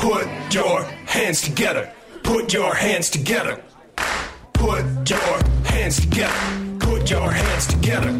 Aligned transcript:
Put 0.00 0.26
your 0.54 0.82
hands 1.04 1.42
together. 1.42 1.92
Put 2.22 2.54
your 2.54 2.74
hands 2.74 3.10
together. 3.10 3.62
Put 4.54 5.10
your 5.10 5.42
hands 5.64 6.00
together. 6.00 6.78
Put 6.78 7.10
your 7.10 7.30
hands 7.30 7.66
together. 7.66 8.12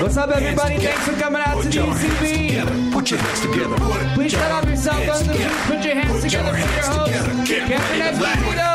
What's 0.00 0.16
up, 0.16 0.30
everybody? 0.30 0.78
Thanks 0.78 1.04
for 1.06 1.12
coming 1.20 1.42
out 1.44 1.62
to 1.62 1.68
the 1.68 1.78
UCB. 1.78 2.48
hands 2.48 2.70
together. 2.70 2.90
Put 2.90 3.10
your 3.10 3.20
hands 3.20 3.40
together. 3.40 3.76
Please 4.14 4.32
your 4.32 4.40
shut 4.40 4.50
off 4.50 4.64
your 4.64 4.76
cell 4.76 4.94
hands 4.94 5.26
phones 5.26 5.28
and 5.28 5.52
put 5.68 5.84
your 5.84 5.94
hands 5.94 6.22
together 6.22 6.52
for 6.52 6.58
your 6.58 6.68
host. 6.68 7.48
Get 7.48 7.68
Captain 7.68 8.00
ready 8.00 8.16
to 8.16 8.22
laugh. 8.22 8.38
Esposito. 8.38 8.72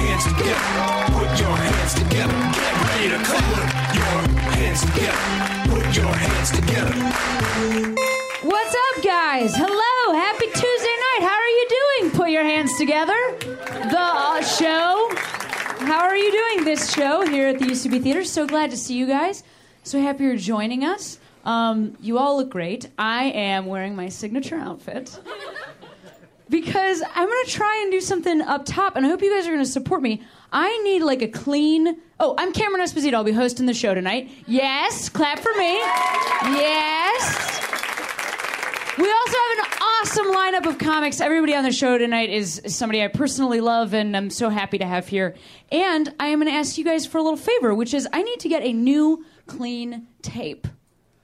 Hands 0.00 0.24
together. 0.24 0.64
Put 1.18 1.32
your 1.38 1.56
hands 1.56 1.92
together. 2.00 2.38
Get 2.56 2.72
ready 2.80 3.06
to 3.12 3.18
clap. 3.28 3.44
Put 3.52 4.00
your 4.00 4.16
hands 4.56 4.80
together. 4.88 5.20
Put 5.68 5.86
your 5.96 6.14
hands 6.14 6.50
together. 6.50 6.94
What's 8.42 8.74
up, 8.74 9.02
guys? 9.02 9.56
Hello, 9.56 10.14
happy 10.14 10.46
Tuesday 10.46 10.62
night. 10.62 11.22
How 11.26 11.34
are 11.34 11.48
you 11.48 11.66
doing? 11.68 12.10
Put 12.12 12.30
your 12.30 12.44
together. 12.76 13.16
The 13.40 13.98
uh, 13.98 14.42
show. 14.42 15.08
How 15.86 16.00
are 16.00 16.16
you 16.16 16.30
doing 16.30 16.64
this 16.64 16.92
show 16.92 17.26
here 17.26 17.48
at 17.48 17.58
the 17.58 17.64
UCB 17.64 18.02
Theater? 18.02 18.22
So 18.22 18.46
glad 18.46 18.70
to 18.70 18.76
see 18.76 18.96
you 18.96 19.06
guys. 19.06 19.42
So 19.82 20.00
happy 20.00 20.24
you're 20.24 20.36
joining 20.36 20.84
us. 20.84 21.18
Um, 21.44 21.96
you 22.00 22.18
all 22.18 22.36
look 22.36 22.50
great. 22.50 22.90
I 22.98 23.26
am 23.26 23.66
wearing 23.66 23.96
my 23.96 24.10
signature 24.10 24.56
outfit 24.56 25.18
because 26.50 27.02
I'm 27.14 27.26
going 27.26 27.44
to 27.46 27.50
try 27.50 27.80
and 27.82 27.90
do 27.92 28.00
something 28.00 28.42
up 28.42 28.66
top, 28.66 28.96
and 28.96 29.06
I 29.06 29.08
hope 29.08 29.22
you 29.22 29.34
guys 29.34 29.46
are 29.46 29.52
going 29.52 29.64
to 29.64 29.70
support 29.70 30.02
me. 30.02 30.22
I 30.52 30.76
need 30.82 31.02
like 31.02 31.22
a 31.22 31.28
clean. 31.28 31.96
Oh, 32.20 32.34
I'm 32.36 32.52
Cameron 32.52 32.84
Esposito. 32.84 33.14
I'll 33.14 33.24
be 33.24 33.32
hosting 33.32 33.64
the 33.66 33.74
show 33.74 33.94
tonight. 33.94 34.30
Yes, 34.46 35.08
clap 35.08 35.38
for 35.38 35.54
me. 35.54 35.78
Yes. 36.58 37.56
We 38.98 39.12
also 39.12 39.36
have 39.36 39.58
an 39.58 39.78
awesome 39.82 40.26
lineup 40.26 40.66
of 40.66 40.78
comics. 40.78 41.20
Everybody 41.20 41.54
on 41.54 41.64
the 41.64 41.72
show 41.72 41.98
tonight 41.98 42.30
is 42.30 42.62
somebody 42.68 43.02
I 43.04 43.08
personally 43.08 43.60
love 43.60 43.92
and 43.92 44.16
I'm 44.16 44.30
so 44.30 44.48
happy 44.48 44.78
to 44.78 44.86
have 44.86 45.06
here. 45.06 45.34
And 45.70 46.14
I 46.18 46.28
am 46.28 46.40
going 46.40 46.50
to 46.50 46.56
ask 46.56 46.78
you 46.78 46.84
guys 46.84 47.04
for 47.04 47.18
a 47.18 47.22
little 47.22 47.36
favor, 47.36 47.74
which 47.74 47.92
is 47.92 48.08
I 48.10 48.22
need 48.22 48.40
to 48.40 48.48
get 48.48 48.62
a 48.62 48.72
new, 48.72 49.22
clean 49.46 50.06
tape 50.22 50.66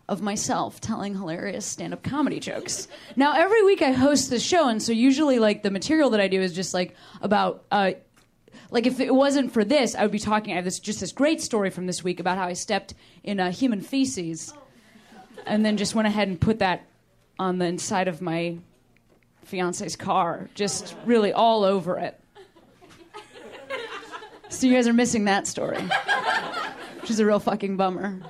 of 0.06 0.20
myself 0.20 0.82
telling 0.82 1.14
hilarious 1.14 1.64
stand-up 1.64 2.02
comedy 2.02 2.40
jokes. 2.40 2.88
Now, 3.16 3.32
every 3.36 3.62
week 3.62 3.80
I 3.80 3.92
host 3.92 4.28
the 4.28 4.38
show, 4.38 4.68
and 4.68 4.82
so 4.82 4.92
usually, 4.92 5.38
like, 5.38 5.62
the 5.62 5.70
material 5.70 6.10
that 6.10 6.20
I 6.20 6.28
do 6.28 6.42
is 6.42 6.52
just 6.52 6.74
like 6.74 6.94
about. 7.22 7.64
Uh, 7.70 7.92
like 8.70 8.86
if 8.86 9.00
it 9.00 9.14
wasn't 9.14 9.52
for 9.52 9.64
this, 9.64 9.94
I 9.94 10.02
would 10.02 10.12
be 10.12 10.18
talking. 10.18 10.52
I 10.52 10.56
have 10.56 10.64
this 10.64 10.78
just 10.78 11.00
this 11.00 11.12
great 11.12 11.40
story 11.40 11.70
from 11.70 11.86
this 11.86 12.04
week 12.04 12.20
about 12.20 12.36
how 12.36 12.46
I 12.46 12.52
stepped 12.52 12.92
in 13.22 13.40
uh, 13.40 13.50
human 13.50 13.80
feces, 13.80 14.52
and 15.46 15.64
then 15.64 15.78
just 15.78 15.94
went 15.94 16.08
ahead 16.08 16.28
and 16.28 16.38
put 16.38 16.58
that 16.58 16.86
on 17.42 17.58
the 17.58 17.66
inside 17.66 18.06
of 18.06 18.22
my 18.22 18.56
fiance's 19.44 19.96
car, 19.96 20.48
just 20.54 20.94
really 21.04 21.32
all 21.32 21.64
over 21.64 21.98
it. 21.98 22.18
So 24.48 24.66
you 24.66 24.74
guys 24.74 24.86
are 24.86 24.92
missing 24.92 25.24
that 25.24 25.46
story, 25.46 25.82
which 27.00 27.10
is 27.10 27.18
a 27.18 27.26
real 27.26 27.40
fucking 27.40 27.76
bummer. 27.76 28.20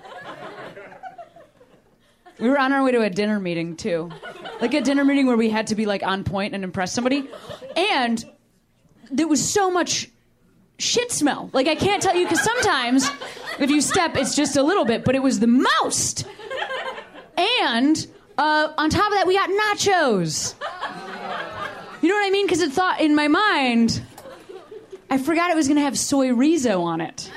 We 2.39 2.49
were 2.49 2.59
on 2.59 2.73
our 2.73 2.83
way 2.83 2.93
to 2.93 3.03
a 3.03 3.11
dinner 3.11 3.39
meeting 3.39 3.77
too, 3.77 4.11
like 4.61 4.73
a 4.73 4.81
dinner 4.81 5.05
meeting 5.05 5.27
where 5.27 5.37
we 5.37 5.51
had 5.51 5.67
to 5.69 5.75
be 5.75 5.85
like 5.85 6.03
on 6.03 6.25
point 6.25 6.55
and 6.55 6.65
impress 6.65 6.93
somebody, 6.93 7.29
and 7.77 8.25
there 9.11 9.29
was 9.29 9.47
so 9.47 9.71
much 9.71 10.09
shit 10.79 11.13
smell. 11.13 11.51
Like 11.53 11.67
I 11.67 11.75
can't 11.75 12.03
tell 12.03 12.17
you 12.17 12.25
because 12.25 12.43
sometimes 12.43 13.11
if 13.59 13.71
you 13.71 13.83
step, 13.83 14.17
it's 14.17 14.35
just 14.35 14.57
a 14.57 14.63
little 14.63 14.87
bit, 14.87 15.05
but 15.05 15.15
it 15.15 15.23
was 15.23 15.39
the 15.39 15.47
most. 15.47 16.25
And 17.37 18.07
uh, 18.39 18.73
on 18.77 18.91
top 18.91 19.07
of 19.13 19.19
that, 19.19 19.27
we 19.27 19.35
got 19.35 19.51
nachos. 19.51 20.55
You 22.01 22.09
know 22.09 22.15
what 22.15 22.27
I 22.27 22.31
mean? 22.31 22.47
Because 22.47 22.61
it 22.61 22.73
thought 22.73 23.01
in 23.01 23.15
my 23.15 23.29
mind, 23.29 24.03
I 25.11 25.19
forgot 25.19 25.51
it 25.51 25.57
was 25.57 25.69
going 25.69 25.77
to 25.77 25.83
have 25.85 25.99
soy 25.99 26.29
rizo 26.29 26.81
on 26.83 27.01
it. 27.01 27.31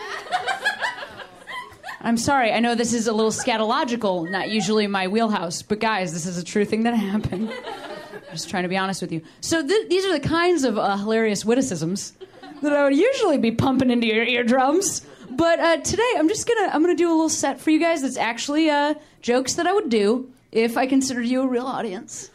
I'm 2.02 2.18
sorry. 2.18 2.52
I 2.52 2.60
know 2.60 2.76
this 2.76 2.94
is 2.94 3.08
a 3.08 3.14
little 3.14 3.32
scatological, 3.32 4.30
not 4.30 4.50
usually 4.50 4.86
my 4.88 5.08
wheelhouse, 5.08 5.62
but 5.62 5.80
guys, 5.80 6.14
this 6.14 6.26
is 6.26 6.38
a 6.38 6.44
true 6.44 6.64
thing 6.64 6.84
that 6.84 6.94
happened. 6.94 7.50
I'm 7.52 8.32
just 8.32 8.50
trying 8.50 8.64
to 8.64 8.70
be 8.70 8.78
honest 8.78 9.02
with 9.02 9.12
you. 9.12 9.22
So 9.42 9.66
th- 9.66 9.90
these 9.90 10.06
are 10.06 10.14
the 10.14 10.20
kinds 10.20 10.64
of 10.64 10.78
uh, 10.78 10.98
hilarious 10.98 11.46
witticisms 11.46 12.14
that 12.62 12.74
I 12.74 12.84
would 12.84 12.96
usually 12.96 13.38
be 13.38 13.52
pumping 13.52 13.90
into 13.90 14.08
your 14.08 14.24
eardrums. 14.24 15.06
But 15.32 15.60
uh, 15.60 15.78
today, 15.78 16.12
I'm 16.16 16.30
just 16.30 16.48
gonna 16.48 16.70
I'm 16.72 16.82
gonna 16.82 16.96
do 16.96 17.10
a 17.10 17.12
little 17.12 17.30
set 17.30 17.60
for 17.60 17.72
you 17.72 17.80
guys. 17.80 18.04
That's 18.04 18.18
actually 18.18 18.70
uh, 18.70 18.94
jokes 19.22 19.56
that 19.56 19.68
I 19.68 19.74
would 19.74 19.90
do 19.90 20.32
if 20.56 20.78
I 20.78 20.88
considered 20.88 21.26
you 21.26 21.42
a 21.42 21.48
real 21.48 21.68
audience. 21.68 22.32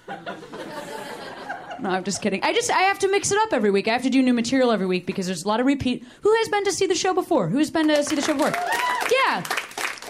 No, 1.80 1.88
I'm 1.88 2.04
just 2.04 2.20
kidding. 2.20 2.42
I 2.42 2.52
just 2.52 2.70
I 2.70 2.82
have 2.82 2.98
to 2.98 3.10
mix 3.10 3.32
it 3.32 3.38
up 3.38 3.54
every 3.54 3.70
week. 3.70 3.88
I 3.88 3.92
have 3.92 4.02
to 4.02 4.10
do 4.10 4.22
new 4.22 4.34
material 4.34 4.70
every 4.70 4.86
week 4.86 5.06
because 5.06 5.26
there's 5.26 5.44
a 5.44 5.48
lot 5.48 5.60
of 5.60 5.66
repeat. 5.66 6.04
Who 6.20 6.34
has 6.36 6.48
been 6.50 6.64
to 6.64 6.72
see 6.72 6.86
the 6.86 6.94
show 6.94 7.14
before? 7.14 7.48
Who's 7.48 7.70
been 7.70 7.88
to 7.88 8.04
see 8.04 8.16
the 8.16 8.22
show 8.22 8.34
before? 8.34 8.52
Yeah. 9.10 9.42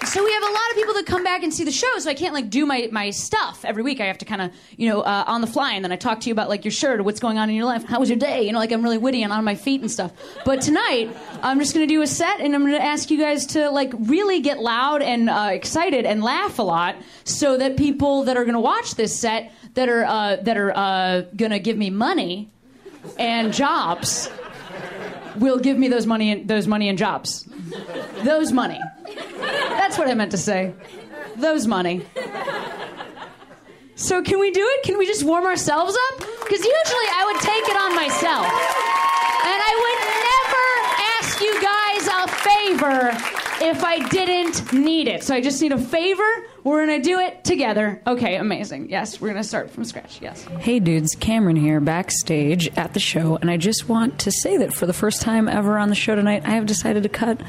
So 0.07 0.25
we 0.25 0.33
have 0.33 0.43
a 0.43 0.47
lot 0.47 0.71
of 0.71 0.77
people 0.77 0.95
that 0.95 1.07
come 1.07 1.23
back 1.23 1.43
and 1.43 1.53
see 1.53 1.63
the 1.63 1.71
show, 1.71 1.99
so 1.99 2.11
I 2.11 2.15
can't 2.15 2.33
like 2.33 2.49
do 2.49 2.65
my, 2.65 2.89
my 2.91 3.11
stuff 3.11 3.65
every 3.65 3.83
week. 3.83 4.01
I 4.01 4.07
have 4.07 4.19
to 4.19 4.25
kind 4.25 4.41
of 4.41 4.51
you 4.77 4.89
know 4.89 5.03
uh, 5.03 5.25
on 5.27 5.41
the 5.41 5.47
fly, 5.47 5.75
and 5.75 5.85
then 5.85 5.93
I 5.93 5.97
talk 5.97 6.21
to 6.21 6.29
you 6.29 6.33
about 6.33 6.49
like 6.49 6.65
your 6.65 6.73
shirt 6.73 7.01
or 7.01 7.03
what's 7.03 7.21
going 7.21 7.39
on 7.39 7.51
in 7.51 7.55
your 7.55 7.67
life. 7.67 7.85
How 7.85 8.01
was 8.01 8.09
your 8.09 8.19
day? 8.19 8.43
You 8.43 8.53
know, 8.53 8.59
like 8.59 8.73
I'm 8.73 8.83
really 8.83 8.99
witty 8.99 9.23
and 9.23 9.33
on 9.33 9.45
my 9.45 9.55
feet 9.55 9.83
and 9.83 9.91
stuff. 9.91 10.13
But 10.45 10.63
tonight 10.63 11.15
I'm 11.43 11.59
just 11.61 11.75
gonna 11.75 11.87
do 11.87 12.01
a 12.01 12.07
set, 12.07 12.41
and 12.41 12.55
I'm 12.55 12.63
gonna 12.63 12.79
ask 12.79 13.11
you 13.11 13.19
guys 13.19 13.47
to 13.49 13.71
like 13.71 13.93
really 13.99 14.41
get 14.41 14.59
loud 14.59 15.03
and 15.03 15.29
uh, 15.29 15.51
excited 15.53 16.07
and 16.07 16.23
laugh 16.23 16.59
a 16.59 16.63
lot, 16.63 16.97
so 17.25 17.59
that 17.59 17.77
people 17.77 18.25
that 18.25 18.37
are 18.37 18.45
gonna 18.45 18.61
watch 18.61 18.95
this 18.95 19.17
set 19.17 19.53
that 19.75 19.89
are 19.89 20.05
uh, 20.05 20.37
that 20.37 20.57
are 20.57 20.73
uh, 20.75 21.21
gonna 21.37 21.59
give 21.59 21.77
me 21.77 21.91
money 21.91 22.51
and 23.19 23.53
jobs 23.53 24.31
will 25.37 25.59
give 25.59 25.79
me 25.79 25.89
those 25.89 26.07
money 26.07 26.33
and 26.33 26.49
those 26.49 26.67
money 26.67 26.89
and 26.89 26.99
jobs. 26.99 27.47
Those 28.25 28.53
money. 28.53 28.81
That's 29.39 29.99
what 29.99 30.09
I 30.09 30.15
meant 30.15 30.31
to 30.33 30.39
say. 30.39 30.75
Those 31.37 31.67
money. 31.67 32.05
So 33.95 34.23
can 34.23 34.39
we 34.41 34.51
do 34.51 34.63
it? 34.65 34.83
Can 34.85 34.99
we 34.99 35.07
just 35.07 35.25
warm 35.25 35.45
ourselves 35.45 35.97
up? 36.11 36.19
Because 36.19 36.65
usually 36.65 37.09
I 37.13 37.31
would 37.31 37.41
take 37.43 37.69
it 37.69 37.77
on 37.77 37.95
myself. 37.95 38.47
And 39.43 39.61
I 39.63 39.75
would 39.83 40.01
never 40.31 40.67
ask 41.19 41.41
you 41.41 41.55
guys 41.63 42.07
a 42.09 42.29
favor 42.49 43.13
if 43.63 43.85
I 43.85 44.09
didn't 44.09 44.73
need 44.73 45.07
it. 45.09 45.23
So 45.23 45.35
I 45.35 45.41
just 45.41 45.61
need 45.61 45.73
a 45.73 45.79
favor. 45.79 46.47
We're 46.63 46.85
gonna 46.87 47.03
do 47.03 47.19
it 47.19 47.43
together. 47.45 48.03
Okay, 48.07 48.37
amazing. 48.37 48.91
Yes, 48.91 49.21
we're 49.21 49.29
gonna 49.29 49.45
start 49.45 49.71
from 49.71 49.85
scratch. 49.85 50.21
Yes. 50.21 50.45
Hey 50.59 50.79
dudes, 50.79 51.15
Cameron 51.15 51.57
here, 51.57 51.81
backstage 51.81 52.69
at 52.77 52.93
the 52.93 53.01
show, 53.01 53.37
and 53.41 53.51
I 53.51 53.57
just 53.57 53.89
want 53.89 54.19
to 54.21 54.31
say 54.31 54.59
that 54.59 54.75
for 54.75 54.87
the 54.87 54.93
first 54.93 55.23
time 55.23 55.49
ever 55.49 55.79
on 55.79 55.89
the 55.89 55.95
show 55.95 56.15
tonight, 56.15 56.43
I 56.45 56.51
have 56.51 56.67
decided 56.67 57.03
to 57.05 57.09
cut 57.09 57.41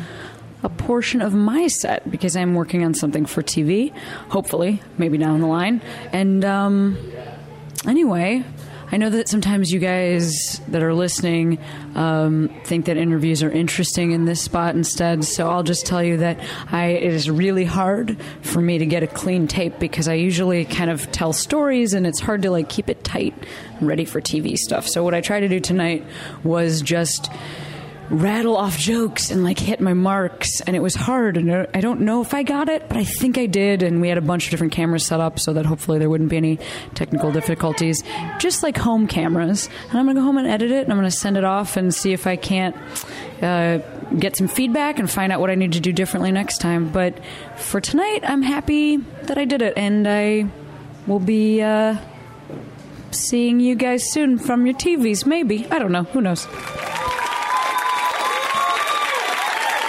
a 0.63 0.69
portion 0.69 1.21
of 1.21 1.33
my 1.33 1.67
set 1.67 2.09
because 2.09 2.35
I'm 2.35 2.53
working 2.53 2.85
on 2.85 2.93
something 2.93 3.25
for 3.25 3.41
TV, 3.41 3.91
hopefully, 4.29 4.81
maybe 4.97 5.17
down 5.17 5.41
the 5.41 5.47
line. 5.47 5.81
And 6.13 6.45
um, 6.45 6.97
anyway, 7.87 8.43
I 8.93 8.97
know 8.97 9.09
that 9.09 9.29
sometimes 9.29 9.71
you 9.71 9.79
guys 9.79 10.59
that 10.67 10.83
are 10.83 10.93
listening 10.93 11.59
um, 11.95 12.49
think 12.65 12.85
that 12.85 12.97
interviews 12.97 13.41
are 13.41 13.49
interesting 13.49 14.11
in 14.11 14.25
this 14.25 14.41
spot 14.41 14.75
instead. 14.75 15.23
So 15.23 15.49
I'll 15.49 15.63
just 15.63 15.85
tell 15.85 16.03
you 16.03 16.17
that 16.17 16.41
I 16.69 16.87
it 16.87 17.13
is 17.13 17.29
really 17.29 17.63
hard 17.63 18.17
for 18.41 18.59
me 18.61 18.79
to 18.79 18.85
get 18.85 19.01
a 19.01 19.07
clean 19.07 19.47
tape 19.47 19.79
because 19.79 20.09
I 20.09 20.15
usually 20.15 20.65
kind 20.65 20.89
of 20.89 21.09
tell 21.13 21.31
stories 21.31 21.93
and 21.93 22.05
it's 22.05 22.19
hard 22.19 22.41
to 22.41 22.51
like 22.51 22.67
keep 22.67 22.89
it 22.89 23.01
tight 23.05 23.33
and 23.79 23.87
ready 23.87 24.03
for 24.03 24.19
TV 24.19 24.57
stuff. 24.57 24.87
So 24.87 25.05
what 25.05 25.13
I 25.13 25.21
tried 25.21 25.41
to 25.41 25.47
do 25.47 25.61
tonight 25.61 26.05
was 26.43 26.81
just 26.81 27.31
rattle 28.11 28.57
off 28.57 28.77
jokes 28.77 29.31
and 29.31 29.43
like 29.43 29.57
hit 29.57 29.79
my 29.79 29.93
marks. 29.93 30.61
And 30.61 30.75
it 30.75 30.81
was 30.81 30.95
hard 30.95 31.37
and 31.37 31.67
I 31.73 31.79
don't 31.81 32.01
know 32.01 32.21
if 32.21 32.33
I 32.33 32.43
got 32.43 32.69
it 32.69 32.87
but 32.87 32.97
I 32.97 33.03
think 33.03 33.37
I 33.37 33.45
did. 33.45 33.83
And 33.83 34.01
we 34.01 34.09
had 34.09 34.17
a 34.17 34.21
bunch 34.21 34.45
of 34.45 34.51
different 34.51 34.73
cameras 34.73 35.05
set 35.05 35.19
up 35.19 35.39
so 35.39 35.53
that 35.53 35.65
hopefully 35.65 35.97
there 35.97 36.09
wouldn't 36.09 36.29
be 36.29 36.37
any 36.37 36.59
technical 36.93 37.31
difficulties. 37.31 38.03
Just 38.39 38.63
like 38.63 38.77
home 38.77 39.07
cameras. 39.07 39.69
And 39.89 39.99
I'm 39.99 40.05
gonna 40.05 40.19
go 40.19 40.25
home 40.25 40.37
and 40.37 40.47
edit 40.47 40.71
it 40.71 40.83
and 40.83 40.91
I'm 40.91 40.97
gonna 40.97 41.09
send 41.09 41.37
it 41.37 41.43
off 41.43 41.77
and 41.77 41.93
see 41.93 42.11
if 42.11 42.27
I 42.27 42.35
can't 42.35 42.75
uh, 43.41 43.77
get 44.19 44.35
some 44.35 44.47
feedback 44.47 44.99
and 44.99 45.09
find 45.09 45.31
out 45.31 45.39
what 45.39 45.49
I 45.49 45.55
need 45.55 45.73
to 45.73 45.79
do 45.79 45.93
differently 45.93 46.31
next 46.31 46.59
time. 46.59 46.89
But 46.89 47.17
for 47.55 47.79
tonight 47.79 48.23
I'm 48.23 48.41
happy 48.41 48.97
that 48.97 49.37
I 49.37 49.45
did 49.45 49.61
it 49.61 49.73
and 49.77 50.07
I 50.07 50.47
will 51.07 51.19
be 51.19 51.61
uh, 51.61 51.95
seeing 53.11 53.59
you 53.59 53.75
guys 53.75 54.11
soon 54.11 54.37
from 54.37 54.65
your 54.65 54.75
TVs 54.75 55.25
maybe. 55.25 55.65
I 55.71 55.79
don't 55.79 55.91
know. 55.91 56.03
Who 56.03 56.21
knows 56.21 56.45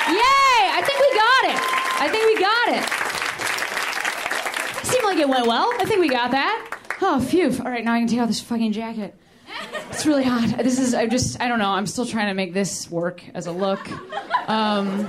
Yay! 0.09 0.69
I 0.75 0.83
think 0.85 0.99
we 1.01 1.09
got 1.15 1.43
it. 1.49 1.59
I 2.03 2.09
think 2.11 2.25
we 2.27 2.37
got 2.41 2.69
it. 5.23 5.29
Went 5.29 5.47
well. 5.47 5.71
I 5.79 5.85
think 5.85 6.01
we 6.01 6.09
got 6.09 6.33
that. 6.33 6.79
Oh, 7.01 7.21
phew. 7.21 7.51
All 7.65 7.71
right, 7.71 7.85
now 7.85 7.95
I 7.95 8.01
can 8.01 8.09
take 8.09 8.21
off 8.21 8.29
this 8.29 8.41
fucking 8.41 8.73
jacket. 8.73 9.15
It's 9.91 10.07
really 10.07 10.25
hot. 10.25 10.59
This 10.59 10.79
is, 10.79 10.95
I 10.95 11.07
just, 11.07 11.41
I 11.41 11.49
don't 11.49 11.59
know. 11.59 11.71
I'm 11.71 11.87
still 11.87 12.07
trying 12.07 12.29
to 12.29 12.35
make 12.35 12.55
this 12.55 12.91
work 12.91 13.23
as 13.35 13.47
a 13.47 13.53
look. 13.53 13.81
Um, 14.49 15.09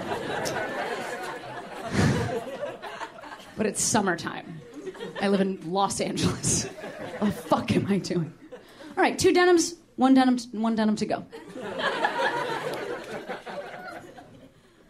but 3.58 3.66
it's 3.66 3.82
summertime. 3.82 4.62
I 5.22 5.28
live 5.30 5.42
in 5.42 5.60
Los 5.72 6.02
Angeles. 6.02 6.66
What 7.20 7.28
the 7.28 7.42
fuck 7.42 7.72
am 7.76 7.88
I 7.88 7.98
doing? 7.98 8.34
All 8.52 9.04
right, 9.04 9.18
two 9.18 9.34
denims, 9.34 9.76
one 9.96 10.14
denim, 10.14 10.38
one 10.52 10.76
denim 10.76 10.96
to 10.98 11.06
go. 11.06 11.26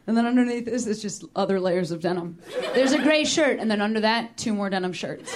And 0.06 0.18
then 0.18 0.26
underneath 0.26 0.66
this 0.66 0.86
is 0.86 1.02
just 1.02 1.24
other 1.36 1.60
layers 1.60 1.92
of 1.92 2.02
denim. 2.02 2.38
There's 2.74 2.92
a 2.92 3.02
gray 3.02 3.24
shirt, 3.24 3.60
and 3.60 3.72
then 3.72 3.82
under 3.82 4.02
that, 4.02 4.38
two 4.38 4.54
more 4.54 4.70
denim 4.70 4.94
shirts. 4.94 5.36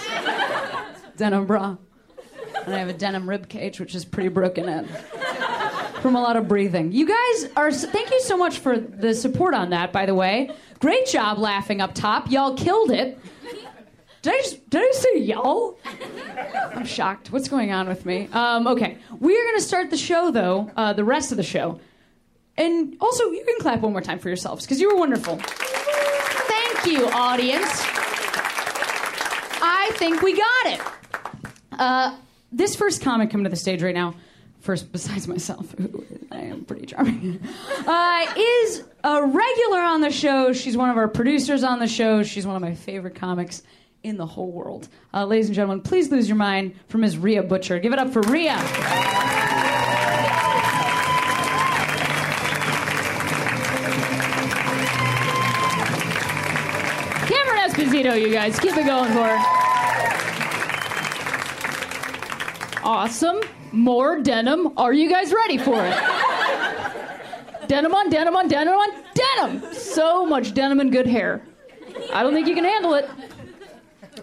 denim 1.16 1.46
bra. 1.46 1.78
And 2.66 2.76
I 2.76 2.80
have 2.80 2.90
a 2.90 2.94
denim 2.94 3.30
rib 3.30 3.48
cage, 3.48 3.80
which 3.80 3.96
is 3.96 4.04
pretty 4.04 4.30
broken 4.30 4.68
in 4.68 4.88
from 6.02 6.16
a 6.16 6.22
lot 6.22 6.36
of 6.36 6.48
breathing. 6.48 6.92
You 6.92 7.08
guys 7.08 7.52
are, 7.56 7.72
thank 7.72 8.12
you 8.12 8.22
so 8.22 8.38
much 8.38 8.60
for 8.60 8.78
the 8.78 9.14
support 9.16 9.54
on 9.54 9.70
that, 9.72 9.92
by 9.92 10.06
the 10.06 10.14
way. 10.14 10.52
Great 10.80 11.08
job 11.08 11.38
laughing 11.38 11.82
up 11.82 11.94
top. 11.96 12.30
Y'all 12.30 12.56
killed 12.56 12.92
it. 12.92 13.20
Did 14.22 14.34
I 14.34 14.38
just, 14.38 14.70
did 14.70 14.82
I 14.82 14.92
say 14.92 15.20
y'all? 15.20 15.80
I'm 16.76 16.86
shocked. 16.86 17.32
What's 17.32 17.48
going 17.48 17.72
on 17.72 17.88
with 17.88 18.06
me? 18.06 18.28
Um, 18.34 18.68
okay. 18.68 18.98
We're 19.12 19.44
going 19.44 19.58
to 19.58 19.62
start 19.62 19.90
the 19.90 19.98
show, 19.98 20.32
though, 20.32 20.70
uh, 20.76 20.94
the 20.94 21.06
rest 21.06 21.32
of 21.32 21.38
the 21.38 21.44
show. 21.44 21.80
And 22.58 22.98
also, 23.00 23.32
you 23.32 23.44
can 23.46 23.60
clap 23.60 23.82
one 23.82 23.92
more 23.92 24.02
time 24.02 24.20
for 24.20 24.30
yourselves 24.30 24.66
because 24.66 24.82
you 24.82 24.90
were 24.90 24.98
wonderful. 24.98 25.38
Thank 25.38 26.86
you, 26.88 27.08
audience. 27.10 27.68
I 29.62 29.92
think 29.96 30.22
we 30.22 30.36
got 30.36 30.66
it. 30.66 30.82
Uh, 31.72 32.18
this 32.52 32.76
first 32.76 33.02
comic 33.02 33.30
coming 33.30 33.44
to 33.44 33.50
the 33.50 33.56
stage 33.56 33.84
right 33.84 33.94
now, 33.94 34.16
first 34.60 34.92
besides 34.92 35.28
myself, 35.28 35.72
who 35.78 36.04
I 36.32 36.40
am 36.40 36.66
pretty 36.66 36.88
charming, 36.88 37.40
uh, 37.88 38.34
is 38.36 38.84
a 39.04 39.24
regular 39.26 39.80
on 39.80 40.02
the 40.02 40.12
show. 40.12 40.54
She's 40.54 40.76
one 40.76 40.90
of 40.90 40.98
our 40.98 41.08
producers 41.08 41.64
on 41.64 41.80
the 41.80 41.88
show. 41.88 42.24
She's 42.24 42.48
one 42.48 42.56
of 42.56 42.62
my 42.62 42.74
favorite 42.74 43.16
comics 43.16 43.62
in 44.04 44.18
the 44.18 44.26
whole 44.26 44.52
world. 44.52 44.88
Uh, 45.14 45.26
ladies 45.26 45.48
and 45.48 45.56
gentlemen, 45.56 45.82
please 45.82 46.10
lose 46.12 46.28
your 46.28 46.38
mind 46.38 46.76
for 46.88 46.98
Ms. 46.98 47.18
Rhea 47.18 47.44
Butcher. 47.44 47.80
Give 47.80 47.94
it 47.94 48.00
up 48.00 48.12
for 48.12 48.22
Rhea. 48.22 48.58
Esposito, 57.98 58.20
you 58.20 58.32
guys. 58.32 58.60
Keep 58.60 58.78
it 58.78 58.86
going 58.86 59.12
for 59.12 59.26
her. 59.26 59.38
Awesome. 62.84 63.42
More 63.72 64.22
denim. 64.22 64.78
Are 64.78 64.94
you 64.94 65.10
guys 65.10 65.34
ready 65.34 65.58
for 65.58 65.84
it? 65.84 65.98
denim 67.68 67.94
on 67.94 68.10
denim 68.10 68.36
on 68.36 68.48
denim 68.48 68.74
on 68.74 69.04
denim. 69.14 69.74
So 69.74 70.26
much 70.26 70.54
denim 70.54 70.80
and 70.80 70.92
good 70.92 71.08
hair. 71.08 71.42
I 72.14 72.22
don't 72.22 72.34
think 72.34 72.48
you 72.48 72.54
can 72.56 72.66
handle 72.66 72.94
it. 72.94 73.10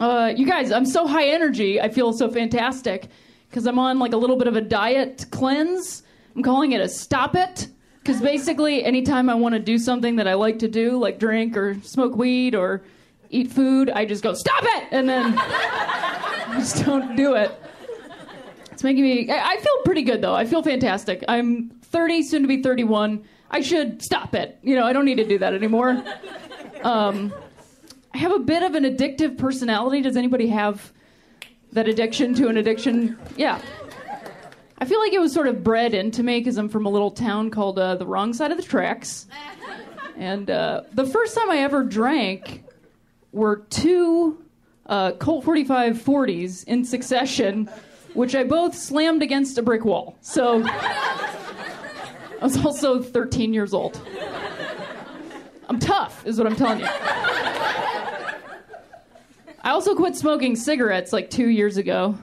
Uh, 0.00 0.32
you 0.34 0.46
guys, 0.46 0.70
I'm 0.70 0.86
so 0.86 1.06
high 1.06 1.28
energy. 1.28 1.80
I 1.80 1.88
feel 1.88 2.12
so 2.12 2.30
fantastic 2.30 3.08
because 3.50 3.66
I'm 3.66 3.78
on 3.78 3.98
like 3.98 4.12
a 4.12 4.16
little 4.16 4.36
bit 4.36 4.46
of 4.46 4.56
a 4.56 4.60
diet 4.60 5.26
cleanse. 5.30 6.04
I'm 6.36 6.42
calling 6.42 6.72
it 6.72 6.80
a 6.80 6.88
stop 6.88 7.34
it 7.34 7.68
because 7.98 8.20
basically, 8.20 8.84
anytime 8.84 9.28
I 9.28 9.34
want 9.34 9.54
to 9.54 9.58
do 9.58 9.78
something 9.78 10.16
that 10.16 10.28
I 10.28 10.34
like 10.34 10.60
to 10.60 10.68
do, 10.68 10.96
like 10.96 11.18
drink 11.18 11.56
or 11.56 11.80
smoke 11.82 12.16
weed 12.16 12.54
or 12.54 12.84
eat 13.34 13.50
food, 13.50 13.90
I 13.90 14.04
just 14.04 14.22
go 14.22 14.32
stop 14.32 14.62
it, 14.62 14.84
and 14.92 15.08
then 15.08 15.34
just 16.52 16.84
don't 16.84 17.16
do 17.16 17.34
it. 17.34 17.50
It's 18.70 18.82
making 18.82 19.02
me. 19.02 19.30
I 19.30 19.50
I 19.52 19.56
feel 19.56 19.82
pretty 19.84 20.02
good 20.02 20.22
though. 20.22 20.34
I 20.34 20.44
feel 20.46 20.62
fantastic. 20.62 21.24
I'm 21.28 21.70
30, 21.82 22.22
soon 22.22 22.42
to 22.42 22.48
be 22.48 22.62
31. 22.62 23.24
I 23.50 23.60
should 23.60 24.02
stop 24.02 24.34
it. 24.34 24.58
You 24.62 24.74
know, 24.74 24.84
I 24.84 24.92
don't 24.92 25.04
need 25.04 25.16
to 25.16 25.26
do 25.26 25.38
that 25.38 25.54
anymore. 25.54 26.02
Um, 26.82 27.32
I 28.12 28.18
have 28.18 28.32
a 28.32 28.38
bit 28.38 28.62
of 28.62 28.74
an 28.74 28.84
addictive 28.84 29.38
personality. 29.38 30.00
Does 30.00 30.16
anybody 30.16 30.48
have 30.48 30.92
that 31.72 31.88
addiction 31.88 32.34
to 32.34 32.48
an 32.48 32.56
addiction? 32.56 33.18
Yeah. 33.36 33.60
I 34.78 34.86
feel 34.86 34.98
like 34.98 35.12
it 35.12 35.20
was 35.20 35.32
sort 35.32 35.46
of 35.46 35.62
bred 35.62 35.94
into 35.94 36.22
me 36.22 36.40
because 36.40 36.58
I'm 36.58 36.68
from 36.68 36.84
a 36.84 36.88
little 36.88 37.10
town 37.10 37.50
called 37.50 37.78
uh, 37.78 37.94
the 37.94 38.06
wrong 38.06 38.32
side 38.32 38.50
of 38.50 38.56
the 38.56 38.62
tracks. 38.62 39.26
And 40.16 40.50
uh, 40.50 40.82
the 40.92 41.06
first 41.06 41.36
time 41.36 41.50
I 41.50 41.58
ever 41.58 41.84
drank 41.84 42.63
were 43.34 43.64
two 43.68 44.42
uh, 44.86 45.12
Colt 45.12 45.44
45 45.44 45.98
40s 45.98 46.64
in 46.64 46.84
succession, 46.84 47.68
which 48.14 48.34
I 48.34 48.44
both 48.44 48.74
slammed 48.74 49.22
against 49.22 49.58
a 49.58 49.62
brick 49.62 49.84
wall. 49.84 50.16
So 50.20 50.62
I 50.64 52.38
was 52.40 52.64
also 52.64 53.02
13 53.02 53.52
years 53.52 53.74
old. 53.74 54.00
I'm 55.68 55.78
tough, 55.78 56.26
is 56.26 56.38
what 56.38 56.46
I'm 56.46 56.56
telling 56.56 56.80
you. 56.80 56.86
I 59.62 59.70
also 59.70 59.94
quit 59.94 60.14
smoking 60.14 60.56
cigarettes 60.56 61.12
like 61.12 61.30
two 61.30 61.48
years 61.48 61.78
ago. 61.78 62.18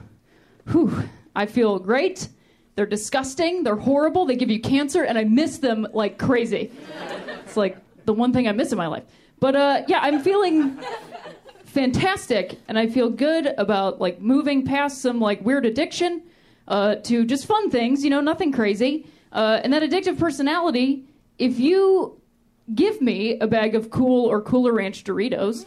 Whew, 0.70 1.08
I 1.34 1.46
feel 1.46 1.80
great. 1.80 2.28
They're 2.76 2.86
disgusting. 2.86 3.64
They're 3.64 3.74
horrible. 3.76 4.24
They 4.24 4.36
give 4.36 4.50
you 4.50 4.60
cancer, 4.60 5.02
and 5.02 5.18
I 5.18 5.24
miss 5.24 5.58
them 5.58 5.86
like 5.92 6.18
crazy. 6.18 6.70
It's 7.44 7.56
like 7.56 7.76
the 8.04 8.14
one 8.14 8.32
thing 8.32 8.46
I 8.46 8.52
miss 8.52 8.70
in 8.70 8.78
my 8.78 8.86
life. 8.86 9.02
But 9.42 9.56
uh, 9.56 9.82
yeah, 9.88 9.98
I'm 10.00 10.20
feeling 10.20 10.78
fantastic, 11.64 12.60
and 12.68 12.78
I 12.78 12.86
feel 12.86 13.10
good 13.10 13.52
about 13.58 14.00
like 14.00 14.20
moving 14.20 14.64
past 14.64 15.02
some 15.02 15.18
like 15.18 15.44
weird 15.44 15.66
addiction 15.66 16.22
uh, 16.68 16.94
to 17.02 17.24
just 17.24 17.46
fun 17.46 17.68
things. 17.68 18.04
You 18.04 18.10
know, 18.10 18.20
nothing 18.20 18.52
crazy. 18.52 19.04
Uh, 19.32 19.60
and 19.64 19.72
that 19.72 19.82
addictive 19.82 20.16
personality. 20.16 21.06
If 21.38 21.58
you 21.58 22.20
give 22.72 23.00
me 23.02 23.36
a 23.40 23.48
bag 23.48 23.74
of 23.74 23.90
Cool 23.90 24.26
or 24.26 24.40
Cooler 24.40 24.72
Ranch 24.72 25.02
Doritos, 25.02 25.66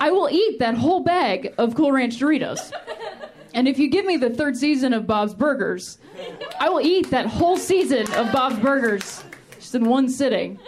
I 0.00 0.10
will 0.10 0.30
eat 0.30 0.58
that 0.60 0.74
whole 0.74 1.00
bag 1.00 1.52
of 1.58 1.74
Cool 1.74 1.92
Ranch 1.92 2.18
Doritos. 2.18 2.72
And 3.52 3.68
if 3.68 3.78
you 3.78 3.90
give 3.90 4.06
me 4.06 4.16
the 4.16 4.30
third 4.30 4.56
season 4.56 4.94
of 4.94 5.06
Bob's 5.06 5.34
Burgers, 5.34 5.98
I 6.58 6.70
will 6.70 6.80
eat 6.80 7.10
that 7.10 7.26
whole 7.26 7.58
season 7.58 8.10
of 8.14 8.32
Bob's 8.32 8.58
Burgers 8.58 9.22
just 9.66 9.74
in 9.74 9.84
one 9.84 10.08
sitting. 10.08 10.58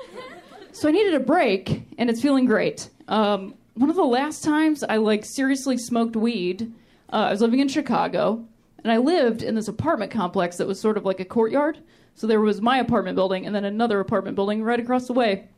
So 0.78 0.86
I 0.86 0.92
needed 0.92 1.14
a 1.14 1.18
break, 1.18 1.82
and 1.98 2.08
it's 2.08 2.22
feeling 2.22 2.44
great. 2.44 2.88
Um, 3.08 3.56
one 3.74 3.90
of 3.90 3.96
the 3.96 4.04
last 4.04 4.44
times 4.44 4.84
I 4.84 4.98
like 4.98 5.24
seriously 5.24 5.76
smoked 5.76 6.14
weed, 6.14 6.72
uh, 7.12 7.16
I 7.16 7.30
was 7.32 7.40
living 7.40 7.58
in 7.58 7.66
Chicago, 7.66 8.46
and 8.84 8.92
I 8.92 8.98
lived 8.98 9.42
in 9.42 9.56
this 9.56 9.66
apartment 9.66 10.12
complex 10.12 10.56
that 10.58 10.68
was 10.68 10.78
sort 10.78 10.96
of 10.96 11.04
like 11.04 11.18
a 11.18 11.24
courtyard. 11.24 11.80
So 12.14 12.28
there 12.28 12.40
was 12.40 12.60
my 12.60 12.78
apartment 12.78 13.16
building, 13.16 13.44
and 13.44 13.52
then 13.52 13.64
another 13.64 13.98
apartment 13.98 14.36
building 14.36 14.62
right 14.62 14.78
across 14.78 15.08
the 15.08 15.14
way. 15.14 15.48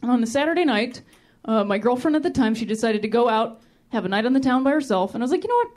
And 0.00 0.10
on 0.10 0.22
the 0.22 0.26
Saturday 0.26 0.64
night, 0.64 1.02
uh, 1.44 1.62
my 1.64 1.76
girlfriend 1.76 2.16
at 2.16 2.22
the 2.22 2.30
time, 2.30 2.54
she 2.54 2.64
decided 2.64 3.02
to 3.02 3.08
go 3.08 3.28
out, 3.28 3.60
have 3.90 4.06
a 4.06 4.08
night 4.08 4.24
on 4.24 4.32
the 4.32 4.40
town 4.40 4.64
by 4.64 4.70
herself, 4.70 5.12
and 5.12 5.22
I 5.22 5.24
was 5.24 5.30
like, 5.30 5.44
you 5.44 5.50
know 5.50 5.56
what? 5.56 5.76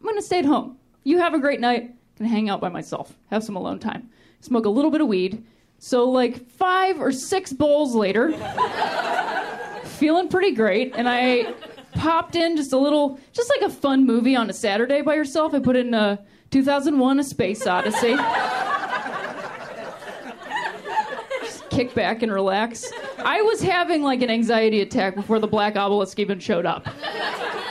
I'm 0.00 0.08
gonna 0.08 0.20
stay 0.20 0.40
at 0.40 0.44
home. 0.44 0.76
You 1.04 1.20
have 1.20 1.32
a 1.32 1.38
great 1.38 1.60
night. 1.60 1.94
Gonna 2.18 2.28
hang 2.28 2.50
out 2.50 2.60
by 2.60 2.68
myself, 2.68 3.16
have 3.30 3.44
some 3.44 3.56
alone 3.56 3.78
time, 3.78 4.10
smoke 4.42 4.66
a 4.66 4.68
little 4.68 4.90
bit 4.90 5.00
of 5.00 5.08
weed. 5.08 5.42
So 5.78 6.08
like 6.08 6.48
five 6.50 7.00
or 7.00 7.12
six 7.12 7.52
bowls 7.52 7.94
later, 7.94 8.32
feeling 9.84 10.28
pretty 10.28 10.52
great, 10.52 10.94
and 10.96 11.08
I 11.08 11.54
popped 11.94 12.36
in 12.36 12.56
just 12.56 12.72
a 12.72 12.78
little, 12.78 13.18
just 13.32 13.50
like 13.50 13.62
a 13.62 13.72
fun 13.72 14.06
movie 14.06 14.36
on 14.36 14.50
a 14.50 14.52
Saturday 14.52 15.02
by 15.02 15.14
yourself. 15.14 15.54
I 15.54 15.60
put 15.60 15.76
in 15.76 15.94
uh, 15.94 16.16
2001: 16.50 17.20
A 17.20 17.24
Space 17.24 17.66
Odyssey. 17.66 18.16
Just 21.42 21.68
kick 21.70 21.94
back 21.94 22.22
and 22.22 22.32
relax. 22.32 22.90
I 23.18 23.42
was 23.42 23.60
having 23.60 24.02
like 24.02 24.22
an 24.22 24.30
anxiety 24.30 24.80
attack 24.80 25.14
before 25.14 25.38
the 25.38 25.46
black 25.46 25.76
obelisk 25.76 26.18
even 26.18 26.38
showed 26.38 26.66
up. 26.66 26.86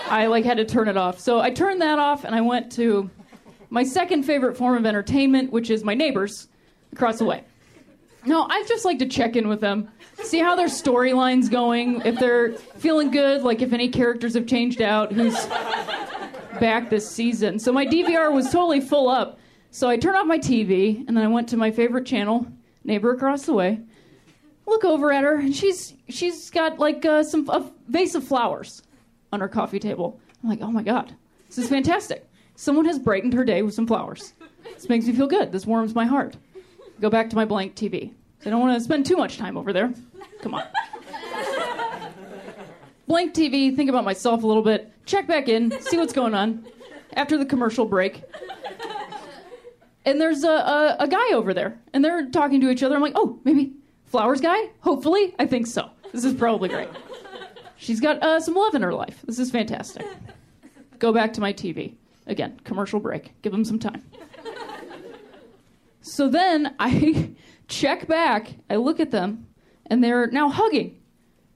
I 0.08 0.28
like 0.28 0.46
had 0.46 0.58
to 0.58 0.66
turn 0.66 0.88
it 0.88 0.98
off. 0.98 1.20
So 1.20 1.40
I 1.40 1.50
turned 1.50 1.82
that 1.82 1.98
off 1.98 2.24
and 2.24 2.36
I 2.36 2.42
went 2.42 2.72
to 2.74 3.10
my 3.70 3.84
second 3.84 4.24
favorite 4.24 4.56
form 4.56 4.78
of 4.78 4.86
entertainment, 4.86 5.52
which 5.52 5.70
is 5.70 5.84
my 5.84 5.96
neighbors 5.96 6.48
across 6.94 7.18
the 7.18 7.26
way. 7.26 7.44
No, 8.26 8.48
I 8.50 8.64
just 8.68 8.86
like 8.86 9.00
to 9.00 9.06
check 9.06 9.36
in 9.36 9.48
with 9.48 9.62
them, 9.62 9.90
see 10.24 10.40
how 10.40 10.56
their 10.56 10.68
storyline's 10.68 11.50
going, 11.50 12.02
if 12.06 12.20
they're 12.20 12.54
feeling 12.54 13.12
good, 13.12 13.44
like 13.44 13.62
if 13.62 13.72
any 13.72 13.90
characters 13.90 14.34
have 14.34 14.48
changed 14.48 14.82
out, 14.82 15.12
who's 15.12 15.36
back 16.60 16.90
this 16.90 17.10
season. 17.10 17.60
So 17.60 17.72
my 17.72 17.86
DVR 17.86 18.34
was 18.34 18.46
totally 18.46 18.82
full 18.82 19.10
up. 19.10 19.40
So 19.72 19.90
I 19.90 19.98
turned 19.98 20.16
off 20.18 20.26
my 20.26 20.40
TV 20.40 21.06
and 21.08 21.16
then 21.16 21.24
I 21.24 21.28
went 21.28 21.50
to 21.50 21.58
my 21.58 21.70
favorite 21.70 22.06
channel, 22.06 22.48
neighbor 22.84 23.12
across 23.12 23.46
the 23.46 23.54
way. 23.54 23.82
Look 24.66 24.84
over 24.86 25.12
at 25.12 25.24
her 25.24 25.36
and 25.36 25.56
she's 25.56 25.94
she's 26.10 26.50
got 26.50 26.80
like 26.80 27.06
uh, 27.06 27.24
some 27.24 27.48
a 27.50 27.72
vase 27.88 28.16
of 28.16 28.24
flowers 28.24 28.82
on 29.32 29.42
her 29.42 29.48
coffee 29.48 29.80
table. 29.80 30.20
I'm 30.42 30.50
like, 30.50 30.62
oh 30.62 30.72
my 30.72 30.82
god, 30.82 31.14
this 31.48 31.58
is 31.58 31.70
fantastic. 31.70 32.28
Someone 32.56 32.86
has 32.86 32.98
brightened 32.98 33.34
her 33.34 33.44
day 33.44 33.62
with 33.62 33.74
some 33.74 33.86
flowers. 33.86 34.34
This 34.64 34.90
makes 34.90 35.06
me 35.06 35.14
feel 35.14 35.28
good. 35.28 35.52
This 35.52 35.66
warms 35.66 35.94
my 35.94 36.06
heart. 36.06 36.38
Go 37.06 37.12
back 37.12 37.30
to 37.30 37.36
my 37.36 37.46
blank 37.46 37.76
TV. 37.76 38.16
I 38.48 38.50
don't 38.50 38.60
want 38.60 38.76
to 38.76 38.84
spend 38.84 39.06
too 39.06 39.16
much 39.16 39.38
time 39.38 39.58
over 39.58 39.72
there. 39.72 39.94
Come 40.42 40.56
on. 40.56 40.64
blank 43.08 43.36
TV, 43.36 43.76
think 43.76 43.92
about 43.92 44.04
myself 44.04 44.42
a 44.42 44.48
little 44.48 44.64
bit, 44.64 44.92
check 45.06 45.28
back 45.28 45.48
in, 45.48 45.70
see 45.82 45.98
what's 45.98 46.14
going 46.14 46.34
on 46.34 46.66
after 47.14 47.38
the 47.38 47.46
commercial 47.46 47.86
break. 47.86 48.24
And 50.04 50.20
there's 50.20 50.44
a, 50.44 50.50
a, 50.50 50.96
a 51.02 51.08
guy 51.08 51.34
over 51.34 51.54
there, 51.54 51.80
and 51.94 52.04
they're 52.04 52.28
talking 52.32 52.60
to 52.62 52.72
each 52.72 52.82
other. 52.82 52.96
I'm 52.96 53.04
like, 53.04 53.14
oh, 53.16 53.40
maybe 53.44 53.74
Flowers 54.06 54.42
guy? 54.42 54.70
Hopefully. 54.80 55.36
I 55.38 55.46
think 55.46 55.68
so. 55.68 55.92
This 56.12 56.26
is 56.26 56.34
probably 56.34 56.70
great. 56.70 56.90
She's 57.78 58.00
got 58.00 58.18
uh, 58.24 58.40
some 58.40 58.56
love 58.56 58.74
in 58.74 58.82
her 58.82 58.96
life. 58.96 59.22
This 59.28 59.38
is 59.38 59.52
fantastic. 59.52 60.08
Go 60.98 61.14
back 61.14 61.34
to 61.34 61.40
my 61.40 61.54
TV. 61.54 61.94
Again, 62.26 62.60
commercial 62.64 63.00
break. 63.00 63.40
Give 63.44 63.52
them 63.52 63.64
some 63.64 63.78
time. 63.78 64.02
So 66.06 66.28
then 66.28 66.76
I 66.78 67.32
check 67.68 68.08
back, 68.08 68.54
I 68.70 68.76
look 68.76 69.00
at 69.00 69.10
them, 69.10 69.48
and 69.88 70.04
they're 70.04 70.28
now 70.28 70.50
hugging, 70.50 71.02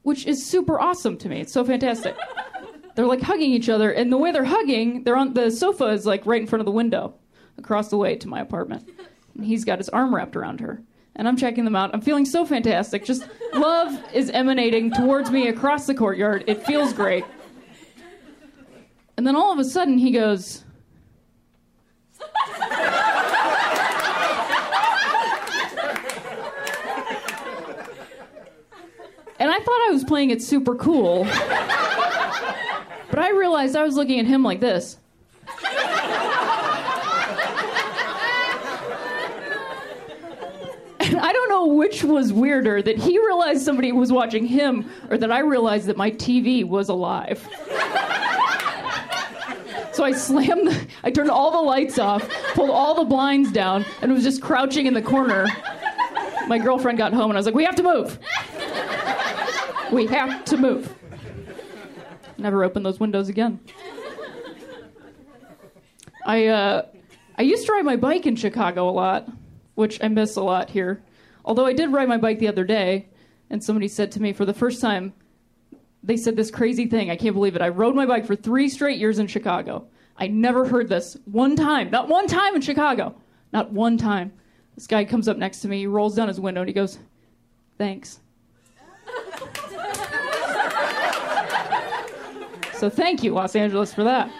which 0.01 0.25
is 0.25 0.43
super 0.43 0.79
awesome 0.79 1.17
to 1.19 1.29
me. 1.29 1.41
It's 1.41 1.53
so 1.53 1.63
fantastic. 1.63 2.17
they're 2.95 3.05
like 3.05 3.21
hugging 3.21 3.51
each 3.51 3.69
other, 3.69 3.91
and 3.91 4.11
the 4.11 4.17
way 4.17 4.31
they're 4.31 4.43
hugging, 4.43 5.03
they're 5.03 5.15
on 5.15 5.35
the 5.35 5.51
sofa 5.51 5.85
is 5.85 6.07
like 6.07 6.25
right 6.25 6.41
in 6.41 6.47
front 6.47 6.61
of 6.61 6.65
the 6.65 6.71
window 6.71 7.13
across 7.59 7.89
the 7.89 7.97
way 7.97 8.15
to 8.15 8.27
my 8.27 8.39
apartment. 8.39 8.89
And 9.35 9.45
he's 9.45 9.63
got 9.63 9.77
his 9.77 9.89
arm 9.89 10.15
wrapped 10.15 10.35
around 10.35 10.61
her. 10.61 10.81
And 11.15 11.27
I'm 11.27 11.37
checking 11.37 11.65
them 11.65 11.75
out. 11.75 11.91
I'm 11.93 12.01
feeling 12.01 12.25
so 12.25 12.43
fantastic. 12.43 13.05
Just 13.05 13.27
love 13.53 14.03
is 14.13 14.31
emanating 14.31 14.91
towards 14.91 15.29
me 15.29 15.47
across 15.47 15.85
the 15.85 15.93
courtyard. 15.93 16.43
It 16.47 16.65
feels 16.65 16.91
great. 16.91 17.25
And 19.15 19.27
then 19.27 19.35
all 19.35 19.53
of 19.53 19.59
a 19.59 19.65
sudden 19.65 19.99
he 19.99 20.11
goes, 20.11 20.63
And 29.39 29.49
I 29.49 29.59
thought 29.59 29.87
I 29.87 29.91
was 29.91 30.03
playing 30.03 30.31
it 30.31 30.41
super 30.41 30.75
cool. 30.75 31.23
But 33.09 33.19
I 33.19 33.31
realized 33.31 33.75
I 33.75 33.83
was 33.83 33.95
looking 33.95 34.19
at 34.19 34.25
him 34.25 34.43
like 34.43 34.59
this. 34.59 34.97
And 41.01 41.17
I 41.17 41.31
don't 41.33 41.49
know 41.49 41.65
which 41.67 42.03
was 42.03 42.31
weirder 42.31 42.83
that 42.83 42.97
he 42.97 43.17
realized 43.17 43.63
somebody 43.63 43.91
was 43.91 44.11
watching 44.11 44.45
him 44.45 44.91
or 45.09 45.17
that 45.17 45.31
I 45.31 45.39
realized 45.39 45.87
that 45.87 45.97
my 45.97 46.11
TV 46.11 46.63
was 46.63 46.89
alive. 46.89 47.47
So 49.93 50.03
I 50.05 50.11
slammed, 50.11 50.67
the, 50.67 50.87
I 51.03 51.11
turned 51.11 51.29
all 51.31 51.51
the 51.51 51.61
lights 51.61 51.97
off, 51.99 52.29
pulled 52.53 52.69
all 52.69 52.95
the 52.95 53.03
blinds 53.03 53.51
down, 53.51 53.85
and 54.01 54.13
was 54.13 54.23
just 54.23 54.41
crouching 54.41 54.85
in 54.85 54.93
the 54.93 55.01
corner. 55.01 55.47
My 56.47 56.57
girlfriend 56.57 56.97
got 56.97 57.11
home 57.11 57.31
and 57.31 57.33
I 57.33 57.39
was 57.39 57.45
like, 57.45 57.55
we 57.55 57.65
have 57.65 57.75
to 57.75 57.83
move. 57.83 58.19
We 59.91 60.05
have 60.07 60.45
to 60.45 60.57
move. 60.57 60.93
Never 62.37 62.63
open 62.63 62.83
those 62.83 62.99
windows 62.99 63.27
again. 63.29 63.59
I 66.25 66.47
uh, 66.47 66.85
I 67.37 67.41
used 67.41 67.65
to 67.65 67.71
ride 67.71 67.85
my 67.85 67.95
bike 67.95 68.25
in 68.25 68.35
Chicago 68.35 68.89
a 68.89 68.91
lot, 68.91 69.29
which 69.75 70.01
I 70.03 70.07
miss 70.09 70.35
a 70.35 70.43
lot 70.43 70.69
here. 70.69 71.01
Although 71.43 71.65
I 71.65 71.73
did 71.73 71.91
ride 71.91 72.07
my 72.07 72.17
bike 72.17 72.39
the 72.39 72.47
other 72.47 72.63
day, 72.63 73.07
and 73.49 73.63
somebody 73.63 73.87
said 73.87 74.11
to 74.11 74.21
me 74.21 74.33
for 74.33 74.45
the 74.45 74.53
first 74.53 74.81
time, 74.81 75.13
they 76.03 76.17
said 76.17 76.35
this 76.35 76.51
crazy 76.51 76.85
thing. 76.85 77.09
I 77.09 77.15
can't 77.15 77.33
believe 77.33 77.55
it. 77.55 77.61
I 77.61 77.69
rode 77.69 77.95
my 77.95 78.05
bike 78.05 78.25
for 78.25 78.35
three 78.35 78.69
straight 78.69 78.99
years 78.99 79.19
in 79.19 79.27
Chicago. 79.27 79.87
I 80.17 80.27
never 80.27 80.67
heard 80.67 80.89
this 80.89 81.17
one 81.25 81.55
time, 81.55 81.89
not 81.89 82.09
one 82.09 82.27
time 82.27 82.55
in 82.55 82.61
Chicago, 82.61 83.15
not 83.53 83.71
one 83.71 83.97
time. 83.97 84.33
This 84.75 84.85
guy 84.85 85.03
comes 85.05 85.27
up 85.27 85.37
next 85.37 85.61
to 85.61 85.67
me, 85.67 85.79
he 85.79 85.87
rolls 85.87 86.15
down 86.15 86.27
his 86.27 86.39
window, 86.39 86.61
and 86.61 86.67
he 86.69 86.73
goes, 86.73 86.99
"Thanks." 87.77 88.19
So 92.79 92.89
thank 92.89 93.23
you, 93.23 93.33
Los 93.33 93.57
Angeles, 93.57 93.93
for 93.93 94.05
that. 94.05 94.31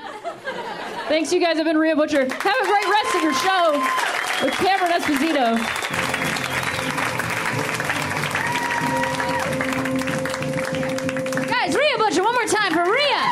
Thanks, 1.10 1.34
you 1.34 1.42
guys. 1.42 1.58
I've 1.58 1.66
been 1.66 1.78
Rhea 1.78 1.94
Butcher. 1.94 2.22
Have 2.22 2.32
a 2.32 2.66
great 2.66 2.88
rest 2.88 3.16
of 3.16 3.22
your 3.22 3.34
show 3.34 3.72
with 4.46 4.54
Cameron 4.54 4.94
Esposito. 4.94 5.58
Guys, 11.50 11.76
Rhea 11.76 11.98
Butcher, 11.98 12.24
one 12.24 12.34
more 12.34 12.46
time 12.46 12.72
for 12.72 12.90
Rhea. 12.90 13.24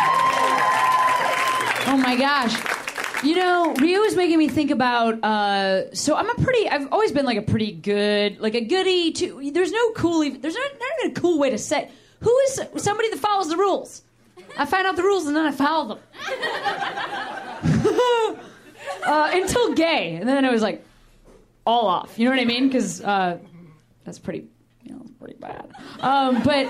Oh 1.88 1.98
my 2.04 2.18
gosh. 2.18 3.24
You 3.24 3.36
know, 3.36 3.76
Rhea 3.76 4.00
was 4.00 4.18
making 4.18 4.38
me 4.38 4.50
think 4.50 4.72
about. 4.72 5.24
Uh, 5.24 5.96
so 5.96 6.18
I'm 6.18 6.30
a 6.30 6.36
pretty. 6.44 6.68
I've 6.68 6.92
always 6.92 7.14
been 7.14 7.26
like 7.26 7.38
a 7.38 7.44
pretty 7.44 7.72
good, 7.72 8.42
like 8.42 8.56
a 8.56 8.62
goody. 8.62 9.14
To 9.14 9.52
there's 9.54 9.72
no 9.72 9.92
cool. 9.92 10.20
There's 10.20 10.54
not, 10.54 10.72
not 10.74 10.90
even 11.00 11.12
a 11.12 11.22
cool 11.22 11.40
way 11.40 11.50
to 11.50 11.58
say. 11.58 11.90
Who 12.20 12.38
is 12.40 12.62
somebody 12.76 13.10
that 13.12 13.20
follows 13.20 13.48
the 13.48 13.56
rules? 13.56 14.02
I 14.58 14.66
find 14.66 14.88
out 14.88 14.96
the 14.96 15.04
rules 15.04 15.28
and 15.28 15.36
then 15.36 15.46
I 15.46 15.52
follow 15.52 15.96
them. 15.96 16.00
uh, 19.06 19.30
until 19.34 19.74
gay, 19.74 20.16
and 20.16 20.28
then 20.28 20.46
it 20.46 20.52
was 20.52 20.62
like 20.62 20.86
all 21.66 21.88
off. 21.88 22.18
You 22.18 22.26
know 22.26 22.32
what 22.32 22.40
I 22.40 22.46
mean? 22.46 22.68
Because 22.68 23.02
uh, 23.02 23.38
that's 24.04 24.20
pretty, 24.20 24.48
you 24.84 24.94
know, 24.94 25.06
pretty 25.20 25.36
bad. 25.36 25.72
Um, 26.00 26.42
but 26.44 26.68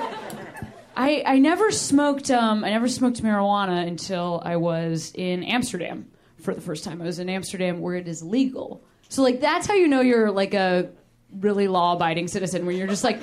I, 0.96 1.24
I 1.26 1.40
never 1.40 1.72
smoked. 1.72 2.32
Um, 2.32 2.64
I 2.64 2.70
never 2.72 2.88
smoked 2.88 3.22
marijuana 3.22 3.88
until 3.88 4.42
I 4.44 4.56
was 4.58 5.12
in 5.14 5.44
Amsterdam 5.44 6.08
for 6.42 6.54
the 6.54 6.62
first 6.62 6.84
time. 6.84 7.02
I 7.02 7.06
was 7.06 7.20
in 7.20 7.30
Amsterdam 7.30 7.80
where 7.80 7.96
it 7.96 8.08
is 8.08 8.24
legal. 8.24 8.84
So 9.10 9.22
like 9.22 9.40
that's 9.40 9.68
how 9.68 9.76
you 9.76 9.88
know 9.88 10.02
you're 10.02 10.32
like 10.32 10.54
a 10.54 10.90
really 11.32 11.68
law-abiding 11.68 12.28
citizen, 12.28 12.66
where 12.66 12.76
you're 12.76 12.88
just 12.88 13.04
like, 13.04 13.22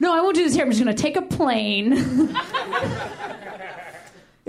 no, 0.00 0.14
I 0.14 0.20
won't 0.20 0.36
do 0.36 0.44
this 0.44 0.54
here. 0.54 0.64
I'm 0.64 0.70
just 0.70 0.80
gonna 0.80 0.94
take 0.94 1.16
a 1.16 1.22
plane. 1.22 1.92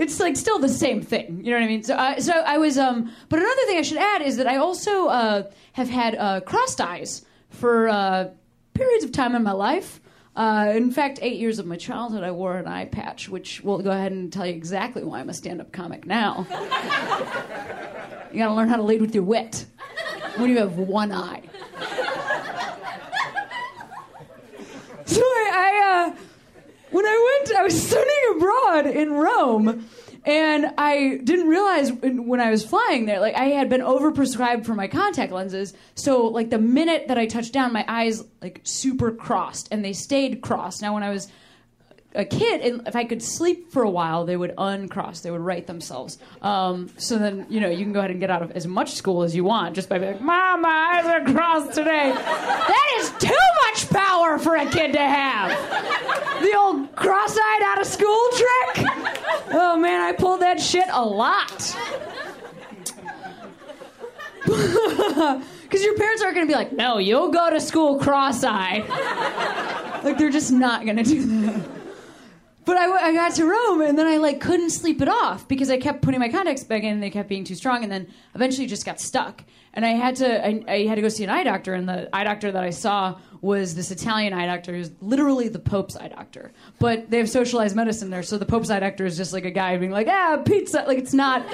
it's 0.00 0.18
like 0.18 0.36
still 0.36 0.58
the 0.58 0.68
same 0.68 1.02
thing. 1.02 1.44
You 1.44 1.50
know 1.52 1.58
what 1.58 1.64
I 1.64 1.68
mean? 1.68 1.82
So, 1.82 1.96
I 1.96 2.18
so 2.18 2.32
I 2.32 2.56
was. 2.58 2.78
Um, 2.78 3.12
but 3.28 3.38
another 3.38 3.62
thing 3.66 3.76
I 3.76 3.82
should 3.82 3.98
add 3.98 4.22
is 4.22 4.38
that 4.38 4.46
I 4.46 4.56
also 4.56 5.08
uh, 5.08 5.50
have 5.74 5.90
had 5.90 6.14
uh, 6.16 6.40
crossed 6.40 6.80
eyes 6.80 7.24
for 7.50 7.88
uh, 7.88 8.30
periods 8.72 9.04
of 9.04 9.12
time 9.12 9.34
in 9.34 9.42
my 9.42 9.52
life. 9.52 10.00
Uh, 10.34 10.72
in 10.74 10.90
fact, 10.90 11.18
eight 11.20 11.38
years 11.38 11.58
of 11.58 11.66
my 11.66 11.76
childhood, 11.76 12.22
I 12.22 12.30
wore 12.30 12.56
an 12.56 12.66
eye 12.66 12.86
patch, 12.86 13.28
which 13.28 13.60
will 13.62 13.82
go 13.82 13.90
ahead 13.90 14.12
and 14.12 14.32
tell 14.32 14.46
you 14.46 14.54
exactly 14.54 15.04
why 15.04 15.20
I'm 15.20 15.28
a 15.28 15.34
stand-up 15.34 15.72
comic 15.72 16.06
now. 16.06 16.46
you 18.32 18.38
got 18.38 18.48
to 18.48 18.54
learn 18.54 18.68
how 18.68 18.76
to 18.76 18.82
lead 18.82 19.02
with 19.02 19.14
your 19.14 19.24
wit 19.24 19.66
when 20.36 20.48
you 20.48 20.58
have 20.58 20.78
one 20.78 21.12
eye. 21.12 21.42
So 25.04 25.20
I, 25.20 25.50
I 25.52 26.06
uh, 26.06 26.16
when 26.90 27.04
I 27.04 27.38
went, 27.44 27.58
I 27.58 27.62
was 27.64 27.80
studying 27.80 28.19
abroad 28.40 28.86
in 28.86 29.12
Rome, 29.12 29.86
and 30.24 30.72
I 30.76 31.20
didn't 31.22 31.48
realize 31.48 31.92
when 31.92 32.40
I 32.40 32.50
was 32.50 32.64
flying 32.64 33.06
there, 33.06 33.20
like 33.20 33.34
I 33.34 33.46
had 33.46 33.68
been 33.68 33.80
overprescribed 33.80 34.66
for 34.66 34.74
my 34.74 34.88
contact 34.88 35.32
lenses. 35.32 35.74
So 35.94 36.26
like 36.26 36.50
the 36.50 36.58
minute 36.58 37.08
that 37.08 37.18
I 37.18 37.26
touched 37.26 37.52
down, 37.52 37.72
my 37.72 37.84
eyes 37.88 38.24
like 38.42 38.60
super 38.64 39.12
crossed, 39.12 39.68
and 39.70 39.84
they 39.84 39.92
stayed 39.92 40.40
crossed. 40.40 40.82
Now 40.82 40.94
when 40.94 41.02
I 41.02 41.10
was 41.10 41.28
a 42.14 42.24
kid, 42.24 42.60
and 42.62 42.88
if 42.88 42.96
I 42.96 43.04
could 43.04 43.22
sleep 43.22 43.70
for 43.70 43.82
a 43.82 43.90
while, 43.90 44.24
they 44.24 44.36
would 44.36 44.52
uncross. 44.58 45.20
They 45.20 45.30
would 45.30 45.40
right 45.40 45.64
themselves. 45.66 46.18
Um, 46.42 46.90
so 46.96 47.18
then, 47.18 47.46
you 47.48 47.60
know, 47.60 47.68
you 47.68 47.84
can 47.84 47.92
go 47.92 48.00
ahead 48.00 48.10
and 48.10 48.18
get 48.18 48.30
out 48.30 48.42
of 48.42 48.50
as 48.52 48.66
much 48.66 48.94
school 48.94 49.22
as 49.22 49.34
you 49.34 49.44
want 49.44 49.76
just 49.76 49.88
by 49.88 49.98
being 49.98 50.12
like, 50.12 50.20
"Mom, 50.20 50.62
my 50.62 51.02
eyes 51.02 51.06
are 51.06 51.32
crossed 51.32 51.74
today." 51.74 52.12
that 52.12 52.96
is 52.98 53.10
too 53.20 53.46
much 53.66 53.88
power 53.90 54.38
for 54.38 54.56
a 54.56 54.66
kid 54.66 54.92
to 54.92 54.98
have. 54.98 55.50
The 56.42 56.56
old 56.56 56.94
cross-eyed 56.96 57.62
out 57.64 57.80
of 57.80 57.86
school 57.86 58.28
trick. 58.30 58.86
Oh 59.52 59.76
man, 59.80 60.00
I 60.00 60.12
pulled 60.12 60.40
that 60.40 60.60
shit 60.60 60.86
a 60.90 61.04
lot. 61.04 61.76
Because 65.70 65.84
your 65.84 65.96
parents 65.96 66.20
aren't 66.20 66.34
going 66.34 66.48
to 66.48 66.50
be 66.50 66.56
like, 66.56 66.72
no, 66.72 66.98
you'll 66.98 67.30
go 67.30 67.48
to 67.48 67.60
school 67.60 68.00
cross-eyed. 68.00 68.88
like 70.02 70.18
they're 70.18 70.28
just 70.28 70.50
not 70.50 70.84
going 70.84 70.96
to 70.96 71.04
do 71.04 71.24
that. 71.46 71.79
But 72.70 72.76
I, 72.76 73.08
I 73.08 73.12
got 73.12 73.34
to 73.34 73.46
Rome 73.46 73.80
and 73.80 73.98
then 73.98 74.06
I 74.06 74.18
like 74.18 74.40
couldn't 74.40 74.70
sleep 74.70 75.02
it 75.02 75.08
off 75.08 75.48
because 75.48 75.70
I 75.70 75.76
kept 75.76 76.02
putting 76.02 76.20
my 76.20 76.28
contacts 76.28 76.62
back 76.62 76.84
in 76.84 76.90
and 76.90 77.02
they 77.02 77.10
kept 77.10 77.28
being 77.28 77.42
too 77.42 77.56
strong 77.56 77.82
and 77.82 77.90
then 77.90 78.06
eventually 78.36 78.68
just 78.68 78.86
got 78.86 79.00
stuck. 79.00 79.42
And 79.74 79.84
I 79.84 79.88
had 79.88 80.14
to 80.16 80.46
I, 80.46 80.62
I 80.68 80.86
had 80.86 80.94
to 80.94 81.02
go 81.02 81.08
see 81.08 81.24
an 81.24 81.30
eye 81.30 81.42
doctor 81.42 81.74
and 81.74 81.88
the 81.88 82.08
eye 82.14 82.22
doctor 82.22 82.52
that 82.52 82.62
I 82.62 82.70
saw 82.70 83.18
was 83.40 83.74
this 83.74 83.90
Italian 83.90 84.32
eye 84.32 84.46
doctor 84.46 84.72
who's 84.72 84.92
literally 85.00 85.48
the 85.48 85.58
Pope's 85.58 85.96
eye 85.96 86.06
doctor. 86.06 86.52
But 86.78 87.10
they 87.10 87.18
have 87.18 87.28
socialized 87.28 87.74
medicine 87.74 88.08
there, 88.08 88.22
so 88.22 88.38
the 88.38 88.46
Pope's 88.46 88.70
eye 88.70 88.78
doctor 88.78 89.04
is 89.04 89.16
just 89.16 89.32
like 89.32 89.44
a 89.44 89.50
guy 89.50 89.76
being 89.76 89.90
like, 89.90 90.06
ah, 90.06 90.40
pizza. 90.44 90.84
Like 90.86 90.98
it's 90.98 91.12
not 91.12 91.44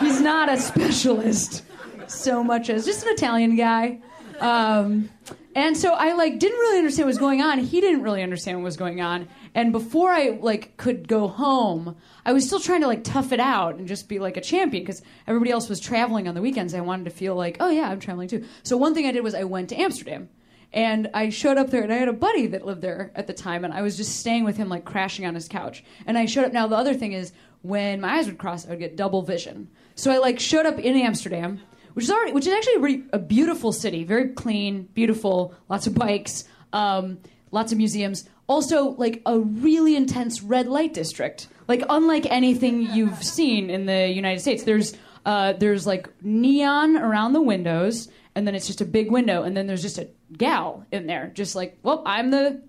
he's 0.00 0.20
not 0.20 0.48
a 0.48 0.58
specialist 0.58 1.62
so 2.08 2.42
much 2.42 2.70
as 2.70 2.84
just 2.84 3.06
an 3.06 3.12
Italian 3.12 3.54
guy. 3.54 4.00
Um, 4.40 5.10
and 5.54 5.76
so 5.76 5.92
I 5.92 6.14
like 6.14 6.38
didn't 6.38 6.58
really 6.58 6.78
understand 6.78 7.06
what 7.06 7.10
was 7.10 7.18
going 7.18 7.40
on. 7.40 7.60
He 7.60 7.80
didn't 7.80 8.02
really 8.02 8.22
understand 8.22 8.58
what 8.58 8.64
was 8.64 8.76
going 8.76 9.00
on. 9.00 9.28
And 9.54 9.70
before 9.70 10.10
I 10.10 10.38
like 10.40 10.76
could 10.76 11.06
go 11.06 11.28
home, 11.28 11.96
I 12.26 12.32
was 12.32 12.46
still 12.46 12.58
trying 12.58 12.80
to 12.80 12.88
like 12.88 13.04
tough 13.04 13.30
it 13.32 13.40
out 13.40 13.76
and 13.76 13.86
just 13.86 14.08
be 14.08 14.18
like 14.18 14.36
a 14.36 14.40
champion 14.40 14.82
because 14.82 15.02
everybody 15.26 15.52
else 15.52 15.68
was 15.68 15.78
traveling 15.78 16.26
on 16.26 16.34
the 16.34 16.42
weekends. 16.42 16.74
I 16.74 16.80
wanted 16.80 17.04
to 17.04 17.10
feel 17.10 17.36
like, 17.36 17.58
oh 17.60 17.70
yeah, 17.70 17.88
I'm 17.88 18.00
traveling 18.00 18.28
too. 18.28 18.44
So 18.64 18.76
one 18.76 18.94
thing 18.94 19.06
I 19.06 19.12
did 19.12 19.22
was 19.22 19.34
I 19.34 19.44
went 19.44 19.68
to 19.68 19.76
Amsterdam. 19.76 20.28
And 20.72 21.08
I 21.14 21.28
showed 21.28 21.56
up 21.56 21.70
there, 21.70 21.84
and 21.84 21.92
I 21.92 21.98
had 21.98 22.08
a 22.08 22.12
buddy 22.12 22.48
that 22.48 22.66
lived 22.66 22.82
there 22.82 23.12
at 23.14 23.28
the 23.28 23.32
time, 23.32 23.64
and 23.64 23.72
I 23.72 23.80
was 23.82 23.96
just 23.96 24.18
staying 24.18 24.42
with 24.42 24.56
him, 24.56 24.68
like 24.68 24.84
crashing 24.84 25.24
on 25.24 25.36
his 25.36 25.46
couch. 25.46 25.84
And 26.04 26.18
I 26.18 26.26
showed 26.26 26.46
up. 26.46 26.52
Now 26.52 26.66
the 26.66 26.74
other 26.74 26.94
thing 26.94 27.12
is, 27.12 27.32
when 27.62 28.00
my 28.00 28.16
eyes 28.16 28.26
would 28.26 28.38
cross, 28.38 28.66
I 28.66 28.70
would 28.70 28.80
get 28.80 28.96
double 28.96 29.22
vision. 29.22 29.68
So 29.94 30.10
I 30.10 30.18
like 30.18 30.40
showed 30.40 30.66
up 30.66 30.80
in 30.80 30.96
Amsterdam, 30.96 31.60
which 31.92 32.06
is 32.06 32.10
already, 32.10 32.32
which 32.32 32.48
is 32.48 32.52
actually 32.52 33.04
a, 33.12 33.16
a 33.16 33.18
beautiful 33.20 33.70
city, 33.70 34.02
very 34.02 34.30
clean, 34.30 34.88
beautiful, 34.94 35.54
lots 35.68 35.86
of 35.86 35.94
bikes, 35.94 36.42
um, 36.72 37.18
lots 37.52 37.70
of 37.70 37.78
museums. 37.78 38.28
Also, 38.46 38.90
like 38.90 39.22
a 39.26 39.38
really 39.38 39.96
intense 39.96 40.42
red 40.42 40.66
light 40.66 40.92
district, 40.92 41.48
like 41.66 41.82
unlike 41.88 42.26
anything 42.30 42.82
you've 42.82 43.22
seen 43.22 43.70
in 43.70 43.86
the 43.86 44.08
United 44.08 44.40
States. 44.40 44.64
There's 44.64 44.94
Uh, 45.26 45.54
there's 45.54 45.86
like 45.86 46.06
neon 46.22 46.98
around 46.98 47.32
the 47.32 47.40
windows, 47.40 48.08
and 48.34 48.46
then 48.46 48.54
it's 48.54 48.66
just 48.66 48.82
a 48.82 48.84
big 48.84 49.10
window, 49.10 49.42
and 49.42 49.56
then 49.56 49.66
there's 49.66 49.80
just 49.80 49.96
a 49.96 50.06
gal 50.36 50.84
in 50.92 51.06
there, 51.06 51.30
just 51.32 51.54
like, 51.56 51.78
well, 51.82 52.02
I'm 52.04 52.30
the, 52.30 52.60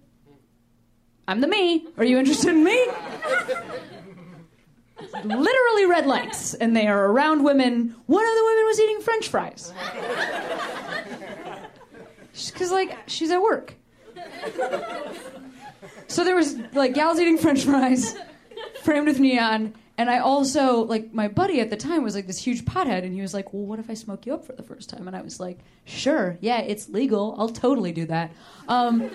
I'm 1.28 1.42
the 1.42 1.50
me. 1.50 1.86
Are 1.98 2.06
you 2.06 2.18
interested 2.18 2.52
in 2.52 2.64
me? 2.64 2.88
Literally 5.26 5.86
red 5.86 6.06
lights, 6.06 6.54
and 6.54 6.74
they 6.78 6.88
are 6.88 7.12
around 7.12 7.44
women. 7.44 7.94
One 8.06 8.24
of 8.24 8.36
the 8.38 8.44
women 8.46 8.66
was 8.66 8.80
eating 8.80 9.02
French 9.02 9.28
fries. 9.28 9.74
Because 12.32 12.72
like 12.72 12.98
she's 13.08 13.32
at 13.32 13.42
work. 13.42 13.76
So 16.08 16.24
there 16.24 16.36
was 16.36 16.56
like 16.74 16.94
gals 16.94 17.20
eating 17.20 17.38
French 17.38 17.64
fries, 17.64 18.16
framed 18.84 19.08
with 19.08 19.20
neon, 19.20 19.74
and 19.98 20.10
I 20.10 20.20
also 20.20 20.84
like 20.84 21.14
my 21.14 21.28
buddy 21.28 21.60
at 21.60 21.70
the 21.70 21.78
time 21.78 22.04
was 22.04 22.16
like 22.16 22.28
this 22.28 22.38
huge 22.38 22.66
pothead, 22.66 23.04
and 23.04 23.14
he 23.14 23.22
was 23.22 23.34
like, 23.34 23.54
"Well, 23.54 23.64
what 23.64 23.80
if 23.80 23.90
I 23.90 23.94
smoke 23.94 24.26
you 24.26 24.34
up 24.34 24.46
for 24.46 24.54
the 24.54 24.64
first 24.64 24.90
time?" 24.90 25.08
And 25.08 25.16
I 25.16 25.22
was 25.22 25.40
like, 25.40 25.60
"Sure, 25.86 26.38
yeah, 26.42 26.60
it's 26.60 26.90
legal. 26.90 27.36
I'll 27.38 27.50
totally 27.50 27.92
do 27.92 28.06
that." 28.08 28.32
Um, 28.68 29.10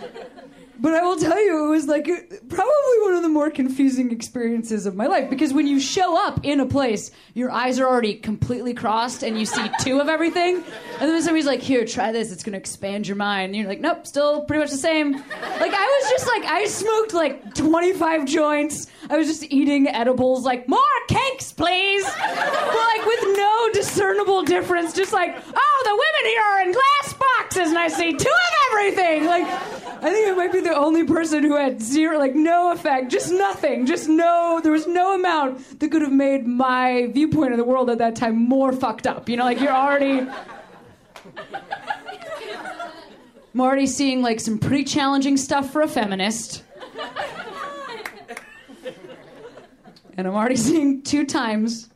but 0.80 0.94
I 0.94 1.02
will 1.02 1.16
tell 1.16 1.38
you, 1.42 1.66
it 1.66 1.68
was 1.68 1.86
like 1.86 2.04
probably 2.48 3.00
one 3.02 3.14
of 3.14 3.22
the 3.22 3.28
more 3.28 3.50
confusing 3.50 4.10
experiences 4.12 4.86
of 4.86 4.94
my 4.94 5.06
life 5.06 5.28
because 5.28 5.52
when 5.52 5.66
you 5.66 5.78
show 5.78 6.16
up 6.26 6.44
in 6.44 6.60
a 6.60 6.66
place, 6.66 7.10
your 7.34 7.50
eyes 7.50 7.78
are 7.78 7.86
already 7.86 8.14
completely 8.14 8.72
crossed 8.72 9.22
and 9.22 9.38
you 9.38 9.44
see 9.44 9.68
two 9.80 10.00
of 10.00 10.08
everything. 10.08 10.56
And 10.56 11.10
then 11.10 11.22
somebody's 11.22 11.46
like, 11.46 11.60
Here, 11.60 11.84
try 11.84 12.12
this, 12.12 12.32
it's 12.32 12.42
gonna 12.42 12.56
expand 12.56 13.06
your 13.06 13.16
mind. 13.16 13.46
And 13.50 13.56
you're 13.56 13.68
like, 13.68 13.80
Nope, 13.80 14.06
still 14.06 14.44
pretty 14.44 14.60
much 14.60 14.70
the 14.70 14.76
same. 14.78 15.12
Like, 15.12 15.74
I 15.74 16.00
was 16.02 16.10
just 16.10 16.26
like, 16.26 16.44
I 16.44 16.66
smoked 16.66 17.14
like 17.14 17.54
25 17.54 18.24
joints. 18.24 18.86
I 19.10 19.16
was 19.16 19.26
just 19.26 19.44
eating 19.50 19.88
edibles, 19.88 20.44
like, 20.44 20.68
More 20.68 20.80
cakes, 21.08 21.52
please. 21.52 22.04
But 22.04 22.74
like, 22.74 23.06
with 23.06 23.36
no 23.36 23.68
discernible 23.72 24.42
difference, 24.42 24.94
just 24.94 25.12
like, 25.12 25.36
Oh, 25.36 25.82
the 25.84 25.92
women 25.92 26.24
here 26.24 26.42
are 26.42 26.60
in 26.62 26.72
glass 26.72 27.14
boxes 27.14 27.68
and 27.68 27.78
I 27.78 27.88
see 27.88 28.12
two 28.12 28.28
of 28.28 28.72
everything. 28.72 29.26
Like, 29.26 29.89
I 30.02 30.10
think 30.10 30.28
I 30.28 30.34
might 30.34 30.50
be 30.50 30.60
the 30.60 30.74
only 30.74 31.04
person 31.04 31.42
who 31.42 31.56
had 31.56 31.82
zero, 31.82 32.18
like 32.18 32.34
no 32.34 32.72
effect, 32.72 33.10
just 33.10 33.30
nothing, 33.30 33.84
just 33.84 34.08
no. 34.08 34.58
There 34.62 34.72
was 34.72 34.86
no 34.86 35.14
amount 35.14 35.78
that 35.78 35.90
could 35.90 36.00
have 36.00 36.12
made 36.12 36.46
my 36.46 37.08
viewpoint 37.12 37.52
of 37.52 37.58
the 37.58 37.64
world 37.64 37.90
at 37.90 37.98
that 37.98 38.16
time 38.16 38.36
more 38.36 38.72
fucked 38.72 39.06
up. 39.06 39.28
You 39.28 39.36
know, 39.36 39.44
like 39.44 39.60
you're 39.60 39.72
already. 39.72 40.26
I'm 43.52 43.60
already 43.60 43.86
seeing 43.86 44.22
like 44.22 44.40
some 44.40 44.58
pretty 44.58 44.84
challenging 44.84 45.36
stuff 45.36 45.70
for 45.70 45.82
a 45.82 45.88
feminist. 45.88 46.62
And 50.16 50.26
I'm 50.26 50.34
already 50.34 50.56
seeing 50.56 51.02
two 51.02 51.26
times 51.26 51.90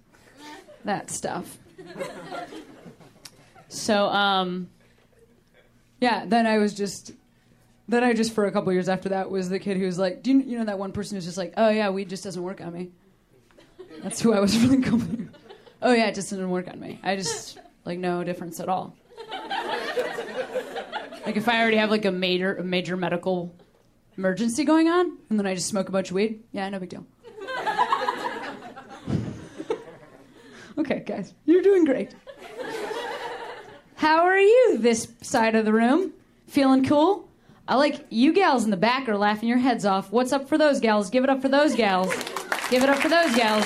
that 0.85 1.11
stuff. 1.11 1.59
So, 3.69 4.07
um, 4.09 4.69
yeah, 6.01 6.25
then 6.27 6.47
I 6.47 6.59
was 6.59 6.75
just 6.75 7.13
then 7.89 8.03
I 8.03 8.13
just 8.13 8.33
for 8.33 8.47
a 8.47 8.53
couple 8.53 8.73
years 8.73 8.89
after 8.89 9.11
that 9.11 9.31
was 9.31 9.49
the 9.49 9.59
kid 9.59 9.77
who 9.77 9.85
was 9.85 9.99
like, 9.99 10.23
do 10.23 10.33
you, 10.33 10.41
you 10.41 10.59
know 10.59 10.65
that 10.65 10.79
one 10.79 10.93
person 10.93 11.17
who's 11.17 11.25
just 11.25 11.39
like, 11.39 11.55
oh 11.57 11.69
yeah, 11.69 11.91
weed 11.91 12.09
just 12.09 12.25
doesn't 12.25 12.43
work 12.43 12.61
on 12.61 12.73
me. 12.73 12.91
That's 14.03 14.21
who 14.21 14.33
I 14.33 14.41
was 14.41 14.59
really 14.63 14.79
going. 14.79 15.31
Oh 15.83 15.93
yeah, 15.93 16.07
it 16.07 16.15
just 16.15 16.31
didn't 16.31 16.51
work 16.51 16.69
on 16.69 16.81
me. 16.81 16.99
I 17.03 17.17
just 17.17 17.59
like 17.85 17.99
no 17.99 18.25
difference 18.25 18.61
at 18.61 18.69
all. 18.69 18.97
Like 21.27 21.37
if 21.37 21.49
I 21.49 21.61
already 21.61 21.79
have 21.79 21.91
like 21.91 22.05
a 22.05 22.11
major 22.11 22.57
a 22.57 22.65
major 22.65 22.97
medical 22.97 23.55
emergency 24.17 24.65
going 24.65 24.89
on, 24.89 25.19
and 25.31 25.39
then 25.39 25.47
I 25.47 25.55
just 25.55 25.69
smoke 25.69 25.89
a 25.89 25.93
bunch 25.93 26.11
of 26.11 26.15
weed, 26.15 26.43
yeah, 26.53 26.69
no 26.69 26.79
big 26.79 26.91
deal. 26.91 27.07
okay, 30.79 31.03
guys, 31.07 31.35
you're 31.47 31.63
doing 31.63 31.85
great. 31.85 32.15
How 33.97 34.25
are 34.25 34.39
you 34.39 34.79
this 34.79 35.09
side 35.23 35.55
of 35.55 35.65
the 35.65 35.73
room? 35.73 36.13
Feeling 36.47 36.85
cool? 36.85 37.29
I 37.67 37.77
like 37.77 38.05
you 38.11 38.35
gals 38.35 38.65
in 38.65 38.71
the 38.71 38.77
back 38.77 39.09
are 39.09 39.17
laughing 39.17 39.49
your 39.49 39.57
heads 39.57 39.87
off. 39.87 40.13
What's 40.13 40.33
up 40.33 40.49
for 40.49 40.59
those 40.59 40.81
gals? 40.81 41.09
Give 41.09 41.25
it 41.25 41.31
up 41.31 41.41
for 41.41 41.49
those 41.49 41.75
gals. 41.75 42.15
Give 42.69 42.83
it 42.83 42.91
up 42.91 42.99
for 42.99 43.09
those 43.09 43.35
gals. 43.35 43.65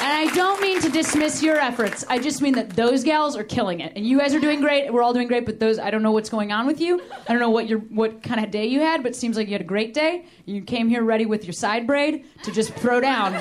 And 0.00 0.12
I 0.12 0.30
don't 0.34 0.60
mean 0.60 0.80
to 0.82 0.90
dismiss 0.90 1.42
your 1.42 1.56
efforts. 1.56 2.04
I 2.08 2.18
just 2.18 2.42
mean 2.42 2.54
that 2.54 2.70
those 2.70 3.02
gals 3.02 3.36
are 3.36 3.44
killing 3.44 3.80
it. 3.80 3.94
And 3.96 4.06
you 4.06 4.18
guys 4.18 4.34
are 4.34 4.38
doing 4.38 4.60
great. 4.60 4.92
We're 4.92 5.02
all 5.02 5.14
doing 5.14 5.28
great, 5.28 5.46
but 5.46 5.58
those 5.60 5.78
I 5.78 5.90
don't 5.90 6.02
know 6.02 6.12
what's 6.12 6.28
going 6.28 6.52
on 6.52 6.66
with 6.66 6.78
you. 6.78 7.00
I 7.26 7.32
don't 7.32 7.40
know 7.40 7.48
what 7.48 7.68
your 7.68 7.78
what 7.78 8.22
kind 8.22 8.44
of 8.44 8.50
day 8.50 8.66
you 8.66 8.80
had, 8.80 9.02
but 9.02 9.12
it 9.12 9.16
seems 9.16 9.36
like 9.36 9.46
you 9.48 9.54
had 9.54 9.62
a 9.62 9.64
great 9.64 9.94
day. 9.94 10.26
You 10.44 10.60
came 10.60 10.90
here 10.90 11.02
ready 11.02 11.24
with 11.24 11.44
your 11.44 11.54
side 11.54 11.86
braid 11.86 12.26
to 12.42 12.52
just 12.52 12.74
throw 12.74 13.00
down. 13.00 13.34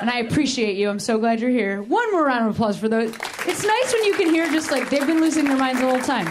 And 0.00 0.08
I 0.08 0.20
appreciate 0.20 0.76
you. 0.76 0.88
I'm 0.88 1.00
so 1.00 1.18
glad 1.18 1.40
you're 1.40 1.50
here. 1.50 1.82
One 1.82 2.12
more 2.12 2.24
round 2.24 2.48
of 2.48 2.54
applause 2.54 2.78
for 2.78 2.88
those. 2.88 3.10
It's 3.10 3.64
nice 3.64 3.92
when 3.92 4.04
you 4.04 4.14
can 4.14 4.30
hear 4.30 4.48
just 4.52 4.70
like 4.70 4.88
they've 4.88 5.06
been 5.06 5.20
losing 5.20 5.46
their 5.46 5.56
minds 5.56 5.80
the 5.80 5.88
whole 5.88 6.00
time. 6.00 6.28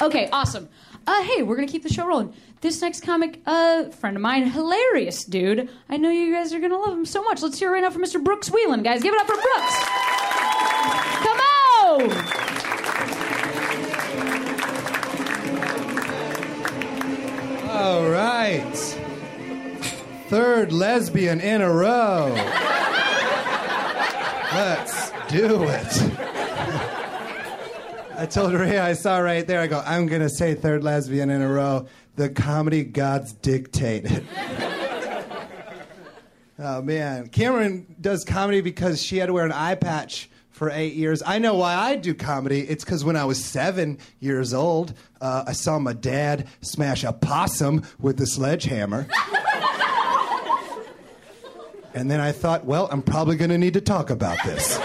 Okay, 0.00 0.28
awesome. 0.32 0.68
Uh, 1.06 1.22
hey, 1.22 1.42
we're 1.42 1.56
gonna 1.56 1.68
keep 1.68 1.82
the 1.82 1.92
show 1.92 2.06
rolling. 2.06 2.32
This 2.62 2.80
next 2.80 3.02
comic, 3.02 3.40
uh, 3.46 3.90
friend 3.90 4.16
of 4.16 4.22
mine, 4.22 4.48
hilarious 4.50 5.24
dude. 5.24 5.68
I 5.88 5.96
know 5.98 6.10
you 6.10 6.32
guys 6.32 6.54
are 6.54 6.60
gonna 6.60 6.78
love 6.78 6.92
him 6.92 7.04
so 7.04 7.22
much. 7.22 7.42
Let's 7.42 7.58
hear 7.58 7.68
it 7.68 7.72
right 7.72 7.82
now 7.82 7.90
from 7.90 8.02
Mr. 8.02 8.22
Brooks 8.22 8.48
Wheelan, 8.50 8.82
guys. 8.82 9.02
Give 9.02 9.12
it 9.12 9.20
up 9.20 9.26
for 9.26 9.34
Brooks. 9.34 9.76
Come 11.22 11.40
on! 11.82 12.40
All 17.70 18.08
right. 18.10 18.76
Third 20.28 20.72
lesbian 20.72 21.40
in 21.40 21.60
a 21.60 21.72
row. 21.72 22.32
Let's 24.52 25.10
do 25.28 25.64
it. 25.64 26.29
I 28.20 28.26
told 28.26 28.52
Rhea 28.52 28.84
I 28.84 28.92
saw 28.92 29.16
right 29.16 29.46
there, 29.46 29.60
I 29.60 29.66
go, 29.66 29.82
I'm 29.82 30.04
going 30.04 30.20
to 30.20 30.28
say 30.28 30.54
third 30.54 30.84
lesbian 30.84 31.30
in 31.30 31.40
a 31.40 31.48
row. 31.48 31.86
The 32.16 32.28
comedy 32.28 32.84
gods 32.84 33.32
dictate 33.32 34.04
it. 34.04 34.24
oh, 36.58 36.82
man. 36.82 37.28
Cameron 37.28 37.96
does 37.98 38.26
comedy 38.26 38.60
because 38.60 39.02
she 39.02 39.16
had 39.16 39.28
to 39.28 39.32
wear 39.32 39.46
an 39.46 39.52
eye 39.52 39.74
patch 39.74 40.28
for 40.50 40.70
eight 40.70 40.92
years. 40.92 41.22
I 41.24 41.38
know 41.38 41.54
why 41.54 41.74
I 41.74 41.96
do 41.96 42.12
comedy. 42.12 42.60
It's 42.60 42.84
because 42.84 43.06
when 43.06 43.16
I 43.16 43.24
was 43.24 43.42
seven 43.42 43.96
years 44.18 44.52
old, 44.52 44.92
uh, 45.22 45.44
I 45.46 45.52
saw 45.52 45.78
my 45.78 45.94
dad 45.94 46.46
smash 46.60 47.04
a 47.04 47.14
possum 47.14 47.84
with 47.98 48.18
the 48.18 48.26
sledgehammer. 48.26 49.06
and 51.94 52.10
then 52.10 52.20
I 52.20 52.32
thought, 52.32 52.66
well, 52.66 52.86
I'm 52.92 53.00
probably 53.00 53.36
going 53.36 53.48
to 53.48 53.56
need 53.56 53.72
to 53.72 53.80
talk 53.80 54.10
about 54.10 54.36
this. 54.44 54.78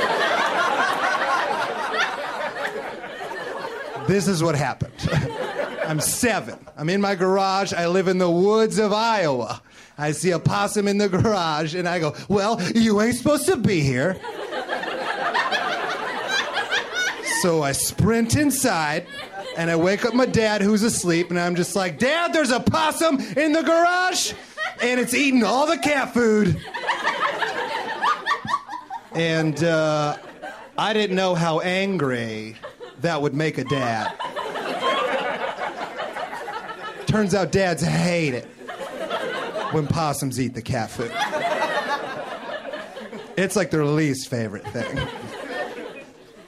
This 4.08 4.28
is 4.28 4.44
what 4.44 4.56
happened. 4.56 4.94
I'm 5.86 6.00
seven. 6.00 6.58
I'm 6.78 6.90
in 6.90 7.02
my 7.02 7.16
garage. 7.16 7.74
I 7.74 7.88
live 7.88 8.08
in 8.08 8.18
the 8.18 8.30
woods 8.30 8.80
of 8.80 8.92
Iowa. 8.92 9.62
I 9.98 10.12
see 10.12 10.32
a 10.32 10.40
possum 10.40 10.88
in 10.88 10.98
the 10.98 11.08
garage, 11.08 11.76
and 11.76 11.88
I 11.88 12.00
go, 12.00 12.16
Well, 12.28 12.62
you 12.74 13.02
ain't 13.02 13.16
supposed 13.16 13.46
to 13.46 13.56
be 13.56 13.82
here. 13.82 14.20
So 17.42 17.62
I 17.62 17.74
sprint 17.74 18.36
inside 18.36 19.06
and 19.56 19.70
I 19.70 19.76
wake 19.76 20.04
up 20.04 20.16
my 20.16 20.26
dad 20.26 20.62
who's 20.62 20.82
asleep 20.82 21.30
and 21.30 21.40
I'm 21.40 21.56
just 21.56 21.76
like, 21.76 22.00
Dad, 22.00 22.34
there's 22.34 22.50
a 22.50 22.60
possum 22.60 23.20
in 23.38 23.52
the 23.52 23.62
garage 23.62 24.34
and 24.82 25.00
it's 25.00 25.14
eating 25.14 25.44
all 25.44 25.68
the 25.68 25.78
cat 25.78 26.12
food. 26.12 26.60
And 29.14 29.64
uh, 29.64 30.18
I 30.76 30.94
didn't 30.94 31.16
know 31.16 31.36
how 31.36 31.60
angry 31.60 32.56
that 33.02 33.22
would 33.22 33.34
make 33.34 33.58
a 33.58 33.64
dad. 33.64 34.14
Turns 37.08 37.34
out 37.34 37.52
dads 37.52 37.82
hate 37.84 38.34
it 38.34 38.46
when 39.72 39.88
possums 39.88 40.40
eat 40.40 40.54
the 40.54 40.62
cat 40.62 40.90
food. 40.90 41.12
It's 43.38 43.56
like 43.56 43.72
their 43.72 43.86
least 43.86 44.30
favorite 44.30 44.66
thing. 44.68 45.08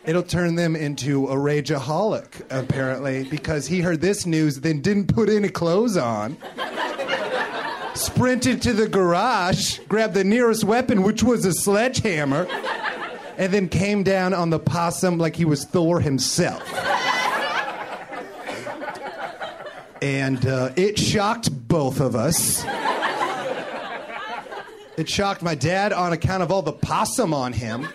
It'll 0.06 0.24
turn 0.24 0.56
them 0.56 0.76
into 0.78 1.28
a 1.28 1.36
rageaholic, 1.36 2.44
apparently, 2.50 3.26
because 3.26 3.68
he 3.68 3.82
heard 3.82 4.00
this 4.00 4.26
news, 4.26 4.62
then 4.62 4.80
didn't 4.80 5.14
put 5.14 5.28
any 5.30 5.50
clothes 5.50 5.98
on. 5.98 6.38
Sprinted 7.94 8.62
to 8.62 8.72
the 8.72 8.88
garage, 8.88 9.80
grabbed 9.90 10.14
the 10.14 10.24
nearest 10.24 10.64
weapon, 10.64 11.04
which 11.04 11.24
was 11.24 11.44
a 11.44 11.52
sledgehammer, 11.52 12.48
and 13.38 13.54
then 13.54 13.70
came 13.70 14.04
down 14.04 14.34
on 14.34 14.50
the 14.50 14.60
possum 14.60 15.20
like 15.20 15.36
he 15.36 15.46
was 15.46 15.64
Thor 15.64 16.02
himself. 16.02 16.64
And 20.02 20.46
uh, 20.46 20.72
it 20.76 20.98
shocked 20.98 21.50
both 21.68 22.00
of 22.00 22.16
us. 22.16 22.66
It 24.98 25.08
shocked 25.08 25.44
my 25.44 25.54
dad 25.54 25.94
on 25.94 26.14
account 26.14 26.42
of 26.42 26.52
all 26.52 26.64
the 26.64 26.74
possum 26.74 27.34
on 27.34 27.54
him. 27.54 27.88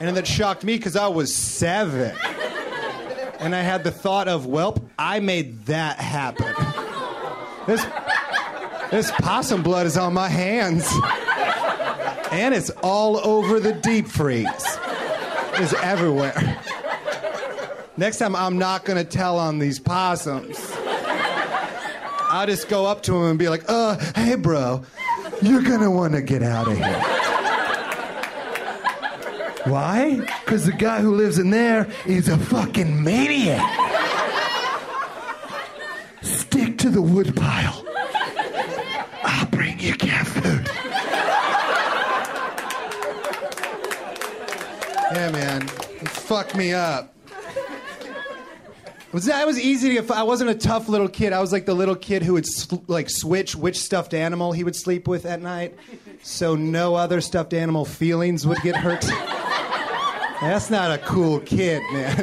And 0.00 0.08
then 0.08 0.16
it 0.16 0.26
shocked 0.26 0.64
me 0.64 0.78
because 0.78 0.96
I 0.96 1.08
was 1.08 1.34
seven. 1.34 2.16
And 3.38 3.54
I 3.54 3.60
had 3.60 3.84
the 3.84 3.90
thought 3.90 4.28
of, 4.28 4.46
well, 4.46 4.82
I 4.98 5.20
made 5.20 5.66
that 5.66 5.98
happen. 5.98 6.54
This, 7.66 7.86
this 8.90 9.10
possum 9.10 9.62
blood 9.62 9.84
is 9.84 9.98
on 9.98 10.14
my 10.14 10.28
hands. 10.28 10.90
And 12.30 12.54
it's 12.54 12.70
all 12.82 13.18
over 13.18 13.58
the 13.60 13.72
deep 13.72 14.06
freeze. 14.06 14.46
It's 15.54 15.74
everywhere. 15.74 16.58
Next 17.96 18.18
time, 18.18 18.34
I'm 18.34 18.56
not 18.56 18.84
gonna 18.84 19.04
tell 19.04 19.38
on 19.38 19.58
these 19.58 19.78
possums. 19.78 20.58
I'll 22.32 22.46
just 22.46 22.68
go 22.68 22.86
up 22.86 23.02
to 23.04 23.16
him 23.16 23.30
and 23.30 23.38
be 23.38 23.48
like, 23.48 23.64
uh, 23.68 23.96
hey, 24.14 24.36
bro, 24.36 24.84
you're 25.42 25.62
gonna 25.62 25.90
wanna 25.90 26.22
get 26.22 26.42
out 26.42 26.68
of 26.68 26.78
here. 26.78 27.02
Why? 29.64 30.16
Because 30.44 30.64
the 30.64 30.72
guy 30.72 31.00
who 31.00 31.14
lives 31.14 31.38
in 31.38 31.50
there 31.50 31.88
is 32.06 32.28
a 32.28 32.38
fucking 32.38 33.02
maniac. 33.02 33.60
Stick 36.22 36.78
to 36.78 36.88
the 36.88 37.02
woodpile. 37.02 37.84
I'll 39.24 39.46
bring 39.46 39.78
you 39.78 39.94
cat 39.94 40.26
food. 40.26 40.70
Yeah, 45.12 45.30
man. 45.32 45.68
It 46.30 46.32
fucked 46.32 46.54
me 46.54 46.72
up. 46.72 47.12
Was 49.10 49.26
it 49.26 49.44
was 49.44 49.58
easy 49.58 50.00
to? 50.00 50.14
I 50.14 50.22
wasn't 50.22 50.50
a 50.50 50.54
tough 50.54 50.88
little 50.88 51.08
kid. 51.08 51.32
I 51.32 51.40
was 51.40 51.50
like 51.50 51.66
the 51.66 51.74
little 51.74 51.96
kid 51.96 52.22
who 52.22 52.34
would 52.34 52.46
sl- 52.46 52.84
like 52.86 53.10
switch 53.10 53.56
which 53.56 53.76
stuffed 53.76 54.14
animal 54.14 54.52
he 54.52 54.62
would 54.62 54.76
sleep 54.76 55.08
with 55.08 55.26
at 55.26 55.42
night, 55.42 55.74
so 56.22 56.54
no 56.54 56.94
other 56.94 57.20
stuffed 57.20 57.52
animal 57.52 57.84
feelings 57.84 58.46
would 58.46 58.62
get 58.62 58.76
hurt. 58.76 59.00
That's 60.40 60.70
not 60.70 60.92
a 60.92 61.02
cool 61.02 61.40
kid, 61.40 61.82
man. 61.92 62.16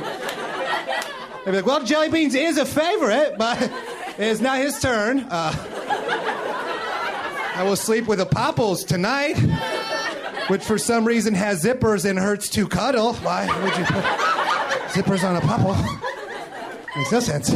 They'd 1.43 1.52
be 1.52 1.58
like, 1.58 1.65
"Well, 1.65 1.84
Jelly 1.84 2.08
Beans 2.08 2.34
is 2.34 2.58
a 2.58 2.65
favorite, 2.65 3.36
but 3.38 3.70
it's 4.17 4.39
not 4.39 4.60
his 4.60 4.80
turn." 4.80 5.28
Uh, 5.30 5.54
I 7.58 7.63
will 7.65 7.76
sleep 7.76 8.08
with 8.08 8.20
the 8.20 8.26
Popples 8.26 8.86
tonight, 8.86 9.36
which 10.48 10.64
for 10.64 10.78
some 10.78 11.06
reason 11.06 11.34
has 11.34 11.64
zippers 11.64 12.10
and 12.10 12.18
hurts 12.18 12.50
to 12.50 12.68
cuddle. 12.68 13.14
Why 13.16 13.46
would 13.64 13.78
you 13.78 13.86
put 13.86 14.04
zippers 14.94 15.28
on 15.28 15.36
a 15.36 15.42
Popple? 15.42 15.76
Makes 16.96 17.12
no 17.12 17.20
sense. 17.20 17.52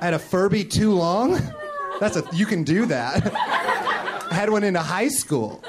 I 0.00 0.04
had 0.04 0.14
a 0.14 0.18
Furby 0.18 0.64
too 0.64 0.92
long. 0.92 1.38
That's 2.00 2.16
a 2.16 2.24
you 2.32 2.46
can 2.46 2.62
do 2.62 2.86
that. 2.86 3.32
I 3.34 4.34
had 4.34 4.50
one 4.50 4.62
in 4.62 4.74
high 4.74 5.08
school. 5.08 5.62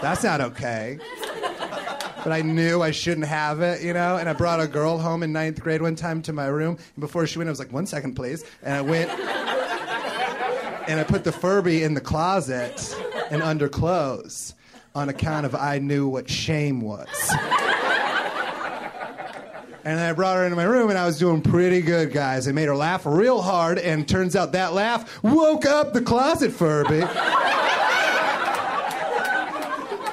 That's 0.00 0.24
not 0.24 0.40
okay. 0.40 0.98
But 2.22 2.32
I 2.32 2.42
knew 2.42 2.82
I 2.82 2.90
shouldn't 2.90 3.26
have 3.26 3.60
it, 3.60 3.82
you 3.82 3.92
know. 3.92 4.16
And 4.16 4.28
I 4.28 4.32
brought 4.34 4.60
a 4.60 4.66
girl 4.66 4.98
home 4.98 5.22
in 5.22 5.32
ninth 5.32 5.60
grade 5.60 5.82
one 5.82 5.96
time 5.96 6.22
to 6.22 6.32
my 6.32 6.46
room. 6.46 6.76
And 6.76 7.00
before 7.00 7.26
she 7.26 7.38
went, 7.38 7.48
I 7.48 7.50
was 7.50 7.58
like, 7.58 7.72
"One 7.72 7.86
second, 7.86 8.14
please." 8.14 8.44
And 8.62 8.74
I 8.74 8.80
went, 8.80 9.10
and 10.88 11.00
I 11.00 11.04
put 11.04 11.24
the 11.24 11.32
Furby 11.32 11.82
in 11.82 11.94
the 11.94 12.00
closet 12.00 12.96
and 13.30 13.42
under 13.42 13.68
clothes 13.68 14.54
on 14.94 15.08
account 15.08 15.46
of 15.46 15.54
I 15.54 15.78
knew 15.78 16.08
what 16.08 16.28
shame 16.28 16.80
was. 16.80 17.08
And 19.82 19.98
I 19.98 20.12
brought 20.12 20.36
her 20.36 20.44
into 20.44 20.56
my 20.56 20.64
room, 20.64 20.90
and 20.90 20.98
I 20.98 21.06
was 21.06 21.18
doing 21.18 21.40
pretty 21.40 21.80
good, 21.80 22.12
guys. 22.12 22.46
I 22.46 22.52
made 22.52 22.66
her 22.66 22.76
laugh 22.76 23.06
real 23.06 23.40
hard, 23.40 23.78
and 23.78 24.06
turns 24.06 24.36
out 24.36 24.52
that 24.52 24.74
laugh 24.74 25.22
woke 25.24 25.64
up 25.64 25.94
the 25.94 26.02
closet 26.02 26.52
Furby. 26.52 27.00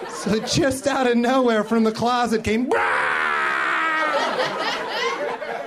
so 0.09 0.39
just 0.45 0.87
out 0.87 1.05
of 1.05 1.17
nowhere 1.17 1.65
from 1.65 1.83
the 1.83 1.91
closet 1.91 2.45
came, 2.45 2.69
"Brah! 2.69 3.07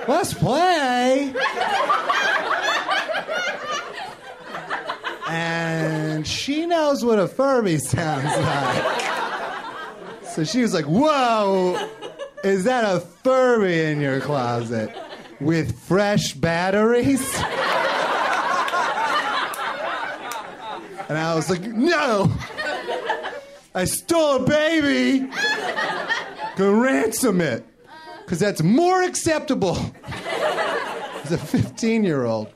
let's 0.07 0.33
play. 0.33 1.33
And 5.31 6.27
she 6.27 6.65
knows 6.65 7.05
what 7.05 7.17
a 7.17 7.27
Furby 7.27 7.77
sounds 7.77 8.25
like. 8.25 9.01
So 10.25 10.43
she 10.43 10.61
was 10.61 10.73
like, 10.73 10.85
whoa. 10.85 11.87
Is 12.43 12.65
that 12.65 12.83
a 12.83 12.99
Furby 12.99 13.91
in 13.91 14.01
your 14.01 14.19
closet 14.19 14.93
with 15.39 15.79
fresh 15.79 16.33
batteries? 16.33 17.21
And 21.07 21.17
I 21.17 21.33
was 21.35 21.49
like, 21.49 21.61
no! 21.63 22.31
I 23.75 23.85
stole 23.85 24.43
a 24.43 24.45
baby! 24.45 25.29
Go 26.55 26.73
ransom 26.73 27.41
it! 27.41 27.65
Because 28.23 28.39
that's 28.39 28.61
more 28.61 29.01
acceptable 29.03 29.77
as 31.23 31.31
a 31.31 31.37
15 31.37 32.03
year 32.03 32.25
old. 32.25 32.47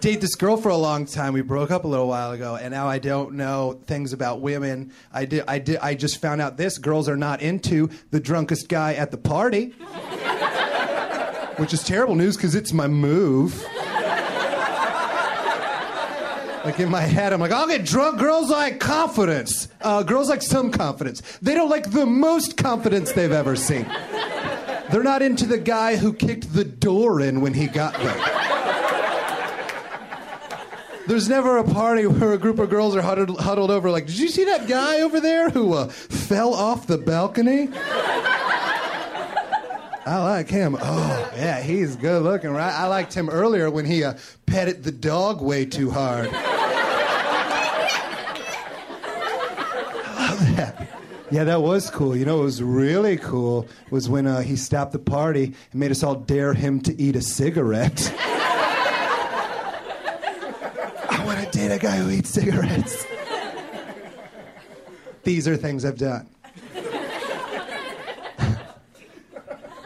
Date 0.00 0.20
this 0.20 0.34
girl 0.34 0.56
for 0.56 0.68
a 0.68 0.76
long 0.76 1.06
time. 1.06 1.32
We 1.32 1.42
broke 1.42 1.70
up 1.70 1.84
a 1.84 1.88
little 1.88 2.08
while 2.08 2.32
ago, 2.32 2.56
and 2.56 2.72
now 2.72 2.88
I 2.88 2.98
don't 2.98 3.34
know 3.34 3.80
things 3.86 4.12
about 4.12 4.40
women. 4.40 4.92
I 5.12 5.24
did. 5.24 5.44
I 5.48 5.58
did. 5.58 5.78
I 5.78 5.94
just 5.94 6.20
found 6.20 6.40
out 6.40 6.56
this: 6.56 6.78
girls 6.78 7.08
are 7.08 7.16
not 7.16 7.40
into 7.40 7.90
the 8.10 8.20
drunkest 8.20 8.68
guy 8.68 8.94
at 8.94 9.10
the 9.10 9.16
party, 9.16 9.70
which 11.56 11.72
is 11.72 11.82
terrible 11.82 12.14
news 12.14 12.36
because 12.36 12.54
it's 12.54 12.72
my 12.72 12.86
move. 12.86 13.64
Like 16.64 16.80
in 16.80 16.90
my 16.90 17.02
head, 17.02 17.32
I'm 17.32 17.40
like, 17.40 17.52
I'll 17.52 17.68
get 17.68 17.84
drunk. 17.84 18.18
Girls 18.18 18.50
like 18.50 18.80
confidence. 18.80 19.68
Uh, 19.80 20.02
girls 20.02 20.28
like 20.28 20.42
some 20.42 20.72
confidence. 20.72 21.22
They 21.40 21.54
don't 21.54 21.70
like 21.70 21.92
the 21.92 22.06
most 22.06 22.56
confidence 22.56 23.12
they've 23.12 23.30
ever 23.30 23.54
seen. 23.54 23.86
They're 24.90 25.04
not 25.04 25.22
into 25.22 25.46
the 25.46 25.58
guy 25.58 25.96
who 25.96 26.12
kicked 26.12 26.52
the 26.52 26.64
door 26.64 27.20
in 27.20 27.40
when 27.40 27.54
he 27.54 27.66
got 27.68 27.94
there. 27.94 28.45
There's 31.06 31.28
never 31.28 31.58
a 31.58 31.64
party 31.64 32.06
where 32.06 32.32
a 32.32 32.38
group 32.38 32.58
of 32.58 32.68
girls 32.68 32.96
are 32.96 33.02
huddled, 33.02 33.40
huddled 33.40 33.70
over, 33.70 33.90
like, 33.90 34.06
did 34.06 34.18
you 34.18 34.28
see 34.28 34.44
that 34.44 34.66
guy 34.66 35.00
over 35.00 35.20
there 35.20 35.50
who 35.50 35.72
uh, 35.74 35.86
fell 35.86 36.52
off 36.52 36.88
the 36.88 36.98
balcony? 36.98 37.68
I 40.04 40.22
like 40.22 40.48
him. 40.48 40.76
Oh, 40.80 41.32
yeah, 41.36 41.60
he's 41.60 41.96
good 41.96 42.22
looking, 42.22 42.50
right? 42.50 42.72
I 42.72 42.86
liked 42.86 43.12
him 43.12 43.28
earlier 43.28 43.70
when 43.70 43.84
he 43.84 44.04
uh, 44.04 44.14
petted 44.46 44.84
the 44.84 44.92
dog 44.92 45.40
way 45.40 45.64
too 45.64 45.90
hard. 45.90 46.26
Love 46.26 46.42
that. 50.56 50.88
Yeah, 51.30 51.42
that 51.44 51.60
was 51.60 51.90
cool. 51.90 52.16
You 52.16 52.24
know, 52.24 52.40
it 52.40 52.44
was 52.44 52.62
really 52.62 53.16
cool 53.16 53.66
was 53.90 54.08
when 54.08 54.28
uh, 54.28 54.42
he 54.42 54.54
stopped 54.54 54.92
the 54.92 55.00
party 55.00 55.54
and 55.72 55.80
made 55.80 55.90
us 55.90 56.04
all 56.04 56.14
dare 56.14 56.54
him 56.54 56.80
to 56.82 57.00
eat 57.00 57.16
a 57.16 57.22
cigarette. 57.22 58.12
Date 61.56 61.72
a 61.72 61.78
guy 61.78 61.96
who 61.96 62.10
eats 62.10 62.28
cigarettes. 62.28 63.06
These 65.24 65.48
are 65.48 65.56
things 65.56 65.86
I've 65.86 65.96
done. 65.96 66.28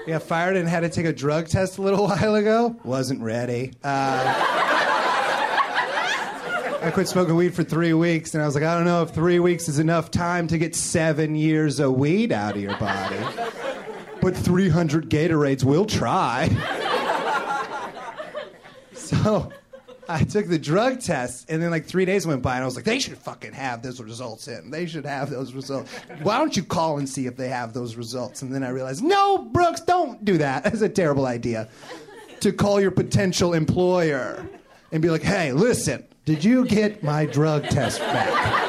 Yeah, 0.04 0.18
fired 0.18 0.56
and 0.56 0.68
had 0.68 0.80
to 0.80 0.88
take 0.88 1.06
a 1.06 1.12
drug 1.12 1.46
test 1.46 1.78
a 1.78 1.83
little 1.83 2.09
while 2.09 2.35
ago. 2.35 2.74
Wasn't 2.83 3.22
ready. 3.22 3.72
Uh, 3.85 4.35
I 6.83 6.90
quit 6.92 7.06
smoking 7.06 7.37
weed 7.37 7.54
for 7.54 7.62
three 7.62 7.92
weeks, 7.92 8.35
and 8.35 8.42
I 8.42 8.46
was 8.46 8.56
like, 8.56 8.64
I 8.64 8.74
don't 8.74 8.85
know 8.85 9.04
if 9.04 9.11
three 9.11 9.38
weeks 9.38 9.68
is 9.68 9.78
enough 9.78 10.11
time 10.11 10.48
to 10.48 10.59
get 10.59 10.74
seven 10.74 11.37
years 11.37 11.78
of 11.78 11.92
weed 11.92 12.33
out 12.33 12.56
of 12.56 12.61
your 12.61 12.76
body. 12.78 13.24
But 14.20 14.37
300 14.37 15.09
Gatorades 15.09 15.62
will 15.62 15.87
try. 15.87 16.48
So 18.92 19.50
I 20.11 20.25
took 20.25 20.49
the 20.49 20.59
drug 20.59 21.01
test, 21.01 21.49
and 21.49 21.62
then 21.62 21.70
like 21.70 21.87
three 21.87 22.05
days 22.05 22.27
went 22.27 22.42
by, 22.42 22.55
and 22.55 22.62
I 22.62 22.64
was 22.64 22.75
like, 22.75 22.85
they 22.85 22.99
should 22.99 23.16
fucking 23.16 23.53
have 23.53 23.81
those 23.81 24.01
results 24.01 24.49
in. 24.49 24.70
They 24.70 24.87
should 24.87 25.07
have 25.07 25.31
those 25.31 25.53
results. 25.53 25.92
Why 26.23 26.38
don't 26.38 26.57
you 26.57 26.64
call 26.64 26.99
and 26.99 27.09
see 27.09 27.27
if 27.27 27.37
they 27.37 27.49
have 27.49 27.73
those 27.73 27.94
results? 27.94 28.42
And 28.42 28.53
then 28.53 28.64
I 28.64 28.70
realized, 28.70 29.05
no, 29.05 29.38
Brooks, 29.38 29.81
don't 29.81 30.25
do 30.25 30.37
that. 30.38 30.64
That's 30.64 30.81
a 30.83 30.88
terrible 30.88 31.27
idea. 31.27 31.68
To 32.40 32.53
call 32.53 32.81
your 32.81 32.90
potential 32.90 33.55
employer 33.55 34.44
and 34.90 35.01
be 35.01 35.11
like, 35.11 35.23
hey, 35.23 35.53
listen, 35.53 36.05
did 36.25 36.42
you 36.42 36.64
get 36.66 37.05
my 37.05 37.25
drug 37.27 37.68
test 37.68 38.01
back? 38.01 38.66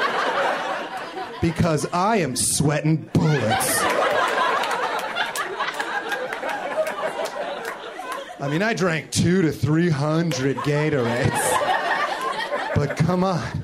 Because 1.41 1.87
I 1.91 2.17
am 2.17 2.35
sweating 2.35 3.09
bullets. 3.13 4.00
I 8.41 8.47
mean, 8.47 8.63
I 8.63 8.73
drank 8.73 9.11
two 9.11 9.43
to 9.43 9.51
three 9.51 9.89
hundred 9.89 10.57
Gatorades. 10.57 11.31
But 12.73 12.97
come 12.97 13.23
on, 13.23 13.63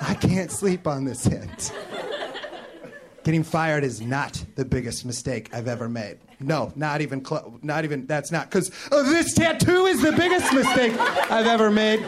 I 0.00 0.14
can't 0.14 0.52
sleep 0.52 0.86
on 0.86 1.04
this 1.04 1.24
hint. 1.24 1.72
Getting 3.24 3.42
fired 3.42 3.82
is 3.82 4.00
not 4.00 4.44
the 4.54 4.64
biggest 4.64 5.04
mistake 5.04 5.52
I've 5.52 5.66
ever 5.66 5.88
made. 5.88 6.18
No, 6.38 6.72
not 6.76 7.00
even 7.00 7.20
close. 7.20 7.50
Not 7.62 7.82
even. 7.82 8.06
That's 8.06 8.30
not 8.30 8.48
because 8.48 8.70
oh, 8.92 9.02
this 9.02 9.34
tattoo 9.34 9.86
is 9.86 10.00
the 10.00 10.12
biggest 10.12 10.52
mistake 10.52 10.92
I've 11.28 11.48
ever 11.48 11.72
made. 11.72 11.98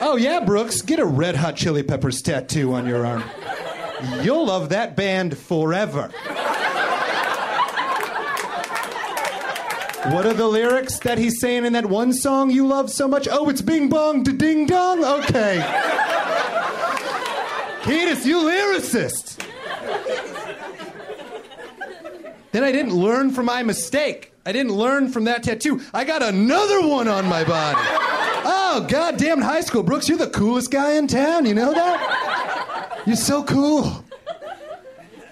Oh 0.00 0.16
yeah, 0.16 0.40
Brooks, 0.40 0.80
get 0.80 0.98
a 0.98 1.04
Red 1.04 1.36
Hot 1.36 1.56
Chili 1.56 1.82
Peppers 1.82 2.22
tattoo 2.22 2.72
on 2.72 2.86
your 2.86 3.04
arm. 3.04 3.24
You'll 4.22 4.46
love 4.46 4.70
that 4.70 4.96
band 4.96 5.36
forever. 5.36 6.10
What 10.04 10.24
are 10.26 10.34
the 10.34 10.46
lyrics 10.46 10.98
that 11.00 11.18
he's 11.18 11.40
saying 11.40 11.64
in 11.64 11.72
that 11.72 11.86
one 11.86 12.12
song 12.12 12.50
you 12.50 12.66
love 12.66 12.90
so 12.90 13.08
much? 13.08 13.26
Oh, 13.30 13.48
it's 13.48 13.62
Bing 13.62 13.88
Bong 13.88 14.22
to 14.24 14.32
Ding 14.32 14.66
Dong? 14.66 15.02
Okay. 15.02 15.58
Kiedis, 17.82 18.24
you 18.24 18.38
lyricist. 18.38 19.38
then 22.52 22.62
I 22.62 22.72
didn't 22.72 22.94
learn 22.94 23.30
from 23.32 23.46
my 23.46 23.62
mistake. 23.62 24.32
I 24.44 24.52
didn't 24.52 24.72
learn 24.74 25.10
from 25.10 25.24
that 25.24 25.42
tattoo. 25.42 25.80
I 25.92 26.04
got 26.04 26.22
another 26.22 26.86
one 26.86 27.08
on 27.08 27.26
my 27.26 27.42
body. 27.42 27.80
Oh, 28.48 28.86
goddamn 28.88 29.40
high 29.40 29.62
school. 29.62 29.82
Brooks, 29.82 30.08
you're 30.08 30.18
the 30.18 30.30
coolest 30.30 30.70
guy 30.70 30.92
in 30.92 31.08
town. 31.08 31.46
You 31.46 31.54
know 31.54 31.72
that? 31.72 33.02
You're 33.06 33.16
so 33.16 33.42
cool. 33.42 34.04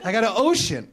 I 0.02 0.10
got 0.10 0.24
an 0.24 0.32
ocean. 0.34 0.90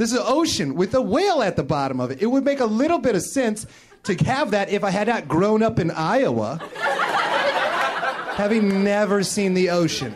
This 0.00 0.12
is 0.12 0.16
an 0.18 0.24
ocean 0.24 0.76
with 0.76 0.94
a 0.94 1.02
whale 1.02 1.42
at 1.42 1.56
the 1.56 1.62
bottom 1.62 2.00
of 2.00 2.10
it. 2.10 2.22
It 2.22 2.26
would 2.26 2.42
make 2.42 2.60
a 2.60 2.64
little 2.64 2.98
bit 2.98 3.14
of 3.16 3.20
sense 3.20 3.66
to 4.04 4.14
have 4.24 4.52
that 4.52 4.70
if 4.70 4.82
I 4.82 4.88
had 4.88 5.08
not 5.08 5.28
grown 5.28 5.62
up 5.62 5.78
in 5.78 5.90
Iowa, 5.90 6.58
having 8.32 8.82
never 8.82 9.22
seen 9.22 9.52
the 9.52 9.68
ocean. 9.68 10.14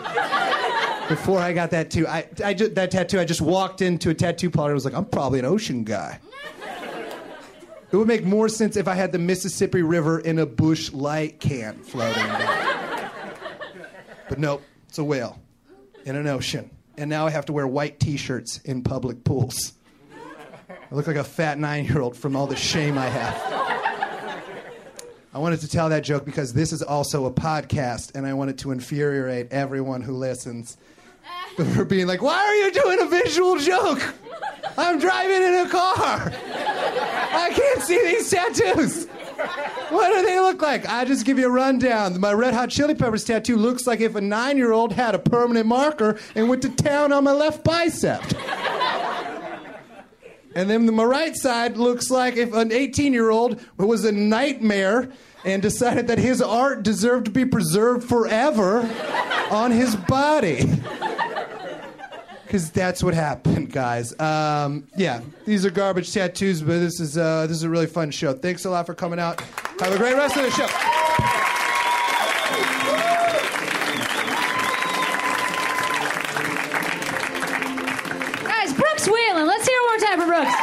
Before 1.07 1.39
I 1.39 1.53
got 1.53 1.71
that 1.73 1.91
tattoo, 1.91 2.07
I, 2.07 2.27
I 2.43 2.55
ju- 2.55 2.69
that 2.69 2.93
tattoo, 2.93 3.21
I 3.21 3.27
just 3.27 3.43
walked 3.43 3.83
into 3.83 4.09
a 4.09 4.15
tattoo 4.15 4.49
parlor 4.49 4.71
and 4.71 4.77
was 4.77 4.87
like, 4.87 4.95
I'm 4.95 5.05
probably 5.05 5.41
an 5.41 5.45
ocean 5.45 5.85
guy. 5.85 6.19
It 7.93 7.95
would 7.95 8.09
make 8.09 8.25
more 8.25 8.49
sense 8.49 8.79
if 8.79 8.89
I 8.89 8.95
had 8.95 9.13
the 9.13 9.19
Mississippi 9.19 9.83
River 9.83 10.19
in 10.19 10.39
a 10.39 10.47
Busch 10.47 10.95
Light 10.95 11.41
can 11.41 11.75
floating. 11.83 12.25
But 14.31 14.39
nope, 14.39 14.63
it's 14.89 14.97
a 14.97 15.05
whale 15.05 15.39
in 16.07 16.17
an 16.17 16.27
ocean. 16.27 16.71
And 16.97 17.11
now 17.11 17.27
I 17.27 17.31
have 17.31 17.47
to 17.47 17.53
wear 17.53 17.67
white 17.67 17.99
t 17.99 18.17
shirts 18.17 18.59
in 18.65 18.83
public 18.83 19.25
pools. 19.25 19.73
I 20.69 20.95
look 20.95 21.07
like 21.07 21.17
a 21.17 21.25
fat 21.25 21.59
nine 21.59 21.85
year 21.87 22.01
old 22.01 22.17
from 22.17 22.37
all 22.37 22.47
the 22.47 22.57
shame 22.57 22.97
I 22.97 23.07
have. 23.07 23.55
I 25.33 25.39
wanted 25.39 25.61
to 25.61 25.69
tell 25.69 25.89
that 25.89 26.05
joke 26.05 26.25
because 26.25 26.53
this 26.53 26.73
is 26.73 26.81
also 26.81 27.27
a 27.27 27.33
podcast, 27.33 28.15
and 28.15 28.25
I 28.25 28.35
wanted 28.35 28.59
to 28.59 28.71
infuriate 28.71 29.51
everyone 29.51 30.01
who 30.01 30.13
listens 30.13 30.77
for 31.75 31.85
being 31.85 32.07
like, 32.07 32.23
why 32.23 32.37
are 32.37 32.55
you 32.55 32.73
doing 32.73 33.01
a 33.01 33.07
visual 33.07 33.59
joke? 33.59 34.01
I'm 34.79 35.01
driving 35.01 35.43
in 35.43 35.67
a 35.67 35.69
car. 35.69 36.33
I 36.33 37.53
can't 37.53 37.83
see 37.83 38.01
these 38.05 38.31
tattoos. 38.31 39.09
What 39.91 40.13
do 40.13 40.25
they 40.25 40.41
look 40.41 40.63
like? 40.63 40.89
I 40.89 41.05
just 41.05 41.25
give 41.27 41.39
you 41.39 41.47
a 41.47 41.51
rundown. 41.51 42.19
My 42.21 42.33
Red 42.33 42.55
Hot 42.55 42.71
Chili 42.71 42.95
Peppers 42.95 43.25
tattoo 43.25 43.57
looks 43.57 43.87
like 43.87 44.01
if 44.01 44.15
a 44.15 44.21
nine 44.21 44.57
year 44.57 44.73
old 44.73 44.93
had 44.93 45.15
a 45.15 45.19
permanent 45.19 45.67
marker 45.67 46.19
and 46.35 46.49
went 46.49 46.63
to 46.63 46.71
town 46.71 47.13
on 47.13 47.25
my 47.25 47.33
left 47.33 47.65
bicep. 47.65 48.23
And 50.57 50.71
then 50.71 50.93
my 50.95 51.05
right 51.05 51.35
side 51.35 51.77
looks 51.77 52.11
like 52.11 52.37
if 52.37 52.53
an 52.55 52.71
18 52.71 53.13
year 53.13 53.31
old 53.31 53.61
was 53.77 54.05
a 54.05 54.13
nightmare 54.13 55.11
and 55.45 55.61
decided 55.61 56.07
that 56.07 56.19
his 56.19 56.41
art 56.41 56.83
deserved 56.83 57.27
to 57.27 57.31
be 57.31 57.45
preserved 57.45 58.09
forever 58.09 58.89
on 59.51 59.71
his 59.73 59.97
body. 59.97 60.71
Because 62.55 62.71
that's 62.71 63.03
what 63.03 63.15
happened, 63.15 63.73
guys. 63.73 64.17
Um, 64.21 64.87
yeah, 64.97 65.23
these 65.45 65.67
are 65.67 65.71
garbage 65.71 66.13
tattoos, 66.13 66.63
but 66.63 66.79
this 66.79 67.01
is 67.01 67.19
uh, 67.19 67.49
this 67.49 67.57
is 67.57 67.65
a 67.65 67.69
really 67.69 67.89
fun 67.89 68.13
show. 68.13 68.33
Thanks 68.33 68.65
a 68.65 68.71
lot 68.71 68.87
for 68.87 68.95
coming 68.95 69.19
out. 69.19 69.41
Have 69.81 69.93
a 69.93 69.99
great 69.99 70.15
rest 70.15 70.37
of 70.37 70.45
the 70.45 70.53
show. 70.53 70.69
Guys, 78.47 78.73
Brooks 78.75 79.09
Wheelan. 79.09 79.49
Let's 79.49 79.67
hear 79.67 79.81
one 79.81 79.99
more 79.99 80.07
time 80.07 80.21
for 80.21 80.27
Brooks. 80.27 80.55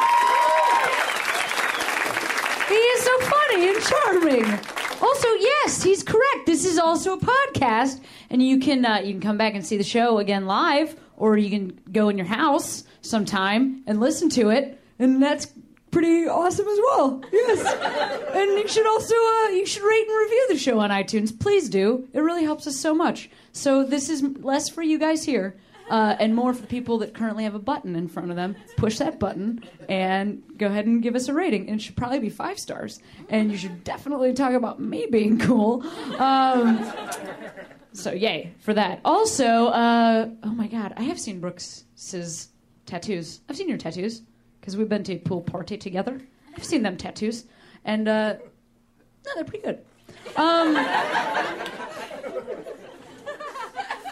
He 2.70 2.76
is 2.76 3.02
so 3.02 3.20
funny 3.20 3.68
and 3.68 3.82
charming. 3.84 4.60
Also, 5.02 5.28
yes, 5.40 5.84
he's 5.84 6.04
correct. 6.04 6.46
This 6.46 6.64
is 6.64 6.78
also 6.78 7.18
a 7.18 7.20
podcast, 7.20 8.00
and 8.30 8.42
you 8.42 8.60
can 8.60 8.86
uh, 8.86 9.00
you 9.00 9.12
can 9.12 9.20
come 9.20 9.38
back 9.38 9.56
and 9.56 9.66
see 9.66 9.76
the 9.76 9.84
show 9.84 10.20
again 10.20 10.46
live, 10.46 10.96
or 11.18 11.38
you 11.38 11.50
can 11.50 11.80
go 11.92 12.10
in 12.10 12.18
your 12.18 12.28
house 12.28 12.84
sometime 13.02 13.84
and 13.88 14.00
listen 14.00 14.30
to 14.30 14.50
it, 14.50 14.82
and 15.00 15.22
that's 15.22 15.48
pretty 15.92 16.28
awesome 16.28 16.68
as 16.68 16.80
well. 16.80 17.22
Yes, 17.32 18.30
and 18.34 18.52
you 18.52 18.68
should 18.68 18.88
also 18.88 19.16
uh, 19.16 19.48
you 19.50 19.66
should 19.66 19.84
rate 19.84 20.08
and 20.08 20.18
review 20.24 20.48
the 20.50 20.58
show 20.58 20.80
on 20.80 20.90
iTunes. 20.90 21.38
Please 21.38 21.70
do. 21.70 22.08
It 22.14 22.20
really 22.22 22.44
helps 22.44 22.68
us 22.68 22.78
so 22.78 22.94
much. 22.94 23.30
So 23.52 23.84
this 23.84 24.10
is 24.10 24.24
less 24.24 24.70
for 24.70 24.82
you 24.82 24.98
guys 24.98 25.24
here 25.24 25.56
uh, 25.92 26.16
and 26.20 26.34
more 26.34 26.54
for 26.54 26.62
the 26.62 26.68
people 26.68 27.00
that 27.00 27.14
currently 27.14 27.44
have 27.44 27.54
a 27.54 27.60
button 27.60 27.96
in 27.98 28.08
front 28.08 28.30
of 28.30 28.38
them. 28.38 28.56
Push 28.78 28.98
that 29.00 29.20
button 29.20 29.62
and 29.90 30.42
go 30.58 30.68
ahead 30.68 30.86
and 30.86 31.04
give 31.04 31.16
us 31.16 31.28
a 31.28 31.34
rating. 31.34 31.68
And 31.68 31.80
it 31.80 31.84
should 31.84 31.98
probably 31.98 32.20
be 32.20 32.30
five 32.30 32.58
stars. 32.58 33.00
And 33.30 33.52
you 33.52 33.58
should 33.58 33.84
definitely 33.84 34.34
talk 34.34 34.54
about 34.54 34.80
me 34.80 35.08
being 35.12 35.38
cool. 35.38 35.86
Um, 36.18 36.80
so 37.94 38.12
yay 38.12 38.54
for 38.60 38.74
that. 38.74 39.02
Also, 39.04 39.68
uh, 39.68 40.30
oh 40.44 40.52
my 40.52 40.68
God, 40.68 40.94
I 40.98 41.04
have 41.04 41.20
seen 41.20 41.40
Brooks's 41.40 42.50
tattoos. 42.86 43.42
I've 43.50 43.58
seen 43.58 43.70
your 43.70 43.78
tattoos 43.78 44.22
because 44.60 44.78
we've 44.78 44.90
been 44.90 45.04
to 45.04 45.14
a 45.14 45.20
pool 45.20 45.42
party 45.42 45.78
together. 45.78 46.22
I've 46.56 46.64
seen 46.64 46.84
them 46.84 46.98
tattoos, 46.98 47.46
and 47.86 48.08
uh, 48.08 48.34
no, 49.26 49.32
they're 49.36 49.44
pretty 49.44 49.66
good. 49.66 49.80
Um, 50.36 50.74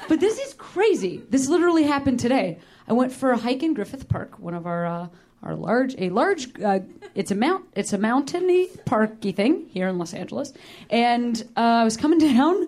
but 0.07 0.19
this 0.19 0.39
is 0.39 0.53
crazy. 0.55 1.21
This 1.29 1.47
literally 1.47 1.83
happened 1.83 2.19
today. 2.19 2.59
I 2.87 2.93
went 2.93 3.11
for 3.11 3.31
a 3.31 3.37
hike 3.37 3.63
in 3.63 3.73
Griffith 3.73 4.09
Park, 4.09 4.39
one 4.39 4.53
of 4.53 4.65
our 4.65 4.85
uh, 4.85 5.07
our 5.43 5.55
large 5.55 5.95
a 5.97 6.09
large 6.09 6.49
uh, 6.61 6.79
it's 7.15 7.31
a 7.31 7.35
mount 7.35 7.65
it's 7.75 7.93
a 7.93 7.97
mountainy 7.97 8.67
parky 8.85 9.31
thing 9.31 9.67
here 9.69 9.87
in 9.87 9.97
Los 9.97 10.13
Angeles, 10.13 10.53
and 10.89 11.41
uh, 11.55 11.59
I 11.59 11.83
was 11.83 11.97
coming 11.97 12.19
down, 12.35 12.67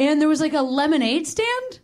and 0.00 0.20
there 0.20 0.26
was 0.28 0.40
like 0.40 0.54
a 0.54 0.62
lemonade 0.62 1.28
stand 1.28 1.78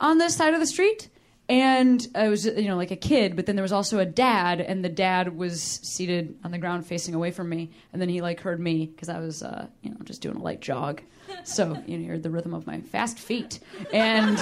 on 0.00 0.18
this 0.18 0.36
side 0.36 0.52
of 0.52 0.60
the 0.60 0.66
street. 0.66 1.08
And 1.48 2.06
I 2.14 2.28
was, 2.28 2.46
you 2.46 2.68
know, 2.68 2.76
like 2.76 2.92
a 2.92 2.96
kid, 2.96 3.36
but 3.36 3.46
then 3.46 3.56
there 3.56 3.62
was 3.64 3.72
also 3.72 3.98
a 3.98 4.06
dad, 4.06 4.60
and 4.60 4.82
the 4.82 4.88
dad 4.88 5.36
was 5.36 5.60
seated 5.60 6.38
on 6.44 6.50
the 6.50 6.56
ground 6.56 6.86
facing 6.86 7.14
away 7.14 7.30
from 7.30 7.48
me. 7.48 7.70
And 7.92 8.00
then 8.00 8.08
he 8.08 8.20
like 8.22 8.40
heard 8.40 8.58
me 8.60 8.86
because 8.86 9.08
I 9.08 9.18
was, 9.18 9.42
uh, 9.42 9.66
you 9.82 9.90
know, 9.90 9.96
just 10.04 10.22
doing 10.22 10.36
a 10.36 10.42
light 10.42 10.60
jog. 10.60 11.02
So 11.44 11.76
you 11.86 11.98
know, 11.98 12.08
heard 12.08 12.22
the 12.22 12.30
rhythm 12.30 12.54
of 12.54 12.66
my 12.66 12.80
fast 12.80 13.18
feet. 13.18 13.58
And 13.92 14.38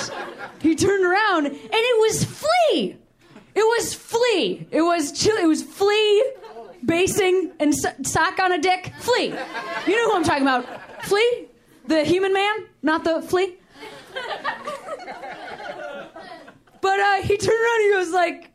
he 0.61 0.77
turned 0.77 1.05
around, 1.05 1.47
and 1.47 1.57
it 1.57 2.01
was 2.01 2.25
Flea. 2.25 2.97
It 3.55 3.65
was 3.65 3.95
Flea. 3.95 4.67
It 4.71 4.83
was 4.83 5.11
chill. 5.11 5.37
It 5.37 5.47
was 5.47 5.63
Flea, 5.63 6.25
basing 6.85 7.51
and 7.59 7.75
so- 7.75 7.93
sock 8.03 8.39
on 8.39 8.53
a 8.53 8.59
dick. 8.59 8.93
Flea. 9.01 9.29
You 9.87 9.97
know 9.97 10.11
who 10.11 10.17
I'm 10.17 10.25
talking 10.25 10.43
about? 10.43 10.67
Flea, 11.05 11.49
the 11.91 12.05
human 12.05 12.33
man, 12.33 12.67
not 12.83 13.05
the 13.05 13.21
flea. 13.21 13.57
But 16.81 16.99
uh, 16.99 17.17
he 17.23 17.37
turned 17.37 17.61
around 17.61 17.81
and 17.81 17.93
he 17.93 17.97
was 17.99 18.11
like, 18.11 18.51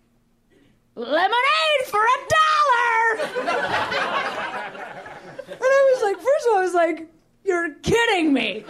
lemonade 0.95 1.85
for 1.85 1.99
a 1.99 2.17
dollar! 2.35 3.19
and 5.47 5.61
I 5.61 5.93
was 5.93 6.01
like, 6.01 6.15
first 6.15 6.47
of 6.47 6.53
all, 6.53 6.57
I 6.57 6.61
was 6.63 6.73
like, 6.73 7.07
you're 7.43 7.75
kidding 7.75 8.33
me. 8.33 8.65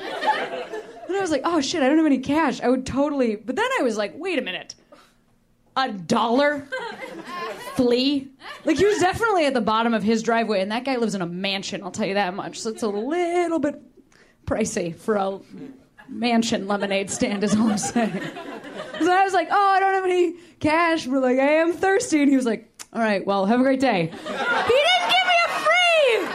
And 1.07 1.15
I 1.15 1.21
was 1.21 1.31
like, 1.31 1.43
oh 1.45 1.61
shit, 1.61 1.81
I 1.81 1.87
don't 1.87 1.97
have 1.97 2.05
any 2.05 2.17
cash. 2.17 2.59
I 2.59 2.67
would 2.67 2.85
totally. 2.85 3.37
But 3.37 3.55
then 3.55 3.69
I 3.79 3.83
was 3.83 3.95
like, 3.95 4.13
wait 4.17 4.39
a 4.39 4.41
minute. 4.41 4.75
A 5.77 5.91
dollar? 5.91 6.67
Flea? 7.75 8.27
Like, 8.65 8.77
he 8.77 8.85
was 8.85 8.99
definitely 8.99 9.45
at 9.45 9.53
the 9.53 9.61
bottom 9.61 9.93
of 9.93 10.03
his 10.03 10.23
driveway, 10.23 10.61
and 10.61 10.71
that 10.71 10.85
guy 10.85 10.95
lives 10.95 11.15
in 11.15 11.21
a 11.21 11.25
mansion, 11.25 11.83
I'll 11.83 11.91
tell 11.91 12.07
you 12.07 12.13
that 12.15 12.33
much. 12.33 12.59
So 12.59 12.69
it's 12.71 12.83
a 12.83 12.87
little 12.87 13.59
bit 13.59 13.81
pricey 14.45 14.95
for 14.95 15.15
a 15.15 15.39
mansion 16.07 16.67
lemonade 16.67 17.09
stand, 17.09 17.43
is 17.43 17.55
all 17.55 17.69
I'm 17.69 17.77
saying. 17.77 18.21
So 18.99 19.11
I 19.11 19.23
was 19.23 19.33
like, 19.33 19.49
oh, 19.51 19.73
I 19.75 19.79
don't 19.79 19.93
have 19.93 20.05
any 20.05 20.35
cash. 20.59 21.05
We're 21.07 21.19
like, 21.19 21.37
I 21.39 21.53
am 21.55 21.73
thirsty. 21.73 22.21
And 22.21 22.29
he 22.29 22.35
was 22.35 22.45
like, 22.45 22.71
all 22.93 23.01
right, 23.01 23.25
well, 23.25 23.45
have 23.45 23.59
a 23.59 23.63
great 23.63 23.79
day. 23.79 24.03
He 24.03 24.11
didn't 24.11 25.09
give 25.09 25.25
me 25.27 25.35
a 25.45 25.49
free! 25.65 26.27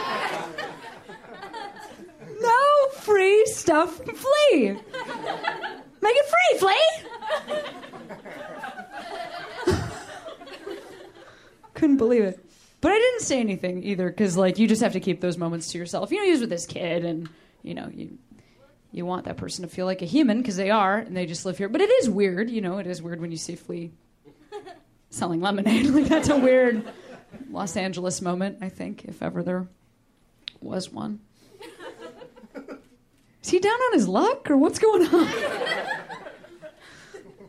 No 2.41 2.89
free 2.99 3.45
stuff 3.47 3.97
Flea. 3.97 4.77
Make 6.01 6.15
it 6.15 6.25
free, 6.29 6.57
Flea! 6.59 6.85
Couldn't 11.73 11.97
believe 11.97 12.23
it. 12.23 12.39
But 12.79 12.91
I 12.91 12.99
didn't 12.99 13.21
say 13.21 13.39
anything 13.39 13.83
either, 13.83 14.09
because 14.09 14.37
like 14.37 14.59
you 14.59 14.67
just 14.67 14.81
have 14.83 14.93
to 14.93 14.99
keep 14.99 15.21
those 15.21 15.37
moments 15.37 15.71
to 15.71 15.79
yourself. 15.79 16.11
You 16.11 16.17
know, 16.17 16.25
he 16.25 16.31
was 16.31 16.41
with 16.41 16.49
this 16.49 16.65
kid, 16.67 17.05
and 17.05 17.29
you 17.63 17.73
know, 17.73 17.89
you 17.93 18.17
you 18.91 19.05
want 19.05 19.25
that 19.25 19.37
person 19.37 19.63
to 19.63 19.73
feel 19.73 19.85
like 19.85 20.01
a 20.01 20.05
human 20.05 20.39
because 20.39 20.57
they 20.57 20.69
are, 20.69 20.97
and 20.97 21.15
they 21.15 21.25
just 21.25 21.45
live 21.45 21.57
here. 21.57 21.69
But 21.69 21.81
it 21.81 21.89
is 21.89 22.09
weird, 22.09 22.49
you 22.49 22.61
know. 22.61 22.77
It 22.77 22.87
is 22.87 23.01
weird 23.01 23.21
when 23.21 23.31
you 23.31 23.37
see 23.37 23.55
Flea 23.55 23.91
selling 25.09 25.41
lemonade. 25.41 25.85
like 25.91 26.07
that's 26.07 26.29
a 26.29 26.37
weird 26.37 26.83
Los 27.49 27.77
Angeles 27.77 28.21
moment, 28.21 28.57
I 28.61 28.69
think, 28.69 29.05
if 29.05 29.21
ever 29.21 29.43
there 29.43 29.67
was 30.59 30.91
one. 30.91 31.21
Is 33.43 33.49
he 33.49 33.59
down 33.59 33.73
on 33.73 33.93
his 33.93 34.07
luck, 34.07 34.51
or 34.51 34.57
what's 34.57 34.77
going 34.77 35.07
on? 35.07 35.27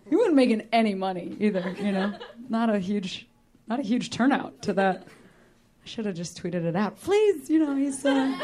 he 0.09 0.17
wasn't 0.17 0.37
making 0.37 0.67
any 0.73 0.95
money 0.95 1.37
either, 1.39 1.77
you 1.79 1.93
know. 1.93 2.15
Not 2.49 2.71
a 2.71 2.79
huge, 2.79 3.27
not 3.67 3.79
a 3.79 3.83
huge 3.83 4.11
turnout 4.11 4.63
to 4.63 4.73
that. 4.75 5.07
I 5.07 5.87
should 5.87 6.07
have 6.07 6.15
just 6.15 6.43
tweeted 6.43 6.65
it 6.65 6.77
out. 6.77 6.99
Please, 7.01 7.51
you 7.51 7.59
know, 7.59 7.77
he's 7.77 8.07
uh, 8.07 8.39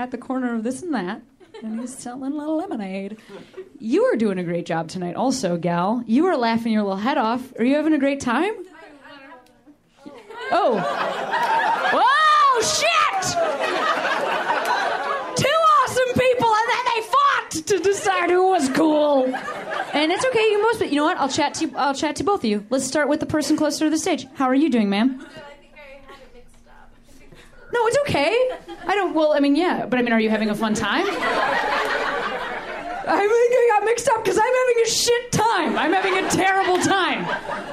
at 0.00 0.10
the 0.10 0.18
corner 0.18 0.54
of 0.54 0.62
this 0.64 0.82
and 0.82 0.94
that. 0.94 1.22
and 1.62 1.78
he's 1.80 1.96
selling 1.96 2.32
a 2.32 2.36
little 2.36 2.56
lemonade. 2.56 3.18
You 3.78 4.04
are 4.04 4.16
doing 4.16 4.38
a 4.38 4.44
great 4.44 4.66
job 4.66 4.88
tonight, 4.88 5.14
also, 5.14 5.56
gal. 5.56 6.02
You 6.06 6.26
are 6.26 6.36
laughing 6.36 6.72
your 6.72 6.82
little 6.82 6.96
head 6.96 7.18
off. 7.18 7.52
Are 7.58 7.64
you 7.64 7.76
having 7.76 7.92
a 7.92 7.98
great 7.98 8.20
time? 8.20 8.54
Oh. 10.52 10.80
Whoa, 11.92 12.60
shit! 12.62 13.22
Two 15.36 15.46
awesome 15.46 16.12
people, 16.14 16.48
and 16.48 16.68
then 16.70 16.84
they 16.94 17.02
fought 17.02 17.50
to 17.66 17.78
decide 17.78 18.30
who 18.30 18.48
was 18.50 18.68
cool. 18.70 19.24
And 19.92 20.10
it's 20.12 20.24
okay. 20.24 20.40
You 20.50 20.62
most, 20.62 20.78
but 20.78 20.90
you 20.90 20.96
know 20.96 21.04
what? 21.04 21.18
I'll 21.18 21.28
chat 21.28 21.54
to 21.54 21.66
you. 21.66 21.72
I'll 21.76 21.94
chat 21.94 22.16
to 22.16 22.24
both 22.24 22.40
of 22.40 22.44
you. 22.50 22.64
Let's 22.70 22.84
start 22.86 23.08
with 23.08 23.20
the 23.20 23.26
person 23.26 23.56
closer 23.56 23.86
to 23.86 23.90
the 23.90 23.98
stage. 23.98 24.26
How 24.34 24.46
are 24.46 24.54
you 24.54 24.70
doing, 24.70 24.88
ma'am? 24.88 25.24
No, 27.72 27.86
it's 27.86 27.98
okay. 28.08 28.32
I 28.86 28.94
don't. 28.94 29.14
Well, 29.14 29.32
I 29.32 29.40
mean, 29.40 29.54
yeah, 29.56 29.86
but 29.86 29.98
I 29.98 30.02
mean, 30.02 30.12
are 30.12 30.20
you 30.20 30.30
having 30.30 30.50
a 30.50 30.54
fun 30.54 30.74
time? 30.74 31.04
I 33.12 33.16
think 33.16 33.30
I 33.32 33.78
got 33.78 33.84
mixed 33.84 34.08
up 34.08 34.22
because 34.22 34.38
I'm 34.38 34.44
having 34.44 34.82
a 34.84 34.88
shit 34.88 35.32
time. 35.32 35.76
I'm 35.78 35.92
having 35.92 36.24
a 36.24 36.28
terrible 36.30 36.78
time. 36.78 37.24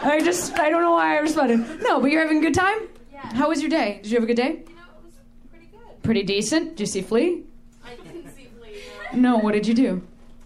I 0.04 0.20
just, 0.24 0.58
I 0.58 0.70
don't 0.70 0.82
know 0.82 0.92
why 0.92 1.16
I 1.16 1.20
responded. 1.20 1.82
No, 1.82 2.00
but 2.02 2.12
you're 2.12 2.22
having 2.22 2.40
a 2.40 2.42
good 2.42 2.54
time. 2.56 2.78
Yeah. 3.12 3.26
How 3.34 3.50
was 3.50 3.62
your 3.62 3.70
day? 3.70 4.00
Did 4.02 4.12
you 4.12 4.16
have 4.18 4.24
a 4.24 4.28
good 4.28 4.38
day? 4.38 4.64
You 4.68 4.76
know, 4.76 4.82
it 4.98 5.04
was 5.06 5.14
pretty 5.52 5.68
good. 5.68 6.04
Pretty 6.04 6.24
decent. 6.24 6.70
Did 6.72 6.80
you 6.82 6.86
see 6.88 7.02
Flea? 7.02 7.44
I 7.86 7.96
didn't 7.96 8.36
see 8.36 8.48
Flea. 8.60 8.82
No. 9.14 9.38
No. 9.38 9.44
What 9.44 9.54
did 9.54 9.68
you 9.68 9.74
do? 9.76 10.02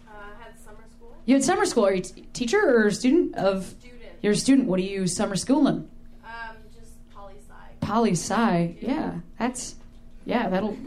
Uh, 0.07 0.11
had 0.39 0.59
summer 0.59 0.83
school. 0.97 1.15
You 1.25 1.35
had 1.35 1.43
summer 1.43 1.65
school. 1.65 1.85
Are 1.85 1.93
you 1.93 2.01
t- 2.01 2.21
teacher 2.33 2.59
or 2.85 2.91
student 2.91 3.35
of? 3.35 3.65
Student. 3.79 4.01
You're 4.21 4.33
a 4.33 4.35
student. 4.35 4.67
What 4.67 4.79
are 4.79 4.83
you 4.83 5.07
summer 5.07 5.35
schooling? 5.35 5.89
Um, 6.25 6.55
just 6.77 6.91
poli 7.13 7.33
sci. 7.47 7.80
Poli 7.91 8.11
sci. 8.11 8.77
Yeah, 8.79 9.15
that's. 9.37 9.75
Yeah, 10.23 10.47
that'll. 10.47 10.77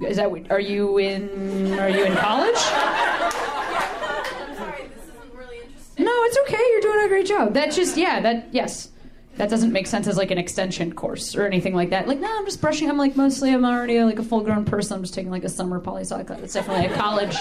Is 0.00 0.16
that? 0.16 0.30
Are 0.50 0.60
you 0.60 0.96
in? 0.96 1.78
Are 1.78 1.90
you 1.90 2.04
in 2.04 2.16
college? 2.16 2.56
I'm 2.56 3.30
sorry, 4.56 4.88
this 4.88 5.02
isn't 5.08 5.34
really 5.34 5.58
interesting. 5.58 6.06
No, 6.06 6.12
it's 6.14 6.38
okay. 6.48 6.62
You're 6.72 6.80
doing 6.80 7.04
a 7.04 7.08
great 7.08 7.26
job. 7.26 7.52
That's 7.52 7.76
just 7.76 7.98
yeah. 7.98 8.20
That 8.20 8.48
yes. 8.52 8.90
That 9.36 9.50
doesn't 9.50 9.72
make 9.72 9.88
sense 9.88 10.06
as 10.06 10.16
like 10.16 10.30
an 10.30 10.38
extension 10.38 10.94
course 10.94 11.34
or 11.34 11.44
anything 11.44 11.74
like 11.74 11.90
that. 11.90 12.06
Like, 12.06 12.20
no, 12.20 12.30
I'm 12.34 12.44
just 12.44 12.60
brushing. 12.60 12.88
I'm 12.88 12.96
like 12.96 13.14
mostly. 13.16 13.52
I'm 13.52 13.64
already 13.64 14.02
like 14.02 14.20
a 14.20 14.22
full 14.22 14.40
grown 14.40 14.64
person. 14.64 14.96
I'm 14.96 15.02
just 15.02 15.12
taking 15.12 15.30
like 15.30 15.44
a 15.44 15.48
summer 15.50 15.80
poli 15.80 16.02
sci 16.02 16.22
class. 16.22 16.40
It's 16.40 16.54
definitely 16.54 16.86
a 16.86 16.96
college 16.96 17.36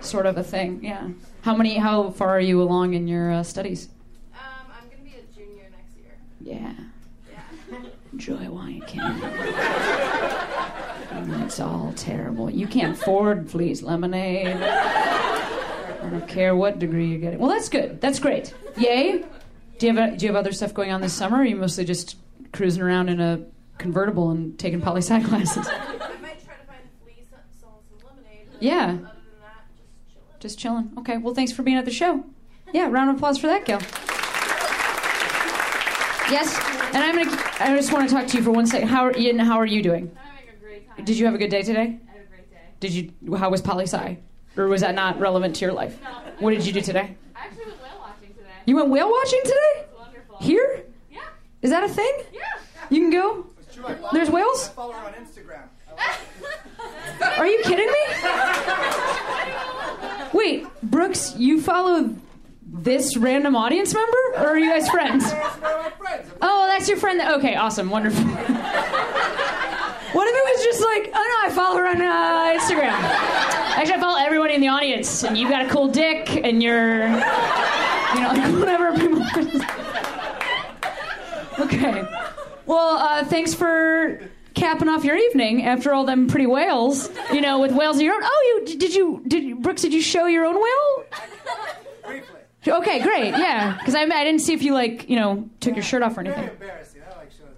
sort 0.00 0.26
of 0.26 0.36
a 0.36 0.42
thing. 0.44 0.84
Yeah. 0.84 1.08
How 1.40 1.54
many? 1.56 1.78
How 1.78 2.10
far 2.10 2.30
are 2.30 2.40
you 2.40 2.60
along 2.60 2.92
in 2.92 3.08
your 3.08 3.32
uh, 3.32 3.42
studies? 3.44 3.88
Um, 4.34 4.40
I'm 4.82 4.90
gonna 4.90 5.04
be 5.04 5.14
a 5.16 5.22
junior 5.34 5.70
next 5.70 5.96
year. 5.96 6.18
Yeah. 6.40 6.74
Enjoy 8.12 8.36
while 8.50 8.68
you 8.68 8.82
can. 8.82 9.20
And 11.10 11.42
It's 11.44 11.60
all 11.60 11.92
terrible. 11.96 12.50
You 12.50 12.66
can't 12.66 12.96
afford 12.98 13.50
Flea's 13.50 13.82
lemonade. 13.82 14.46
I 14.48 16.10
don't 16.10 16.28
care 16.28 16.54
what 16.56 16.78
degree 16.78 17.08
you're 17.08 17.18
getting. 17.18 17.38
Well, 17.38 17.50
that's 17.50 17.68
good. 17.68 18.00
That's 18.00 18.18
great. 18.18 18.54
Yay. 18.76 19.24
Do 19.78 19.86
you 19.86 19.94
have 19.94 20.18
Do 20.18 20.26
you 20.26 20.32
have 20.32 20.38
other 20.38 20.52
stuff 20.52 20.74
going 20.74 20.90
on 20.90 21.00
this 21.00 21.12
summer? 21.12 21.38
Or 21.38 21.40
are 21.40 21.44
you 21.44 21.56
mostly 21.56 21.84
just 21.84 22.16
cruising 22.52 22.82
around 22.82 23.08
in 23.08 23.20
a 23.20 23.44
convertible 23.78 24.30
and 24.30 24.58
taking 24.58 24.80
poli 24.80 25.02
sci 25.02 25.22
classes? 25.24 25.66
I 25.70 25.78
might 26.20 26.44
try 26.44 26.54
to 26.54 26.66
find 26.66 26.80
Flea 27.02 27.24
some, 27.30 27.40
selling 27.60 27.76
some 27.90 28.08
lemonade. 28.08 28.46
Yeah. 28.60 28.84
Other 28.84 28.92
than 28.96 29.04
that, 29.42 29.66
just 29.76 30.08
chilling. 30.12 30.40
Just 30.40 30.58
chilling. 30.58 30.90
Okay. 30.98 31.16
Well, 31.18 31.34
thanks 31.34 31.52
for 31.52 31.62
being 31.62 31.76
at 31.76 31.84
the 31.84 31.90
show. 31.90 32.24
Yeah. 32.72 32.88
Round 32.88 33.10
of 33.10 33.16
applause 33.16 33.38
for 33.38 33.48
that, 33.48 33.64
Gail. 33.64 33.80
Yes. 36.30 36.54
And 36.94 36.98
I'm 36.98 37.16
gonna. 37.16 37.42
I 37.60 37.74
just 37.76 37.92
want 37.92 38.08
to 38.08 38.14
talk 38.14 38.26
to 38.28 38.36
you 38.36 38.42
for 38.42 38.50
one 38.50 38.66
second. 38.66 38.88
How 38.88 39.04
are 39.04 39.16
you? 39.16 39.38
How 39.38 39.56
are 39.58 39.66
you 39.66 39.82
doing? 39.82 40.10
I'm 40.16 40.26
having 40.26 40.48
a 40.50 40.56
great 40.60 40.88
time. 40.88 41.04
Did 41.04 41.18
you 41.18 41.26
have 41.26 41.34
a 41.34 41.38
good 41.38 41.50
day 41.50 41.62
today? 41.62 41.80
I 41.80 42.12
had 42.12 42.22
a 42.22 42.28
great 42.28 42.50
day. 42.50 42.58
Did 42.80 42.92
you? 42.92 43.36
How 43.36 43.50
was 43.50 43.62
poli 43.62 43.84
sci? 43.84 44.18
Or 44.56 44.66
was 44.66 44.80
that 44.80 44.94
not 44.94 45.18
relevant 45.20 45.56
to 45.56 45.64
your 45.64 45.72
life? 45.72 46.00
No. 46.02 46.08
What 46.40 46.50
did 46.50 46.66
you 46.66 46.72
do 46.72 46.80
today? 46.80 47.16
I 47.34 47.46
actually 47.46 47.66
went 47.66 47.80
whale 47.80 47.98
watching 48.00 48.34
today. 48.34 48.50
You 48.66 48.76
went 48.76 48.88
whale 48.90 49.10
watching 49.10 49.40
today? 49.44 49.54
It's 49.76 49.98
wonderful. 49.98 50.36
Here? 50.38 50.84
Yeah. 51.10 51.20
Is 51.62 51.70
that 51.70 51.84
a 51.84 51.88
thing? 51.88 52.12
Yeah. 52.32 52.40
You 52.90 53.00
can 53.00 53.10
go. 53.10 53.46
There's 54.12 54.28
whales. 54.28 54.68
follow 54.68 54.92
her 54.92 55.06
on 55.06 55.12
Instagram. 55.14 55.62
Are 57.38 57.46
you 57.46 57.60
kidding 57.62 57.86
me? 57.86 57.94
Wait, 60.32 60.66
Brooks, 60.82 61.36
you 61.36 61.60
follow 61.60 62.14
this 62.82 63.16
random 63.16 63.56
audience 63.56 63.92
member, 63.94 64.18
or 64.36 64.48
are 64.48 64.58
you 64.58 64.70
guys 64.70 64.88
friends? 64.88 65.24
Oh, 66.40 66.66
that's 66.68 66.88
your 66.88 66.98
friend. 66.98 67.20
That, 67.20 67.32
okay, 67.38 67.54
awesome, 67.56 67.90
wonderful. 67.90 68.24
what 68.24 68.38
if 70.28 70.34
it 70.34 70.44
was 70.56 70.64
just 70.64 70.80
like, 70.82 71.10
oh 71.14 71.40
no, 71.42 71.48
I 71.48 71.50
follow 71.54 71.76
her 71.78 71.86
on 71.86 72.00
uh, 72.00 72.58
Instagram. 72.58 72.92
Actually, 73.76 73.94
I 73.94 74.00
follow 74.00 74.18
everybody 74.18 74.54
in 74.54 74.60
the 74.60 74.68
audience, 74.68 75.24
and 75.24 75.36
you've 75.36 75.50
got 75.50 75.66
a 75.66 75.68
cool 75.68 75.88
dick, 75.88 76.44
and 76.44 76.62
you're, 76.62 77.02
you 77.08 78.20
know, 78.20 78.32
like 78.32 78.52
whatever 78.58 78.92
people. 78.98 79.22
okay. 81.60 82.04
Well, 82.66 82.96
uh, 82.96 83.24
thanks 83.24 83.54
for 83.54 84.20
capping 84.54 84.88
off 84.88 85.04
your 85.04 85.16
evening 85.16 85.64
after 85.64 85.92
all 85.92 86.04
them 86.04 86.26
pretty 86.26 86.46
whales. 86.46 87.10
You 87.32 87.40
know, 87.40 87.60
with 87.60 87.72
whales 87.72 87.96
of 87.96 88.02
your 88.02 88.14
own. 88.14 88.22
Oh, 88.24 88.62
you 88.66 88.76
did 88.76 88.94
you 88.94 89.22
did 89.26 89.44
you, 89.44 89.56
Brooks? 89.56 89.82
Did 89.82 89.94
you 89.94 90.02
show 90.02 90.26
your 90.26 90.44
own 90.44 90.54
whale? 90.56 91.04
Briefly. 92.78 92.94
Okay, 92.96 93.04
great. 93.04 93.30
Yeah, 93.38 93.76
because 93.78 93.94
I, 93.94 94.02
I 94.02 94.24
didn't 94.24 94.40
see 94.40 94.52
if 94.54 94.62
you 94.62 94.74
like 94.74 95.08
you 95.08 95.16
know 95.16 95.48
took 95.60 95.74
your 95.74 95.82
shirt 95.82 96.02
off 96.02 96.16
or 96.16 96.20
anything. 96.20 96.48
embarrassing. 96.48 97.02
I 97.02 97.16
like 97.18 97.30
showing 97.32 97.50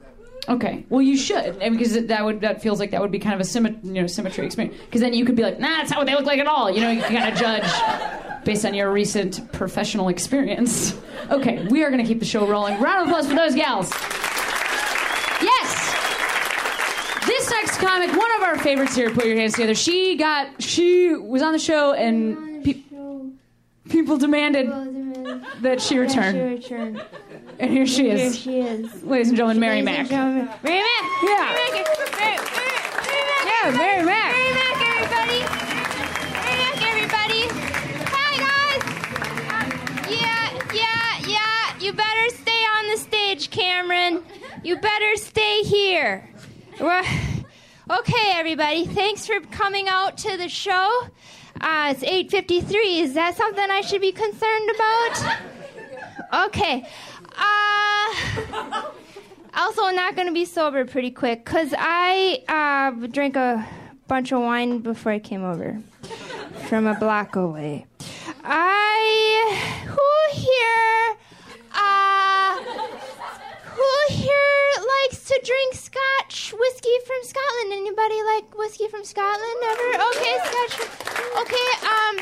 that. 0.46 0.54
Okay, 0.54 0.84
well 0.88 1.02
you 1.02 1.16
should, 1.16 1.56
and 1.60 1.76
because 1.76 2.06
that 2.06 2.24
would 2.24 2.40
that 2.40 2.62
feels 2.62 2.80
like 2.80 2.90
that 2.92 3.00
would 3.00 3.10
be 3.12 3.18
kind 3.18 3.34
of 3.34 3.40
a 3.40 3.44
symmet- 3.44 3.84
you 3.84 3.92
know 4.00 4.06
symmetry 4.06 4.46
experience. 4.46 4.76
Because 4.86 5.00
then 5.00 5.14
you 5.14 5.24
could 5.24 5.36
be 5.36 5.42
like, 5.42 5.58
nah, 5.60 5.68
that's 5.68 5.90
not 5.90 5.98
what 5.98 6.06
they 6.06 6.14
look 6.14 6.26
like 6.26 6.38
at 6.40 6.46
all. 6.46 6.70
You 6.70 6.80
know, 6.80 6.90
you 6.90 7.02
can 7.02 7.16
kind 7.16 7.32
of 7.32 7.38
judge 7.38 8.44
based 8.44 8.64
on 8.64 8.72
your 8.74 8.90
recent 8.90 9.52
professional 9.52 10.08
experience. 10.08 10.96
Okay, 11.30 11.66
we 11.68 11.84
are 11.84 11.90
going 11.90 12.02
to 12.02 12.08
keep 12.08 12.18
the 12.20 12.24
show 12.26 12.46
rolling. 12.46 12.80
Round 12.80 13.02
of 13.02 13.08
applause 13.08 13.28
for 13.28 13.34
those 13.34 13.54
gals. 13.54 13.90
Yes. 15.42 15.86
This 17.26 17.50
next 17.50 17.76
comic, 17.78 18.10
one 18.16 18.30
of 18.36 18.42
our 18.42 18.58
favorites 18.58 18.96
here, 18.96 19.10
put 19.10 19.26
your 19.26 19.36
hands 19.36 19.52
together. 19.52 19.74
She 19.74 20.16
got, 20.16 20.60
she 20.62 21.14
was 21.14 21.42
on 21.42 21.52
the 21.52 21.58
show, 21.58 21.92
and 21.92 22.64
pe- 22.64 22.80
people 23.88 24.16
demanded 24.16 24.68
that 25.60 25.80
she 25.80 25.98
return. 25.98 26.36
return. 26.50 27.00
And 27.58 27.70
here 27.70 27.86
she 27.86 28.04
Here 28.04 28.16
is, 28.16 28.38
she 28.38 28.60
is. 28.60 29.02
ladies 29.04 29.28
and 29.28 29.36
gentlemen, 29.36 29.60
Mary 29.60 29.82
Ladies 29.82 29.84
Mack. 29.86 29.98
and 29.98 30.08
gentlemen. 30.08 30.48
Mary 30.62 30.80
Mack. 30.80 31.02
Yeah. 31.22 31.52
Mary 31.52 31.70
Mack. 31.70 31.90
Mary, 32.18 32.36
Mary, 32.36 32.36
Mary 33.06 33.24
Mack. 33.26 33.44
Yeah, 33.44 33.70
Mary 33.76 34.04
Mack. 34.04 34.32
Mary 34.32 34.52
Mack, 34.54 34.76
everybody. 34.88 35.40
Mary 36.32 36.56
Mack, 36.62 36.78
everybody. 36.90 37.42
Hi, 38.12 38.30
guys. 38.40 38.82
Yeah, 40.10 40.46
yeah, 40.74 41.28
yeah. 41.28 41.84
You 41.84 41.92
better 41.92 42.28
stay 42.36 42.62
on 42.78 42.86
the 42.90 42.96
stage, 42.96 43.50
Cameron. 43.50 44.22
You 44.62 44.76
better 44.78 45.16
stay 45.16 45.62
here. 45.62 46.28
We're- 46.80 47.06
Okay, 47.90 48.32
everybody. 48.34 48.86
Thanks 48.86 49.26
for 49.26 49.40
coming 49.40 49.88
out 49.88 50.16
to 50.18 50.36
the 50.36 50.48
show. 50.48 50.88
Uh, 51.60 51.94
it's 51.96 52.02
8:53. 52.02 53.00
Is 53.00 53.14
that 53.14 53.36
something 53.36 53.70
I 53.70 53.80
should 53.80 54.00
be 54.00 54.12
concerned 54.12 54.70
about? 54.74 55.38
Okay. 56.46 56.86
Uh, 57.36 58.82
also, 59.54 59.88
not 59.90 60.14
going 60.14 60.28
to 60.28 60.32
be 60.32 60.44
sober 60.44 60.84
pretty 60.84 61.10
quick 61.10 61.44
because 61.44 61.74
I 61.76 62.42
uh, 62.48 63.06
drank 63.08 63.36
a 63.36 63.66
bunch 64.06 64.32
of 64.32 64.40
wine 64.40 64.78
before 64.78 65.12
I 65.12 65.18
came 65.18 65.44
over 65.44 65.80
from 66.68 66.86
a 66.86 66.94
block 66.94 67.36
away. 67.36 67.86
I. 68.44 69.80
Who 69.86 70.38
here. 70.38 71.16
Uh, 71.74 72.60
who 73.80 74.14
here 74.14 74.68
likes 75.00 75.24
to 75.24 75.40
drink 75.42 75.72
Scotch 75.74 76.52
whiskey 76.52 76.96
from 77.06 77.16
Scotland? 77.22 77.72
Anybody 77.72 78.22
like 78.24 78.58
whiskey 78.58 78.88
from 78.88 79.04
Scotland 79.04 79.60
ever? 79.64 79.88
Okay, 80.10 80.36
Scotch. 80.44 80.74
Okay, 81.40 81.68
um, 81.88 82.16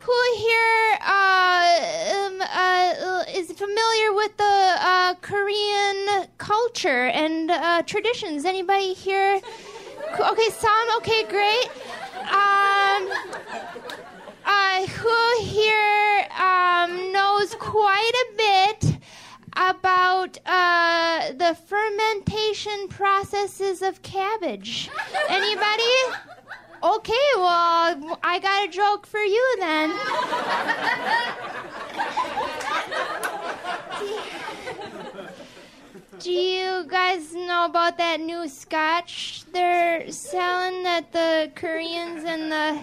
who 0.00 0.18
here 0.36 0.98
uh, 1.02 1.70
um, 2.16 2.42
uh, 2.42 3.22
is 3.32 3.52
familiar 3.52 4.12
with 4.12 4.36
the 4.38 4.76
uh, 4.80 5.14
Korean 5.20 6.26
culture 6.38 7.06
and 7.06 7.50
uh, 7.50 7.82
traditions? 7.82 8.44
Anybody 8.44 8.92
here? 8.92 9.40
Okay, 10.18 10.48
some. 10.50 10.96
Okay, 10.96 11.22
great. 11.28 11.68
Um, 12.22 13.02
uh, 14.44 14.86
who 14.86 15.44
here 15.44 16.26
um, 16.40 17.12
knows 17.12 17.54
quite 17.54 18.12
a 18.24 18.36
bit 18.36 18.98
about 19.56 20.38
uh, 20.46 21.32
the 21.32 21.56
fermentation 21.66 22.88
processes 22.88 23.82
of 23.82 24.02
cabbage? 24.02 24.90
Anybody? 25.28 25.82
Okay, 26.82 27.28
well, 27.36 28.18
I 28.22 28.38
got 28.40 28.68
a 28.68 28.70
joke 28.70 29.06
for 29.06 29.20
you 29.20 29.56
then. 29.58 29.90
Do 36.20 36.30
you 36.32 36.84
guys 36.86 37.34
know 37.34 37.64
about 37.66 37.98
that 37.98 38.20
new 38.20 38.48
scotch 38.48 39.44
they're 39.52 40.10
selling 40.10 40.82
that 40.84 41.12
the 41.12 41.50
Koreans 41.54 42.24
and 42.24 42.52
the 42.52 42.80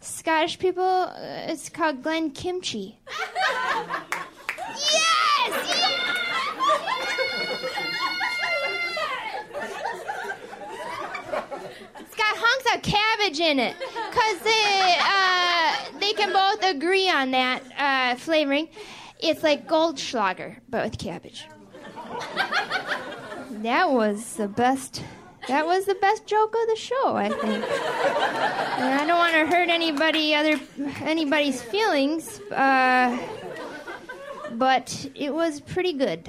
Scottish 0.00 0.58
people, 0.58 0.84
uh, 0.84 1.46
it's 1.48 1.68
called 1.68 2.02
Glen 2.02 2.30
Kimchi. 2.30 2.98
yes! 4.68 5.48
It's 5.48 5.95
of 12.74 12.82
cabbage 12.82 13.40
in 13.40 13.58
it, 13.58 13.76
cause 14.10 14.38
they 14.40 14.96
uh, 15.00 15.76
they 16.00 16.12
can 16.12 16.32
both 16.32 16.64
agree 16.64 17.08
on 17.08 17.30
that 17.32 17.62
uh, 17.78 18.16
flavoring. 18.16 18.68
It's 19.18 19.42
like 19.42 19.66
Goldschlager, 19.66 20.58
but 20.68 20.84
with 20.84 20.98
cabbage. 20.98 21.46
That 23.62 23.90
was 23.90 24.34
the 24.34 24.48
best. 24.48 25.02
That 25.48 25.64
was 25.64 25.86
the 25.86 25.94
best 25.94 26.26
joke 26.26 26.54
of 26.60 26.68
the 26.68 26.76
show, 26.76 27.14
I 27.14 27.28
think. 27.28 27.64
And 27.64 29.00
I 29.00 29.06
don't 29.06 29.18
want 29.18 29.34
to 29.34 29.46
hurt 29.46 29.68
anybody 29.68 30.34
other 30.34 30.60
anybody's 31.00 31.62
feelings, 31.62 32.40
uh, 32.50 33.16
but 34.52 35.08
it 35.14 35.32
was 35.32 35.60
pretty 35.60 35.92
good. 35.92 36.28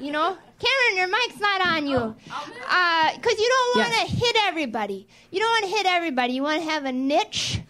You 0.00 0.12
know, 0.12 0.38
Cameron, 0.58 0.96
your 0.96 1.08
mic's 1.08 1.40
not 1.40 1.66
on 1.66 1.86
you, 1.86 1.96
uh, 1.96 3.12
because 3.16 3.38
you 3.38 3.48
don't 3.48 3.78
want 3.78 3.92
to 3.92 4.00
Yes. 4.14 4.20
hit 4.20 4.36
everybody. 4.44 5.06
You 5.30 5.40
don't 5.40 5.50
want 5.50 5.64
to 5.64 5.70
hit 5.76 5.86
everybody. 5.86 6.32
You 6.34 6.42
want 6.42 6.62
to 6.62 6.70
have 6.70 6.84
a 6.84 6.92
niche. 6.92 7.60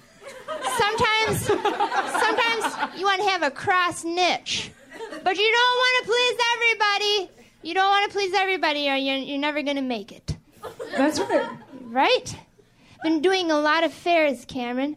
Sometimes, 0.79 1.41
sometimes 1.47 2.99
you 2.99 3.05
want 3.05 3.23
to 3.23 3.29
have 3.29 3.43
a 3.43 3.51
cross 3.51 4.05
niche, 4.05 4.71
but 5.23 5.37
you 5.37 5.53
don't 5.53 5.77
want 5.83 6.05
to 6.05 6.11
please 6.13 6.39
everybody. 6.55 7.31
You 7.63 7.75
don't 7.75 7.89
want 7.89 8.11
to 8.11 8.17
please 8.17 8.33
everybody, 8.35 8.89
or 8.91 8.97
you're, 8.97 9.17
you're 9.17 9.39
never 9.39 9.63
going 9.63 9.77
to 9.77 9.83
make 9.83 10.13
it. 10.13 10.37
That's 10.97 11.19
right. 11.21 11.49
Right? 11.83 12.37
Been 13.03 13.21
doing 13.23 13.51
a 13.51 13.59
lot 13.59 13.85
of 13.85 13.93
fairs, 13.93 14.45
Cameron. 14.45 14.97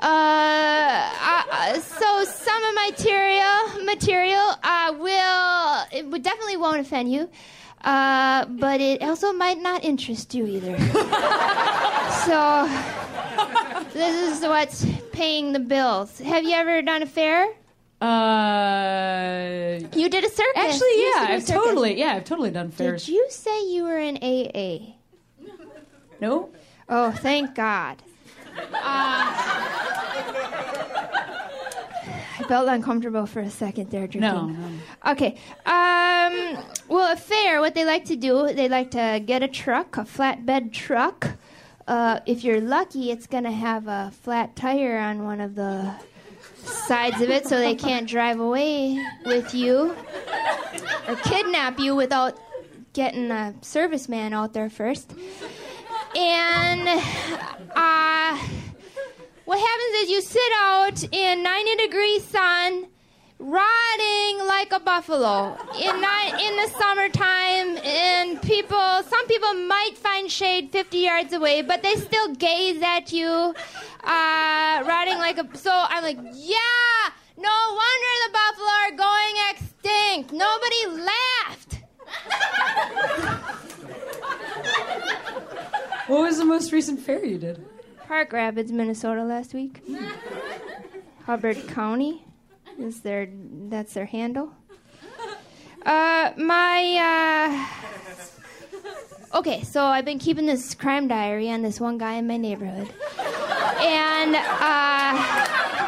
Uh, 0.00 1.74
so 1.80 2.24
some 2.24 2.62
of 2.64 2.74
my 2.74 2.90
material 2.90 3.84
material 3.84 4.54
uh, 4.62 4.92
will 4.98 5.98
it 5.98 6.06
would 6.06 6.22
definitely 6.22 6.56
won't 6.56 6.80
offend 6.80 7.10
you, 7.12 7.28
uh, 7.82 8.44
but 8.46 8.80
it 8.80 9.02
also 9.02 9.32
might 9.32 9.58
not 9.58 9.84
interest 9.84 10.34
you 10.34 10.46
either. 10.46 10.76
so 12.26 12.68
this 13.92 14.36
is 14.38 14.40
what's 14.42 14.86
paying 15.12 15.52
the 15.52 15.60
bills. 15.60 16.18
Have 16.20 16.44
you 16.44 16.52
ever 16.54 16.82
done 16.82 17.02
a 17.02 17.06
fair? 17.06 17.48
Uh, 18.00 19.80
You 19.94 20.08
did 20.10 20.22
a 20.24 20.28
circus. 20.28 20.52
actually, 20.54 20.88
You 21.00 21.12
yeah, 21.14 21.20
to 21.20 21.26
do 21.26 21.32
a 21.32 21.36
I've 21.36 21.42
circus. 21.44 21.64
totally, 21.64 21.98
yeah, 21.98 22.14
I've 22.14 22.24
totally 22.24 22.50
done 22.50 22.70
fairs. 22.70 23.06
Did 23.06 23.12
you 23.14 23.26
say 23.30 23.68
you 23.68 23.84
were 23.84 23.98
in 23.98 24.16
AA? 24.18 24.94
No. 26.20 26.50
Oh, 26.88 27.10
thank 27.10 27.54
God. 27.54 27.96
I 32.38 32.44
felt 32.48 32.68
uncomfortable 32.68 33.26
for 33.26 33.40
a 33.40 33.50
second 33.50 33.90
there, 33.90 34.06
drinking. 34.06 34.20
No, 34.20 34.46
no. 34.46 35.12
Okay. 35.12 35.36
Um, 35.64 36.64
well, 36.88 37.12
a 37.12 37.16
fair, 37.16 37.60
what 37.60 37.74
they 37.74 37.84
like 37.84 38.04
to 38.06 38.16
do, 38.16 38.52
they 38.52 38.68
like 38.68 38.90
to 38.92 39.22
get 39.24 39.42
a 39.42 39.48
truck, 39.48 39.96
a 39.96 40.02
flatbed 40.02 40.72
truck. 40.72 41.30
Uh, 41.88 42.20
if 42.26 42.44
you're 42.44 42.60
lucky, 42.60 43.10
it's 43.10 43.26
going 43.26 43.44
to 43.44 43.52
have 43.52 43.86
a 43.86 44.12
flat 44.22 44.54
tire 44.56 44.98
on 44.98 45.24
one 45.24 45.40
of 45.40 45.54
the 45.54 45.94
sides 46.64 47.20
of 47.20 47.30
it 47.30 47.46
so 47.46 47.58
they 47.58 47.74
can't 47.74 48.08
drive 48.16 48.40
away 48.40 49.02
with 49.24 49.54
you 49.54 49.94
or 51.08 51.16
kidnap 51.16 51.78
you 51.78 51.94
without 51.94 52.38
getting 52.92 53.30
a 53.30 53.54
serviceman 53.60 54.32
out 54.32 54.52
there 54.52 54.68
first. 54.70 55.14
And 56.16 56.88
uh, 57.76 58.38
what 59.44 59.58
happens 59.58 59.94
is 60.02 60.10
you 60.10 60.22
sit 60.22 60.52
out 60.58 61.04
in 61.12 61.42
90 61.42 61.76
degree 61.76 62.20
sun, 62.20 62.86
rotting 63.38 64.38
like 64.46 64.72
a 64.72 64.80
buffalo 64.80 65.58
in 65.74 65.94
in 65.94 66.56
the 66.56 66.70
summertime. 66.78 67.76
And 67.84 68.40
people, 68.40 69.02
some 69.06 69.26
people 69.26 69.52
might 69.66 69.92
find 69.96 70.30
shade 70.30 70.72
50 70.72 70.96
yards 70.96 71.34
away, 71.34 71.60
but 71.60 71.82
they 71.82 71.96
still 71.96 72.34
gaze 72.34 72.80
at 72.82 73.12
you, 73.12 73.28
uh, 74.02 74.82
rotting 74.86 75.18
like 75.18 75.36
a. 75.36 75.46
So 75.58 75.70
I'm 75.70 76.02
like, 76.02 76.18
yeah, 76.32 77.10
no 77.36 77.78
wonder 77.82 78.12
the 78.24 78.32
buffalo 78.32 78.70
are 78.70 78.96
going 78.96 79.36
extinct. 79.50 80.32
Nobody 80.32 80.86
laughed. 81.04 81.82
What 86.06 86.20
was 86.22 86.38
the 86.38 86.44
most 86.44 86.72
recent 86.72 87.00
fair 87.00 87.24
you 87.24 87.38
did? 87.38 87.64
Park 88.06 88.32
Rapids, 88.32 88.70
Minnesota 88.70 89.24
last 89.24 89.52
week. 89.54 89.82
Hubbard 91.24 91.66
County 91.68 92.22
is 92.78 93.00
their 93.00 93.28
that's 93.68 93.94
their 93.94 94.06
handle. 94.06 94.52
Uh, 95.84 96.32
my 96.36 97.66
uh, 99.32 99.38
okay, 99.38 99.62
so 99.62 99.84
I've 99.84 100.04
been 100.04 100.20
keeping 100.20 100.46
this 100.46 100.74
crime 100.74 101.08
diary 101.08 101.50
on 101.50 101.62
this 101.62 101.80
one 101.80 101.98
guy 101.98 102.14
in 102.14 102.26
my 102.28 102.36
neighborhood, 102.36 102.88
and 103.80 104.36
uh, 104.36 105.85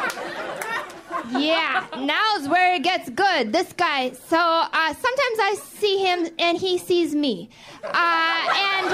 yeah, 1.37 1.85
now's 1.97 2.47
where 2.47 2.75
it 2.75 2.83
gets 2.83 3.09
good. 3.09 3.53
This 3.53 3.73
guy. 3.73 4.11
So 4.11 4.37
uh, 4.37 4.93
sometimes 4.93 5.37
I 5.41 5.55
see 5.61 5.97
him 5.99 6.27
and 6.39 6.57
he 6.57 6.77
sees 6.77 7.15
me, 7.15 7.49
uh, 7.83 7.87
and 7.87 8.87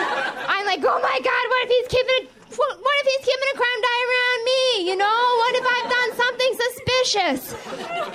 I'm 0.48 0.66
like, 0.66 0.84
oh 0.84 1.00
my 1.02 1.20
God, 1.24 1.44
what 1.50 1.66
if 1.66 1.70
he's 1.70 1.88
keeping 1.88 2.28
a 2.28 2.36
what 2.58 2.96
if 3.02 3.08
he's 3.08 3.26
keeping 3.26 3.50
a 3.54 3.58
crime 3.58 3.82
diary 3.82 4.20
on 4.32 4.40
me? 4.46 4.90
You 4.90 4.96
know, 4.98 5.20
what 5.38 5.56
if 5.56 5.66
I've 5.76 5.90
done 5.92 6.12
something 6.24 6.52
suspicious? 6.66 7.54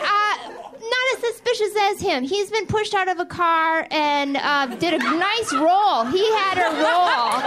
Uh, 0.00 0.69
not 0.90 1.16
as 1.16 1.22
suspicious 1.32 1.74
as 1.90 2.00
him. 2.00 2.24
He's 2.24 2.50
been 2.50 2.66
pushed 2.66 2.94
out 2.94 3.08
of 3.08 3.18
a 3.18 3.26
car 3.26 3.86
and 3.90 4.36
uh, 4.36 4.66
did 4.76 4.94
a 4.94 4.98
nice 4.98 5.52
roll. 5.52 6.04
He 6.06 6.24
had 6.32 6.58
a 6.58 6.70
roll. 6.76 7.40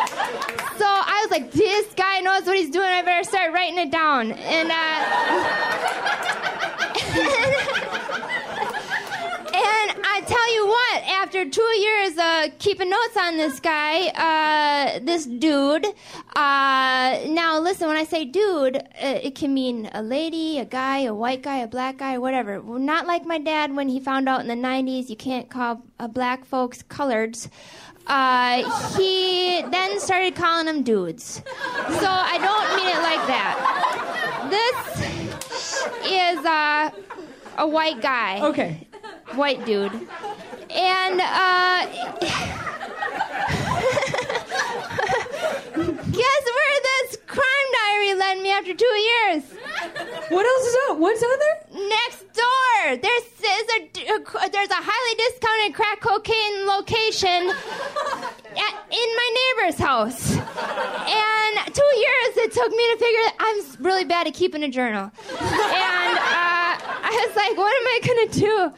So 0.78 0.86
I 0.86 1.20
was 1.24 1.32
like, 1.32 1.52
this 1.52 1.94
guy 1.94 2.20
knows 2.22 2.46
what 2.46 2.58
he's 2.58 2.70
doing. 2.70 2.88
I 2.88 3.02
better 3.02 3.24
start 3.24 3.54
writing 3.54 3.78
it 3.78 3.92
down. 3.92 4.32
And 4.32 4.72
uh, 4.72 4.76
And 9.56 10.02
I 10.04 10.22
tell 10.26 10.54
you 10.56 10.66
what, 10.66 11.04
after 11.22 11.48
two 11.48 11.62
years 11.62 12.18
of 12.18 12.58
keeping 12.58 12.90
notes 12.90 13.16
on 13.16 13.38
this 13.38 13.60
guy, 13.60 14.08
uh, 14.08 15.00
this 15.00 15.28
dude, 15.28 15.86
uh, 16.36 17.20
now 17.28 17.60
listen, 17.60 17.88
when 17.88 17.96
I 17.98 18.04
say 18.04 18.26
dude, 18.26 18.78
uh, 18.78 18.82
it 19.00 19.36
can 19.36 19.54
mean 19.54 19.90
a 19.94 20.02
lady, 20.02 20.58
a 20.58 20.66
guy, 20.66 21.02
a 21.02 21.14
white 21.14 21.44
guy, 21.44 21.58
a 21.60 21.68
black 21.68 21.98
guy, 21.98 22.18
whatever. 22.18 22.64
Not 22.64 23.06
like 23.06 23.26
my 23.28 23.38
dad 23.38 23.76
when 23.76 23.90
he 23.90 24.00
found 24.00 24.28
out 24.28 24.42
in 24.42 24.48
the 24.48 24.56
90s 24.56 25.10
you 25.10 25.16
can't 25.16 25.50
call 25.52 25.84
uh, 26.00 26.08
black 26.08 26.46
folks 26.46 26.82
coloreds. 26.82 27.48
Uh, 28.08 28.98
he 28.98 29.62
then 29.70 30.00
started 30.00 30.36
calling 30.36 30.66
them 30.66 30.82
dudes. 30.82 31.44
So 31.46 32.08
I 32.10 32.38
don't 32.40 32.76
mean 32.76 32.88
it 32.88 33.02
like 33.04 33.28
that. 33.28 34.50
This 34.50 34.80
is 36.12 36.44
uh, 36.44 36.90
a 37.58 37.68
white 37.68 38.02
guy 38.02 38.42
Okay. 38.42 38.88
White 39.36 39.66
dude. 39.66 39.94
And 40.70 41.22
uh 41.22 41.88
guess 45.74 46.44
where 46.56 46.78
this 46.84 47.18
crime 47.28 47.68
diary 47.74 48.14
led 48.14 48.40
me 48.42 48.52
after 48.52 48.74
two 48.74 48.86
years? 48.86 49.44
What 50.30 50.46
else 50.46 50.66
is 50.68 50.78
out? 50.90 51.00
What's 51.00 51.24
out 51.24 51.40
there? 51.40 51.88
Next 51.90 52.26
door. 52.34 52.98
There's 52.98 53.24
there's 53.42 53.70
a 53.76 53.90
there's 54.50 54.70
a 54.70 54.82
highly 54.82 55.16
discounted 55.18 55.76
crack 55.76 56.00
cocaine 56.02 56.66
location 56.68 57.50
at, 57.50 58.74
in 58.92 59.10
my 59.16 59.30
neighbor's 59.40 59.80
house. 59.80 60.36
And 60.36 61.74
two 61.74 61.92
years 61.98 62.38
it 62.38 62.52
took 62.54 62.72
me 62.72 62.92
to 62.94 62.98
figure 63.00 63.24
that 63.26 63.36
I'm 63.40 63.84
really 63.84 64.06
bad 64.06 64.28
at 64.28 64.34
keeping 64.34 64.64
a 64.64 64.70
journal. 64.70 65.12
And 65.30 66.18
uh, 66.18 66.78
I 66.80 67.26
was 67.28 67.36
like, 67.36 67.58
what 67.58 67.74
am 67.74 67.88
I 67.88 68.00
gonna 68.06 68.30
do? 68.32 68.74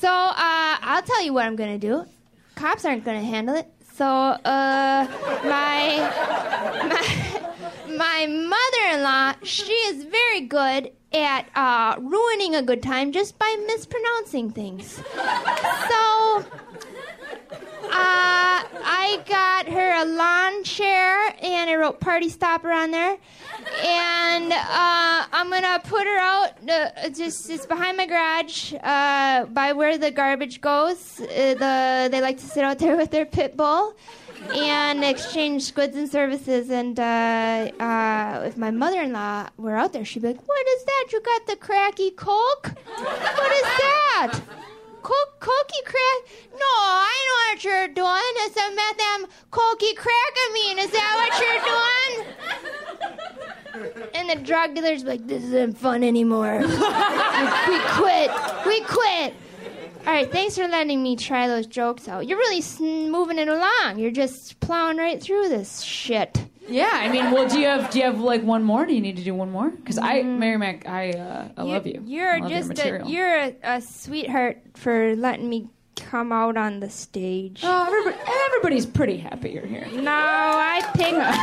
So 0.00 0.08
uh, 0.08 0.76
I'll 0.80 1.02
tell 1.02 1.22
you 1.22 1.34
what 1.34 1.44
I'm 1.44 1.56
gonna 1.56 1.78
do. 1.78 2.06
Cops 2.54 2.86
aren't 2.86 3.04
gonna 3.04 3.20
handle 3.20 3.54
it. 3.54 3.66
So 3.94 4.06
uh, 4.06 5.06
my 5.44 5.80
my 6.88 7.06
my 7.98 8.26
mother-in-law, 8.26 9.34
she 9.42 9.72
is 9.72 10.04
very 10.04 10.40
good 10.40 10.92
at 11.12 11.50
uh, 11.54 11.96
ruining 12.00 12.54
a 12.54 12.62
good 12.62 12.82
time 12.82 13.12
just 13.12 13.38
by 13.38 13.54
mispronouncing 13.66 14.52
things. 14.52 14.92
So 14.92 16.09
uh, 17.92 18.62
I 18.84 19.22
got 19.26 19.66
her 19.68 20.02
a 20.02 20.04
lawn 20.04 20.64
chair 20.64 21.34
and 21.42 21.70
I 21.70 21.74
wrote 21.76 22.00
party 22.00 22.28
stopper 22.28 22.70
on 22.70 22.90
there. 22.90 23.16
And 23.84 24.52
uh, 24.52 25.26
I'm 25.32 25.50
gonna 25.50 25.80
put 25.84 26.04
her 26.06 26.18
out. 26.18 26.50
Uh, 26.68 27.08
just 27.10 27.68
behind 27.68 27.96
my 27.96 28.06
garage, 28.06 28.72
uh, 28.74 29.46
by 29.46 29.72
where 29.72 29.98
the 29.98 30.10
garbage 30.10 30.60
goes. 30.60 31.20
Uh, 31.20 31.26
the 31.26 32.08
they 32.10 32.20
like 32.20 32.38
to 32.38 32.46
sit 32.46 32.64
out 32.64 32.78
there 32.78 32.96
with 33.02 33.10
their 33.10 33.26
pit 33.26 33.56
bull, 33.56 33.94
and 34.54 35.04
exchange 35.04 35.74
goods 35.74 35.96
and 35.96 36.08
services. 36.08 36.70
And 36.70 36.98
uh, 36.98 38.42
if 38.44 38.56
my 38.56 38.70
mother-in-law 38.70 39.50
were 39.58 39.76
out 39.76 39.92
there, 39.92 40.04
she'd 40.04 40.22
be 40.22 40.28
like, 40.28 40.48
"What 40.48 40.66
is 40.68 40.84
that? 40.84 41.06
You 41.12 41.20
got 41.20 41.46
the 41.46 41.56
cracky 41.56 42.10
coke? 42.12 42.72
What 42.96 43.52
is 43.52 43.62
that?" 43.62 44.40
Coke, 45.02 45.40
cokey 45.40 45.82
crack? 45.84 46.22
No, 46.52 46.66
I 46.66 47.16
know 47.26 47.36
what 47.54 47.64
you're 47.64 47.88
doing. 47.88 48.34
It's 48.44 48.56
a 48.56 48.60
methamphetamine 48.60 49.28
cokey 49.50 49.94
crackамine. 49.96 50.78
Is 50.84 50.90
that 50.90 51.14
what 51.20 51.32
you're 51.40 51.62
doing? 51.70 52.26
And 54.14 54.28
the 54.28 54.36
drug 54.44 54.74
dealer's 54.74 55.04
like, 55.04 55.26
this 55.26 55.42
isn't 55.44 55.78
fun 55.78 56.02
anymore. 56.04 56.58
we 56.60 56.66
quit. 56.68 58.30
We 58.66 58.80
quit. 58.82 59.34
All 60.06 60.12
right, 60.14 60.30
thanks 60.30 60.56
for 60.56 60.66
letting 60.66 61.02
me 61.02 61.14
try 61.16 61.46
those 61.46 61.66
jokes 61.66 62.08
out. 62.08 62.26
You're 62.26 62.38
really 62.38 62.58
s- 62.58 62.80
moving 62.80 63.38
it 63.38 63.48
along. 63.48 63.98
You're 63.98 64.10
just 64.10 64.58
plowing 64.60 64.96
right 64.96 65.22
through 65.22 65.48
this 65.48 65.82
shit. 65.82 66.46
Yeah, 66.70 66.90
I 66.92 67.08
mean, 67.08 67.30
well, 67.32 67.48
do 67.48 67.58
you 67.58 67.66
have 67.66 67.90
do 67.90 67.98
you 67.98 68.04
have 68.04 68.20
like 68.20 68.42
one 68.42 68.62
more? 68.62 68.86
Do 68.86 68.94
you 68.94 69.00
need 69.00 69.16
to 69.16 69.24
do 69.24 69.34
one 69.34 69.50
more? 69.50 69.70
Because 69.70 69.98
I, 69.98 70.22
Mary 70.22 70.56
Mack, 70.56 70.86
I 70.86 71.10
uh, 71.10 71.48
I 71.56 71.62
love 71.62 71.86
you. 71.86 72.02
You're 72.06 72.30
I 72.34 72.38
love 72.38 72.50
your 72.50 72.60
just 72.60 72.78
a, 72.78 73.02
you're 73.06 73.36
a, 73.36 73.56
a 73.62 73.80
sweetheart 73.80 74.62
for 74.74 75.16
letting 75.16 75.48
me 75.48 75.68
come 75.96 76.32
out 76.32 76.56
on 76.56 76.80
the 76.80 76.88
stage. 76.88 77.60
Oh, 77.64 77.84
everybody, 77.86 78.16
everybody's 78.46 78.86
pretty 78.86 79.18
happy 79.18 79.50
you're 79.50 79.66
here. 79.66 79.86
No, 79.92 80.12
I 80.12 80.80
picked 80.94 81.10
guys. 81.10 81.36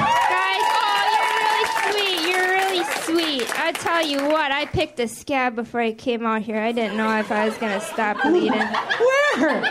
Oh, 0.79 2.27
you're 2.29 2.47
really 2.53 2.83
sweet. 3.03 3.11
You're 3.11 3.27
really 3.27 3.43
sweet. 3.45 3.59
I 3.59 3.71
tell 3.73 4.05
you 4.05 4.23
what, 4.29 4.51
I 4.51 4.65
picked 4.65 4.99
a 4.99 5.07
scab 5.07 5.55
before 5.55 5.81
I 5.81 5.91
came 5.93 6.25
out 6.25 6.41
here. 6.41 6.57
I 6.57 6.71
didn't 6.71 6.97
know 6.97 7.17
if 7.19 7.31
I 7.31 7.45
was 7.45 7.57
gonna 7.57 7.81
stop 7.81 8.21
bleeding. 8.23 8.51
Where? 8.51 9.63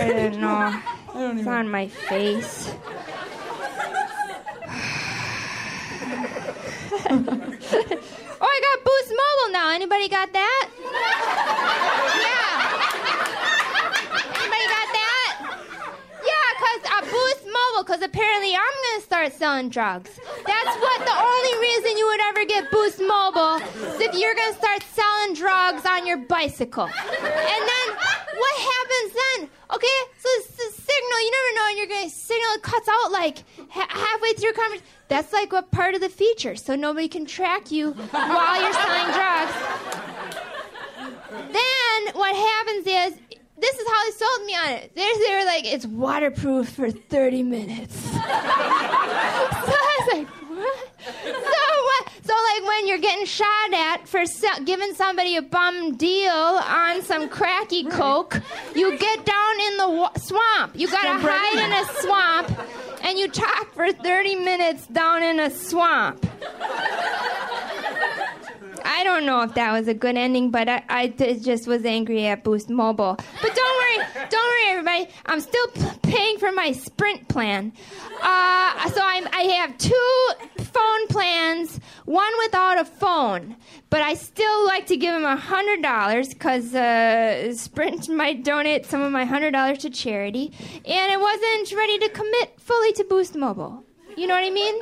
I 0.00 0.12
didn't 0.12 0.40
know. 0.40 0.82
It's 1.18 1.46
on 1.46 1.70
my 1.70 1.88
face. 1.88 2.70
oh, 7.10 8.48
I 8.52 8.60
got 8.66 8.84
Boost 8.84 9.10
Mobile 9.10 9.52
now. 9.52 9.70
Anybody 9.70 10.08
got 10.08 10.32
that? 10.32 10.68
Yeah. 12.16 12.62
Anybody 14.40 14.66
got 14.66 14.88
that? 14.92 15.06
Yeah, 16.84 16.90
cause 16.90 17.08
uh, 17.08 17.10
Boost 17.10 17.44
Mobile. 17.46 17.84
Cause 17.84 18.02
apparently 18.02 18.54
I'm 18.54 18.60
gonna 18.90 19.02
start 19.02 19.32
selling 19.32 19.68
drugs. 19.68 20.10
That's 20.46 20.76
what 20.80 21.04
the 21.04 21.16
only 21.16 21.60
reason 21.60 21.96
you 21.98 22.06
would 22.06 22.20
ever 22.28 22.44
get 22.44 22.70
Boost 22.70 23.00
Mobile 23.00 23.56
is 23.56 24.00
if 24.00 24.14
you're 24.14 24.34
gonna 24.34 24.54
start 24.56 24.82
selling 24.82 25.34
drugs 25.34 25.84
on 25.86 26.06
your 26.06 26.18
bicycle. 26.18 26.84
And 26.84 27.62
then 27.70 27.86
what 28.36 28.56
happens 28.60 29.12
then? 29.40 29.48
Okay, 29.74 29.98
so 30.18 30.28
the 30.56 30.72
signal. 30.72 31.20
You 31.20 31.30
never 31.30 31.54
know. 31.56 31.66
and 31.68 31.78
You're 31.78 31.86
gonna 31.98 32.10
signal. 32.10 32.50
It 32.56 32.62
cuts 32.62 32.88
out 32.88 33.12
like 33.12 33.44
ha- 33.70 33.86
halfway 33.88 34.32
through 34.34 34.52
conversation. 34.52 34.86
That's 35.08 35.32
like 35.32 35.52
what 35.52 35.70
part 35.70 35.94
of 35.94 36.00
the 36.00 36.08
feature, 36.08 36.56
so 36.56 36.74
nobody 36.74 37.08
can 37.08 37.26
track 37.26 37.70
you 37.70 37.92
while 37.92 38.60
you're 38.62 38.72
selling 38.72 39.12
drugs. 39.12 39.52
Then 41.30 42.14
what 42.14 42.34
happens 42.34 42.86
is 42.86 43.20
this 43.58 43.74
is 43.78 43.88
how 43.88 44.04
they 44.04 44.10
sold 44.12 44.45
me 44.45 44.45
on 44.56 44.70
it. 44.72 44.92
They, 44.94 45.02
they 45.02 45.36
were 45.36 45.44
like, 45.44 45.64
it's 45.66 45.86
waterproof 45.86 46.70
for 46.70 46.90
30 46.90 47.42
minutes. 47.42 47.94
so 48.10 48.18
I 48.20 49.98
was 50.08 50.18
like, 50.18 50.28
what? 50.28 50.78
So 51.04 51.22
what? 51.22 52.12
So 52.24 52.32
like 52.34 52.66
when 52.68 52.88
you're 52.88 52.98
getting 52.98 53.26
shot 53.26 53.72
at 53.72 54.08
for 54.08 54.26
se- 54.26 54.64
giving 54.64 54.94
somebody 54.94 55.36
a 55.36 55.42
bum 55.42 55.96
deal 55.96 56.30
on 56.32 57.02
some 57.02 57.28
cracky 57.28 57.84
coke, 57.84 58.40
you 58.74 58.96
get 58.98 59.24
down 59.24 59.60
in 59.70 59.76
the 59.76 59.88
wa- 59.90 60.12
swamp. 60.16 60.72
You 60.74 60.88
gotta 60.88 61.18
hide 61.20 61.64
in 61.64 61.72
a 61.72 61.84
swamp, 62.02 62.50
and 63.04 63.18
you 63.18 63.28
talk 63.28 63.72
for 63.74 63.92
30 63.92 64.34
minutes 64.36 64.86
down 64.88 65.22
in 65.22 65.38
a 65.38 65.50
swamp. 65.50 66.26
I 68.86 69.02
don't 69.04 69.26
know 69.26 69.42
if 69.42 69.54
that 69.54 69.72
was 69.72 69.88
a 69.88 69.94
good 69.94 70.16
ending, 70.16 70.50
but 70.50 70.68
I, 70.68 71.08
just 71.08 71.66
was 71.66 71.84
angry 71.84 72.26
at 72.26 72.44
Boost 72.44 72.70
Mobile. 72.70 73.16
But 73.42 73.54
don't 73.54 73.76
worry, 73.76 74.06
don't 74.30 74.44
worry, 74.44 74.70
everybody. 74.70 75.08
I'm 75.26 75.40
still 75.40 75.66
p- 75.68 75.98
paying 76.02 76.38
for 76.38 76.52
my 76.52 76.72
Sprint 76.72 77.28
plan. 77.28 77.72
Uh, 78.22 78.88
so 78.90 79.00
I'm, 79.02 79.26
I 79.32 79.42
have 79.58 79.76
two 79.78 80.30
phone 80.58 81.06
plans, 81.08 81.80
one 82.04 82.32
without 82.44 82.78
a 82.78 82.84
phone. 82.84 83.56
But 83.90 84.02
I 84.02 84.14
still 84.14 84.66
like 84.66 84.86
to 84.86 84.96
give 84.96 85.12
them 85.12 85.24
a 85.24 85.36
hundred 85.36 85.82
dollars 85.82 86.28
because 86.28 86.74
uh, 86.74 87.52
Sprint 87.54 88.08
might 88.22 88.44
donate 88.44 88.86
some 88.86 89.02
of 89.02 89.10
my 89.12 89.24
hundred 89.24 89.50
dollars 89.52 89.78
to 89.78 89.90
charity, 89.90 90.52
and 90.84 91.12
I 91.12 91.16
wasn't 91.16 91.72
ready 91.76 91.98
to 91.98 92.08
commit 92.10 92.60
fully 92.60 92.92
to 92.92 93.04
Boost 93.04 93.34
Mobile. 93.34 93.84
You 94.16 94.26
know 94.26 94.34
what 94.34 94.44
I 94.44 94.50
mean? 94.50 94.80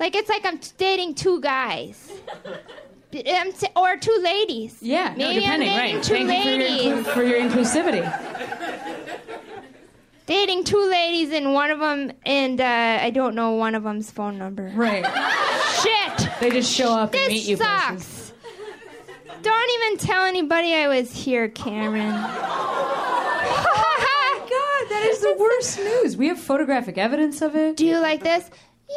Like 0.00 0.14
it's 0.14 0.28
like 0.28 0.44
I'm 0.46 0.60
dating 0.76 1.14
two 1.14 1.40
guys. 1.40 2.12
Um, 3.10 3.52
or 3.74 3.96
two 3.96 4.18
ladies. 4.22 4.76
Yeah, 4.82 5.14
no, 5.16 5.28
Maybe 5.28 5.40
depending, 5.40 5.68
I'm 5.70 5.76
dating 5.76 5.94
right? 5.96 6.04
two 6.04 6.14
Thank 6.26 6.28
you 6.28 6.42
for 6.42 6.50
your, 6.50 6.58
ladies. 6.58 7.06
inclu- 7.06 7.14
for 7.14 7.22
your 7.22 7.40
inclusivity. 7.40 8.04
dating 10.26 10.64
two 10.64 10.90
ladies 10.90 11.32
and 11.32 11.54
one 11.54 11.70
of 11.70 11.78
them, 11.80 12.12
and 12.26 12.60
uh, 12.60 12.98
I 13.00 13.08
don't 13.10 13.34
know 13.34 13.52
one 13.52 13.74
of 13.74 13.82
them's 13.82 14.10
phone 14.10 14.36
number. 14.38 14.70
Right. 14.74 15.06
Shit! 15.82 16.28
They 16.40 16.50
just 16.50 16.70
show 16.72 16.92
up 16.92 17.14
and 17.14 17.28
meet 17.28 17.46
you 17.46 17.56
places. 17.56 18.04
sucks. 18.04 18.32
Don't 19.40 19.70
even 19.82 19.98
tell 20.06 20.24
anybody 20.26 20.74
I 20.74 20.88
was 20.88 21.10
here, 21.12 21.48
Cameron. 21.48 22.12
oh 22.12 23.94
my 24.00 24.38
God, 24.40 24.90
that 24.90 25.06
is 25.10 25.20
the 25.20 25.34
worst 25.38 25.78
news. 25.78 26.16
We 26.16 26.28
have 26.28 26.38
photographic 26.40 26.98
evidence 26.98 27.40
of 27.40 27.54
it. 27.56 27.76
Do 27.76 27.86
you 27.86 27.98
like 28.00 28.22
this? 28.22 28.50
Yo, 28.90 28.96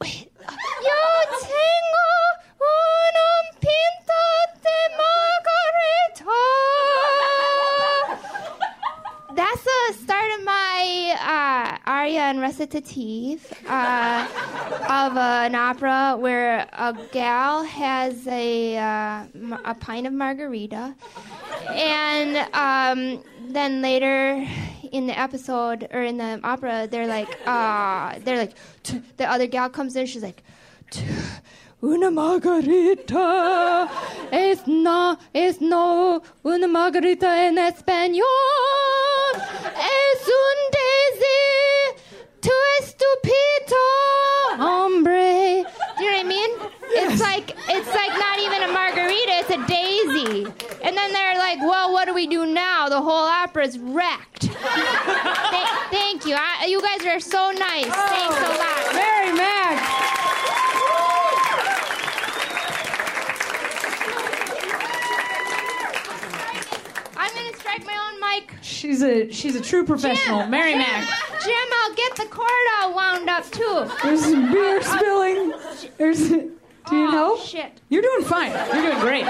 wait. 0.00 0.30
Yo 0.42 1.38
tengo 1.40 2.39
That's 9.34 9.64
the 9.64 9.94
start 10.02 10.30
of 10.38 10.44
my 10.44 11.16
uh, 11.18 11.78
aria 11.90 12.20
and 12.20 12.40
recitative 12.40 13.52
uh, 13.66 14.26
of 14.88 15.16
an 15.16 15.54
opera 15.54 16.16
where 16.18 16.68
a 16.72 16.96
gal 17.12 17.62
has 17.64 18.26
a, 18.26 18.76
uh, 18.76 19.24
a 19.64 19.74
pint 19.74 20.06
of 20.06 20.12
margarita. 20.12 20.94
And 21.68 22.36
um, 22.54 23.22
then 23.48 23.82
later 23.82 24.46
in 24.92 25.06
the 25.06 25.18
episode 25.18 25.88
or 25.92 26.02
in 26.02 26.18
the 26.18 26.40
opera, 26.42 26.88
they're 26.90 27.06
like, 27.06 27.28
uh, 27.46 28.18
they're 28.24 28.38
like, 28.38 28.56
the 29.16 29.30
other 29.30 29.46
gal 29.46 29.70
comes 29.70 29.94
in, 29.96 30.06
she's 30.06 30.22
like, 30.22 30.42
"T- 30.90 31.04
Una 31.82 32.10
margarita 32.10 33.88
es 34.30 34.66
no, 34.66 35.18
es 35.32 35.60
no 35.62 36.22
una 36.42 36.68
margarita 36.68 37.46
en 37.46 37.56
español. 37.56 38.26
Es 39.34 40.28
un 40.28 40.58
daisy 40.76 42.02
tu 42.42 42.50
estúpido 42.80 43.78
hombre. 44.58 45.64
Do 45.96 46.04
you 46.04 46.10
know 46.10 46.16
what 46.18 46.24
I 46.24 46.28
mean? 46.28 46.50
It's 46.90 47.20
like 47.22 47.56
it's 47.68 47.94
like 47.94 48.12
not 48.18 48.38
even 48.40 48.62
a 48.62 48.72
margarita, 48.72 49.32
it's 49.40 49.50
a 49.50 49.66
daisy. 49.66 50.44
And 50.82 50.94
then 50.96 51.12
they're 51.12 51.38
like, 51.38 51.60
well, 51.60 51.92
what 51.92 52.06
do 52.06 52.12
we 52.14 52.26
do 52.26 52.44
now? 52.44 52.88
The 52.90 53.00
whole 53.00 53.26
opera's 53.26 53.78
wrecked. 53.78 54.40
Th- 54.42 54.52
thank 55.90 56.26
you. 56.26 56.34
I, 56.36 56.66
you 56.68 56.82
guys 56.82 57.06
are 57.06 57.20
so 57.20 57.52
nice. 57.52 57.86
Thanks 57.86 58.36
a 58.36 58.48
lot. 58.58 58.94
Mary 58.94 59.32
Mack. 59.32 60.08
I'm 67.16 67.34
gonna 67.34 67.56
strike 67.56 67.84
my 67.84 67.96
own 67.96 68.20
mic. 68.20 68.54
She's 68.80 69.02
a 69.02 69.30
she's 69.30 69.54
a 69.56 69.60
true 69.60 69.84
professional. 69.84 70.40
Jim, 70.40 70.50
Mary 70.50 70.70
Jim, 70.72 70.78
Mac. 70.78 71.06
Jim, 71.44 71.68
I'll 71.82 71.94
get 71.94 72.16
the 72.16 72.24
cord 72.30 72.48
all 72.78 72.94
wound 72.94 73.28
up 73.28 73.44
too. 73.50 73.86
There's 74.02 74.24
beer 74.50 74.80
spilling. 74.82 75.52
There's. 75.98 76.28
Do 76.30 76.96
you 76.96 77.08
Oh, 77.08 77.10
know? 77.12 77.36
shit. 77.38 77.72
You're 77.90 78.00
doing 78.00 78.24
fine. 78.24 78.52
You're 78.74 78.86
doing 78.90 79.00
great. 79.00 79.26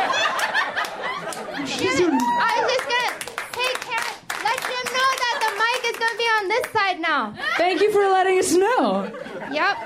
She's 1.66 1.96
doing. 1.96 2.12
I 2.14 2.62
was 2.62 2.72
just 2.72 2.86
gonna, 2.88 3.12
hey, 3.58 3.72
Kat, 3.80 4.16
let 4.44 4.56
Jim 4.62 4.86
know 4.94 5.10
that 5.18 5.36
the 5.42 5.52
mic 5.58 5.92
is 5.92 5.98
gonna 5.98 6.16
be 6.16 6.24
on 6.38 6.48
this 6.48 6.72
side 6.72 7.00
now. 7.00 7.34
Thank 7.56 7.80
you 7.80 7.90
for 7.92 8.02
letting 8.02 8.38
us 8.38 8.52
know. 8.52 9.10
Yep. 9.52 9.76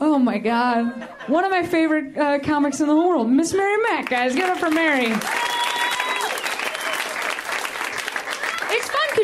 Oh 0.00 0.18
my 0.18 0.38
God. 0.38 1.08
One 1.28 1.44
of 1.44 1.52
my 1.52 1.64
favorite 1.64 2.18
uh, 2.18 2.40
comics 2.40 2.80
in 2.80 2.88
the 2.88 2.92
whole 2.94 3.08
world, 3.08 3.30
Miss 3.30 3.54
Mary 3.54 3.80
Mack, 3.82 4.10
guys. 4.10 4.34
Give 4.34 4.44
it 4.44 4.50
up 4.50 4.58
for 4.58 4.70
Mary. 4.70 5.06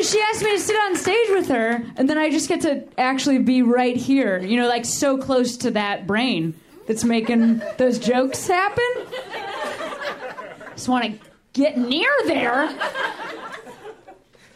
She 0.03 0.19
asked 0.19 0.43
me 0.43 0.51
to 0.51 0.59
sit 0.59 0.75
on 0.75 0.95
stage 0.95 1.29
with 1.29 1.47
her, 1.49 1.83
and 1.95 2.09
then 2.09 2.17
I 2.17 2.29
just 2.31 2.49
get 2.49 2.61
to 2.61 2.87
actually 2.97 3.37
be 3.37 3.61
right 3.61 3.95
here, 3.95 4.39
you 4.39 4.57
know, 4.57 4.67
like 4.67 4.85
so 4.85 5.17
close 5.17 5.57
to 5.57 5.71
that 5.71 6.07
brain 6.07 6.55
that's 6.87 7.03
making 7.03 7.61
those 7.77 7.99
jokes 7.99 8.47
happen. 8.47 8.83
Just 10.71 10.89
want 10.89 11.05
to 11.05 11.19
get 11.53 11.77
near 11.77 12.09
there. 12.25 12.75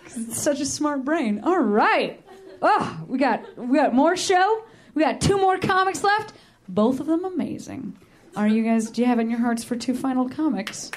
it's 0.05 0.41
such 0.41 0.59
a 0.61 0.65
smart 0.65 1.05
brain. 1.05 1.41
All 1.43 1.59
right. 1.59 2.21
Oh, 2.61 3.03
we 3.07 3.19
got 3.19 3.57
we 3.57 3.77
got 3.77 3.93
more 3.93 4.17
show. 4.17 4.63
We 4.95 5.03
got 5.03 5.21
two 5.21 5.37
more 5.37 5.59
comics 5.59 6.03
left. 6.03 6.33
Both 6.67 6.99
of 6.99 7.05
them 7.05 7.23
amazing. 7.23 7.97
Are 8.35 8.47
you 8.47 8.63
guys? 8.63 8.89
Do 8.89 9.01
you 9.01 9.07
have 9.07 9.19
in 9.19 9.29
your 9.29 9.39
hearts 9.39 9.63
for 9.63 9.75
two 9.75 9.93
final 9.93 10.27
comics? 10.27 10.89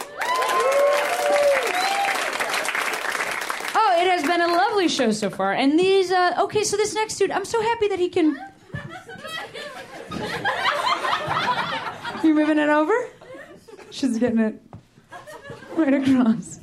It 4.00 4.06
has 4.06 4.22
been 4.22 4.40
a 4.40 4.46
lovely 4.46 4.88
show 4.88 5.10
so 5.10 5.28
far. 5.30 5.52
And 5.52 5.78
these, 5.78 6.10
uh, 6.10 6.34
okay, 6.40 6.64
so 6.64 6.76
this 6.76 6.94
next 6.94 7.16
dude, 7.18 7.30
I'm 7.30 7.44
so 7.44 7.60
happy 7.60 7.88
that 7.88 7.98
he 7.98 8.08
can. 8.08 8.38
You're 12.22 12.34
moving 12.34 12.58
it 12.58 12.68
over? 12.68 12.92
She's 13.90 14.18
getting 14.18 14.38
it 14.38 14.60
right 15.76 15.94
across. 15.94 16.60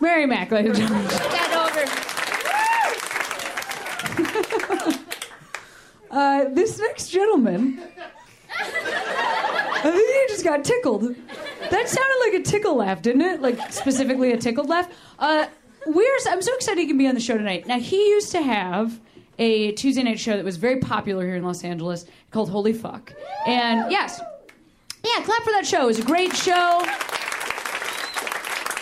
Mary 0.00 0.26
Mack, 0.26 0.50
ladies 0.50 0.78
and 0.78 0.88
gentlemen. 0.88 1.08
That 1.08 1.52
over. 1.66 1.84
Uh, 6.10 6.44
this 6.50 6.78
next 6.78 7.08
gentleman. 7.08 7.82
He 9.92 10.24
just 10.28 10.44
got 10.44 10.64
tickled. 10.64 11.02
That 11.70 11.88
sounded 11.88 12.18
like 12.20 12.34
a 12.40 12.42
tickle 12.42 12.76
laugh, 12.76 13.02
didn't 13.02 13.22
it? 13.22 13.42
Like 13.42 13.72
specifically 13.72 14.32
a 14.32 14.36
tickled 14.38 14.68
laugh. 14.68 14.88
Uh, 15.18 15.46
we're, 15.86 16.18
I'm 16.28 16.42
so 16.42 16.54
excited 16.54 16.80
he 16.80 16.86
can 16.86 16.98
be 16.98 17.06
on 17.06 17.14
the 17.14 17.20
show 17.20 17.36
tonight. 17.36 17.66
Now 17.66 17.78
he 17.78 18.08
used 18.08 18.32
to 18.32 18.42
have 18.42 18.98
a 19.38 19.72
Tuesday 19.72 20.02
night 20.02 20.18
show 20.18 20.36
that 20.36 20.44
was 20.44 20.56
very 20.56 20.78
popular 20.78 21.26
here 21.26 21.36
in 21.36 21.42
Los 21.42 21.64
Angeles 21.64 22.06
called 22.30 22.48
Holy 22.48 22.72
Fuck. 22.72 23.12
And 23.46 23.90
yes, 23.90 24.20
yeah, 25.04 25.22
clap 25.24 25.42
for 25.42 25.50
that 25.50 25.66
show. 25.66 25.82
It 25.82 25.86
was 25.86 25.98
a 25.98 26.04
great 26.04 26.34
show 26.34 26.82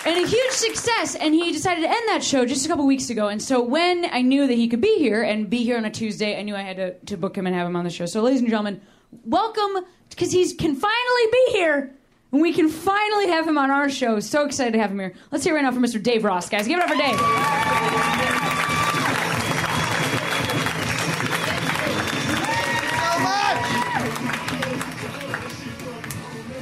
and 0.05 0.25
a 0.25 0.27
huge 0.27 0.53
success. 0.53 1.15
And 1.15 1.35
he 1.35 1.53
decided 1.53 1.83
to 1.83 1.89
end 1.89 2.09
that 2.09 2.23
show 2.23 2.45
just 2.45 2.65
a 2.65 2.69
couple 2.69 2.87
weeks 2.87 3.11
ago. 3.11 3.29
And 3.29 3.43
so 3.43 3.63
when 3.63 4.07
I 4.13 4.23
knew 4.23 4.47
that 4.47 4.55
he 4.55 4.69
could 4.69 4.81
be 4.81 4.99
here 4.99 5.23
and 5.23 5.49
be 5.49 5.65
here 5.65 5.77
on 5.77 5.85
a 5.85 5.91
Tuesday, 5.91 6.39
I 6.39 6.43
knew 6.43 6.55
I 6.55 6.63
had 6.63 6.77
to, 6.77 6.95
to 7.07 7.17
book 7.17 7.37
him 7.37 7.47
and 7.47 7.57
have 7.57 7.67
him 7.67 7.77
on 7.77 7.85
the 7.85 7.91
show. 7.91 8.07
So, 8.07 8.23
ladies 8.23 8.41
and 8.41 8.49
gentlemen, 8.49 8.81
welcome 9.25 9.85
because 10.11 10.33
he 10.33 10.53
can 10.55 10.75
finally 10.75 11.27
be 11.31 11.47
here. 11.53 11.95
And 12.33 12.41
we 12.41 12.53
can 12.53 12.69
finally 12.69 13.29
have 13.29 13.47
him 13.47 13.59
on 13.59 13.71
our 13.71 13.91
show. 13.91 14.19
So 14.21 14.47
excited 14.47 14.73
to 14.73 14.79
have 14.79 14.91
him 14.91 14.99
here. 14.99 15.15
Let's 15.31 15.45
hear 15.45 15.55
right 15.55 15.63
now 15.63 15.73
from 15.73 15.83
Mr. 15.83 16.03
Dave 16.03 16.25
Ross, 16.25 16.49
guys. 16.49 16.67
Give 16.67 16.79
it 16.79 16.83
up 16.83 16.89
for 16.89 16.97
Dave. 16.97 17.19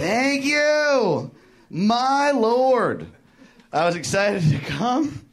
Thank 0.01 0.47
you, 0.47 1.31
my 1.69 2.31
lord. 2.31 3.07
I 3.71 3.85
was 3.85 3.97
excited 3.97 4.43
to 4.51 4.59
come, 4.59 5.27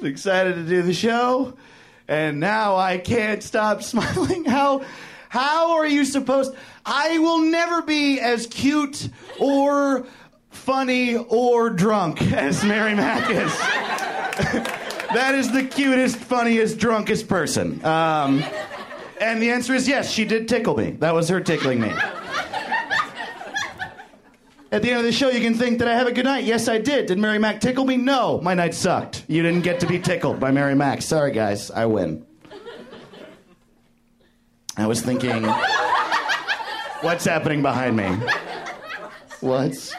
excited 0.00 0.54
to 0.54 0.62
do 0.62 0.82
the 0.82 0.94
show, 0.94 1.54
and 2.06 2.38
now 2.38 2.76
I 2.76 2.98
can't 2.98 3.42
stop 3.42 3.82
smiling. 3.82 4.44
How, 4.44 4.82
how 5.28 5.72
are 5.76 5.86
you 5.86 6.04
supposed? 6.04 6.54
I 6.84 7.18
will 7.18 7.40
never 7.40 7.82
be 7.82 8.20
as 8.20 8.46
cute 8.46 9.08
or 9.38 10.06
funny 10.50 11.16
or 11.16 11.70
drunk 11.70 12.22
as 12.32 12.64
Mary 12.64 12.94
Mack 12.94 13.30
is. 13.30 13.58
that 15.12 15.34
is 15.34 15.52
the 15.52 15.64
cutest, 15.64 16.16
funniest, 16.16 16.78
drunkest 16.78 17.28
person. 17.28 17.84
Um, 17.84 18.44
and 19.20 19.42
the 19.42 19.50
answer 19.50 19.74
is 19.74 19.88
yes, 19.88 20.10
she 20.10 20.24
did 20.24 20.48
tickle 20.48 20.76
me. 20.76 20.92
That 20.92 21.14
was 21.14 21.28
her 21.28 21.40
tickling 21.40 21.80
me. 21.80 21.92
At 24.70 24.82
the 24.82 24.90
end 24.90 24.98
of 24.98 25.04
the 25.04 25.12
show, 25.12 25.30
you 25.30 25.40
can 25.40 25.54
think, 25.54 25.78
did 25.78 25.88
I 25.88 25.94
have 25.94 26.06
a 26.06 26.12
good 26.12 26.26
night? 26.26 26.44
Yes, 26.44 26.68
I 26.68 26.76
did. 26.76 27.06
Did 27.06 27.18
Mary 27.18 27.38
Mack 27.38 27.60
tickle 27.60 27.86
me? 27.86 27.96
No, 27.96 28.38
my 28.42 28.52
night 28.52 28.74
sucked. 28.74 29.24
You 29.26 29.42
didn't 29.42 29.62
get 29.62 29.80
to 29.80 29.86
be 29.86 29.98
tickled 29.98 30.38
by 30.38 30.50
Mary 30.50 30.74
Mack. 30.74 31.00
Sorry, 31.00 31.32
guys, 31.32 31.70
I 31.70 31.86
win. 31.86 32.26
I 34.78 34.86
was 34.86 35.02
thinking, 35.02 35.44
what's 37.02 37.24
happening 37.24 37.62
behind 37.62 37.96
me? 37.96 38.06
What's. 39.40 39.92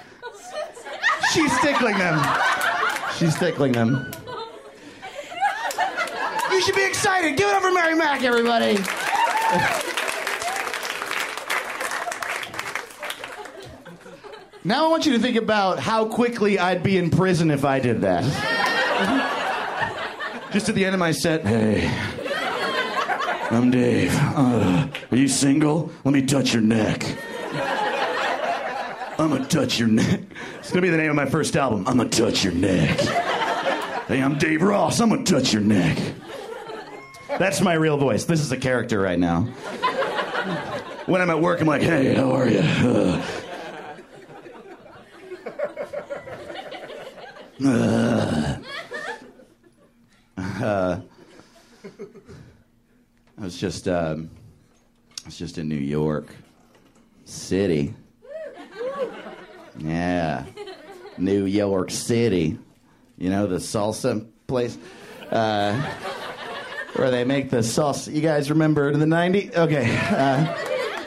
She's 1.34 1.60
tickling 1.60 1.98
them. 1.98 2.20
She's 3.18 3.36
tickling 3.36 3.74
them. 3.74 4.12
You 6.52 6.62
should 6.62 6.76
be 6.76 6.86
excited. 6.86 7.38
Give 7.38 7.48
it 7.48 7.56
up 7.56 7.62
for 7.62 7.72
Mary 7.72 7.96
Mack, 7.96 8.24
everybody. 8.24 8.78
Now 14.64 14.86
I 14.86 14.90
want 14.90 15.06
you 15.06 15.14
to 15.14 15.20
think 15.20 15.36
about 15.38 15.80
how 15.80 16.06
quickly 16.06 16.60
I'd 16.60 16.84
be 16.84 16.98
in 16.98 17.10
prison 17.10 17.52
if 17.52 17.64
I 17.66 17.80
did 17.80 18.02
that. 18.02 18.24
Just 20.52 20.68
at 20.70 20.76
the 20.76 20.86
end 20.86 20.96
of 20.96 21.00
my 21.00 21.12
set, 21.12 21.46
hey, 21.46 21.92
I'm 23.52 23.72
Dave. 23.72 24.12
Uh, 24.16 24.88
are 25.12 25.18
you 25.18 25.28
single? 25.28 25.92
Let 26.04 26.14
me 26.14 26.26
touch 26.26 26.54
your 26.54 26.62
neck. 26.62 27.04
I'm 29.20 29.30
gonna 29.30 29.46
touch 29.48 29.80
your 29.80 29.88
neck. 29.88 30.22
It's 30.60 30.70
gonna 30.70 30.82
be 30.82 30.90
the 30.90 30.98
name 30.98 31.10
of 31.10 31.16
my 31.16 31.26
first 31.26 31.56
album. 31.58 31.86
I'm 31.88 31.98
gonna 31.98 32.10
touch 32.10 32.44
your 32.44 32.54
neck. 32.54 33.00
Hey, 34.08 34.22
I'm 34.22 34.38
Dave 34.38 34.62
Ross. 34.62 35.00
I'm 35.00 35.10
gonna 35.10 35.24
touch 35.24 35.52
your 35.52 35.64
neck. 35.64 35.98
That's 37.40 37.62
my 37.62 37.74
real 37.74 37.98
voice. 37.98 38.26
This 38.26 38.40
is 38.40 38.52
a 38.52 38.58
character 38.58 39.00
right 39.00 39.20
now. 39.20 39.42
When 41.06 41.22
I'm 41.22 41.30
at 41.30 41.42
work, 41.42 41.60
I'm 41.60 41.68
like, 41.68 41.82
hey, 41.82 42.14
how 42.14 42.32
are 42.34 42.48
you? 42.48 42.60
Uh, 42.60 43.26
Uh, 50.62 51.00
I 53.40 53.44
was 53.44 53.58
just, 53.58 53.88
um, 53.88 54.30
I 55.24 55.28
was 55.28 55.38
just 55.38 55.58
in 55.58 55.70
New 55.70 55.76
York 55.76 56.28
City. 57.24 57.94
Yeah, 59.78 60.44
New 61.18 61.46
York 61.46 61.90
City. 61.90 62.58
You 63.18 63.30
know 63.30 63.48
the 63.48 63.58
salsa 63.58 64.28
place, 64.46 64.78
uh, 65.32 65.74
where 66.96 67.12
they 67.12 67.24
make 67.24 67.50
the 67.50 67.60
salsa. 67.60 68.14
You 68.14 68.22
guys 68.22 68.50
remember 68.50 68.94
the 68.94 69.06
'90s? 69.06 69.56
Okay. 69.56 69.98
Uh, 70.10 70.58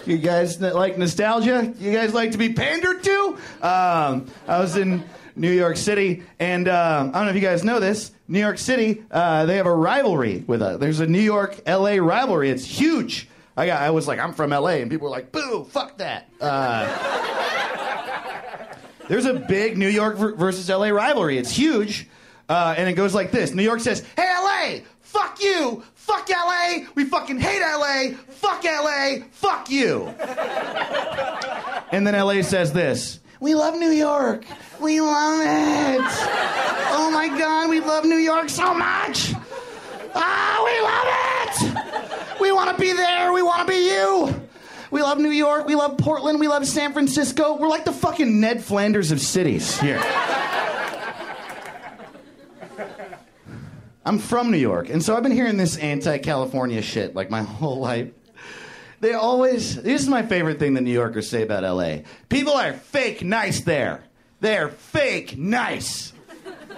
you 0.06 0.16
guys 0.16 0.58
like 0.58 0.96
nostalgia? 0.96 1.74
You 1.78 1.92
guys 1.92 2.14
like 2.14 2.32
to 2.32 2.38
be 2.38 2.54
pandered 2.54 3.02
to? 3.04 3.38
Um, 3.60 4.26
I 4.48 4.58
was 4.58 4.76
in 4.76 5.04
New 5.36 5.52
York 5.52 5.76
City, 5.76 6.22
and 6.38 6.66
uh, 6.66 7.10
I 7.12 7.18
don't 7.18 7.24
know 7.26 7.30
if 7.30 7.34
you 7.34 7.42
guys 7.42 7.62
know 7.62 7.78
this. 7.78 8.10
New 8.32 8.40
York 8.40 8.56
City, 8.56 9.04
uh, 9.10 9.44
they 9.44 9.58
have 9.58 9.66
a 9.66 9.74
rivalry 9.74 10.42
with 10.46 10.62
us. 10.62 10.80
There's 10.80 11.00
a 11.00 11.06
New 11.06 11.20
York 11.20 11.60
LA 11.66 11.96
rivalry. 11.96 12.48
It's 12.48 12.64
huge. 12.64 13.28
I 13.58 13.66
got. 13.66 13.82
I 13.82 13.90
was 13.90 14.08
like, 14.08 14.18
I'm 14.18 14.32
from 14.32 14.52
LA, 14.52 14.76
and 14.80 14.90
people 14.90 15.04
were 15.04 15.10
like, 15.10 15.30
Boo, 15.32 15.64
fuck 15.64 15.98
that. 15.98 16.30
Uh, 16.40 16.88
there's 19.08 19.26
a 19.26 19.34
big 19.34 19.76
New 19.76 19.88
York 19.88 20.16
ver- 20.16 20.34
versus 20.34 20.70
LA 20.70 20.88
rivalry. 20.88 21.36
It's 21.36 21.54
huge, 21.54 22.08
uh, 22.48 22.74
and 22.74 22.88
it 22.88 22.94
goes 22.94 23.14
like 23.14 23.32
this: 23.32 23.52
New 23.52 23.62
York 23.62 23.80
says, 23.80 24.02
"Hey 24.16 24.32
LA, 24.42 24.78
fuck 25.00 25.38
you, 25.42 25.82
fuck 25.94 26.26
LA, 26.30 26.86
we 26.94 27.04
fucking 27.04 27.38
hate 27.38 27.60
LA, 27.60 28.16
fuck 28.30 28.64
LA, 28.64 29.26
fuck 29.30 29.68
you." 29.68 30.06
and 31.92 32.06
then 32.06 32.14
LA 32.14 32.40
says 32.40 32.72
this: 32.72 33.20
"We 33.42 33.56
love 33.56 33.74
New 33.74 33.90
York, 33.90 34.44
we 34.78 35.00
love 35.00 35.40
it. 35.44 36.00
Oh 36.94 37.10
my 37.12 37.26
God, 37.26 37.68
we 37.68 37.80
love 37.80 38.04
New 38.04 38.18
York 38.18 38.48
so 38.48 38.72
much. 38.72 39.34
Ah, 40.14 40.62
we 40.64 40.80
love 40.80 41.08
it. 41.10 42.40
We 42.40 42.52
want 42.52 42.70
to 42.70 42.80
be 42.80 42.92
there. 42.92 43.32
We 43.32 43.42
want 43.42 43.66
to 43.66 43.72
be 43.72 43.88
you." 43.88 44.48
We 44.92 45.02
love 45.02 45.18
New 45.18 45.30
York. 45.30 45.66
We 45.66 45.74
love 45.74 45.98
Portland. 45.98 46.38
We 46.38 46.46
love 46.46 46.68
San 46.68 46.92
Francisco. 46.92 47.56
We're 47.56 47.66
like 47.66 47.84
the 47.84 47.92
fucking 47.92 48.38
Ned 48.40 48.62
Flanders 48.62 49.10
of 49.10 49.20
cities 49.20 49.80
here. 49.80 50.00
I'm 54.04 54.18
from 54.18 54.52
New 54.52 54.58
York, 54.58 54.88
and 54.88 55.02
so 55.02 55.16
I've 55.16 55.22
been 55.24 55.32
hearing 55.32 55.56
this 55.56 55.76
anti 55.78 56.18
California 56.18 56.80
shit 56.80 57.16
like 57.16 57.28
my 57.28 57.42
whole 57.42 57.80
life. 57.80 58.10
They 59.02 59.12
always, 59.14 59.82
this 59.82 60.00
is 60.00 60.08
my 60.08 60.22
favorite 60.22 60.60
thing 60.60 60.74
that 60.74 60.82
New 60.82 60.92
Yorkers 60.92 61.28
say 61.28 61.42
about 61.42 61.64
LA. 61.64 62.02
People 62.28 62.52
are 62.52 62.72
fake 62.72 63.24
nice 63.24 63.60
there. 63.62 64.04
They're 64.38 64.68
fake 64.68 65.36
nice. 65.36 66.12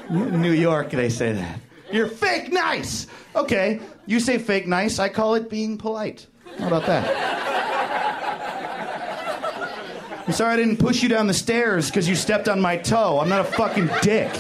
New 0.09 0.53
York, 0.53 0.91
they 0.91 1.11
say 1.11 1.35
that. 1.35 1.61
You're 1.93 2.09
fake 2.09 2.51
nice. 2.51 3.09
Okay, 3.37 3.81
you 4.07 4.21
say 4.21 4.39
fake 4.39 4.67
nice, 4.67 4.99
I 4.99 5.11
call 5.11 5.35
it 5.35 5.51
being 5.51 5.77
polite. 5.77 6.27
How 6.59 6.69
about 6.69 6.87
that? 6.87 7.05
I'm 10.27 10.33
sorry 10.33 10.55
I 10.55 10.57
didn't 10.57 10.79
push 10.79 11.03
you 11.03 11.11
down 11.11 11.27
the 11.27 11.35
stairs 11.35 11.91
because 11.91 12.09
you 12.09 12.17
stepped 12.17 12.49
on 12.49 12.59
my 12.59 12.79
toe. 12.79 13.21
I'm 13.21 13.29
not 13.29 13.43
a 13.43 13.45
fucking 13.45 13.91
dick. 14.01 14.33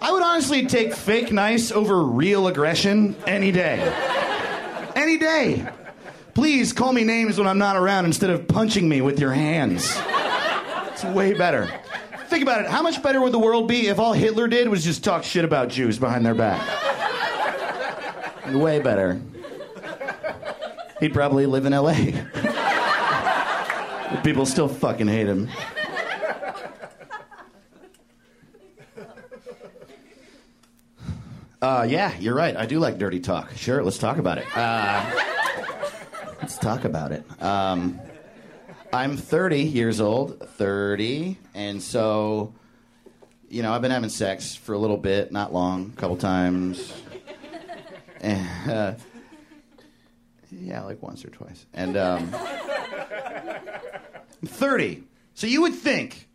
I 0.00 0.10
would 0.10 0.22
honestly 0.22 0.64
take 0.64 0.94
fake 0.94 1.30
nice 1.32 1.70
over 1.70 2.02
real 2.02 2.46
aggression 2.46 3.14
any 3.26 3.52
day. 3.52 3.94
Any 5.00 5.16
day. 5.16 5.66
Please 6.34 6.74
call 6.74 6.92
me 6.92 7.04
names 7.04 7.38
when 7.38 7.46
I'm 7.46 7.56
not 7.56 7.74
around 7.74 8.04
instead 8.04 8.28
of 8.28 8.46
punching 8.46 8.86
me 8.86 9.00
with 9.00 9.18
your 9.18 9.32
hands. 9.32 9.98
It's 10.92 11.02
way 11.02 11.32
better. 11.32 11.72
Think 12.26 12.42
about 12.42 12.60
it. 12.60 12.70
How 12.70 12.82
much 12.82 13.02
better 13.02 13.18
would 13.22 13.32
the 13.32 13.38
world 13.38 13.66
be 13.66 13.86
if 13.86 13.98
all 13.98 14.12
Hitler 14.12 14.46
did 14.46 14.68
was 14.68 14.84
just 14.84 15.02
talk 15.02 15.24
shit 15.24 15.42
about 15.42 15.70
Jews 15.70 15.98
behind 15.98 16.26
their 16.26 16.34
back? 16.34 16.60
Way 18.52 18.80
better. 18.80 19.18
He'd 21.00 21.14
probably 21.14 21.46
live 21.46 21.64
in 21.64 21.72
LA. 21.72 21.94
People 24.22 24.44
still 24.44 24.68
fucking 24.68 25.08
hate 25.08 25.28
him. 25.28 25.48
Uh, 31.62 31.86
yeah, 31.88 32.16
you're 32.18 32.34
right. 32.34 32.56
I 32.56 32.64
do 32.64 32.78
like 32.78 32.96
dirty 32.98 33.20
talk. 33.20 33.52
Sure, 33.54 33.82
let's 33.82 33.98
talk 33.98 34.16
about 34.16 34.38
it. 34.38 34.46
Uh, 34.56 35.10
let's 36.40 36.56
talk 36.56 36.84
about 36.84 37.12
it. 37.12 37.22
Um, 37.42 38.00
I'm 38.92 39.16
30 39.18 39.60
years 39.60 40.00
old, 40.00 40.40
30, 40.40 41.36
and 41.54 41.82
so, 41.82 42.54
you 43.50 43.62
know, 43.62 43.74
I've 43.74 43.82
been 43.82 43.90
having 43.90 44.08
sex 44.08 44.54
for 44.54 44.72
a 44.72 44.78
little 44.78 44.96
bit, 44.96 45.32
not 45.32 45.52
long, 45.52 45.92
a 45.96 46.00
couple 46.00 46.16
times. 46.16 46.94
And, 48.22 48.70
uh, 48.70 48.94
yeah, 50.50 50.82
like 50.82 51.02
once 51.02 51.24
or 51.24 51.28
twice. 51.30 51.66
And 51.74 51.96
um, 51.96 52.34
I'm 54.42 54.48
30. 54.48 55.04
So 55.34 55.46
you 55.46 55.60
would 55.62 55.74
think 55.74 56.26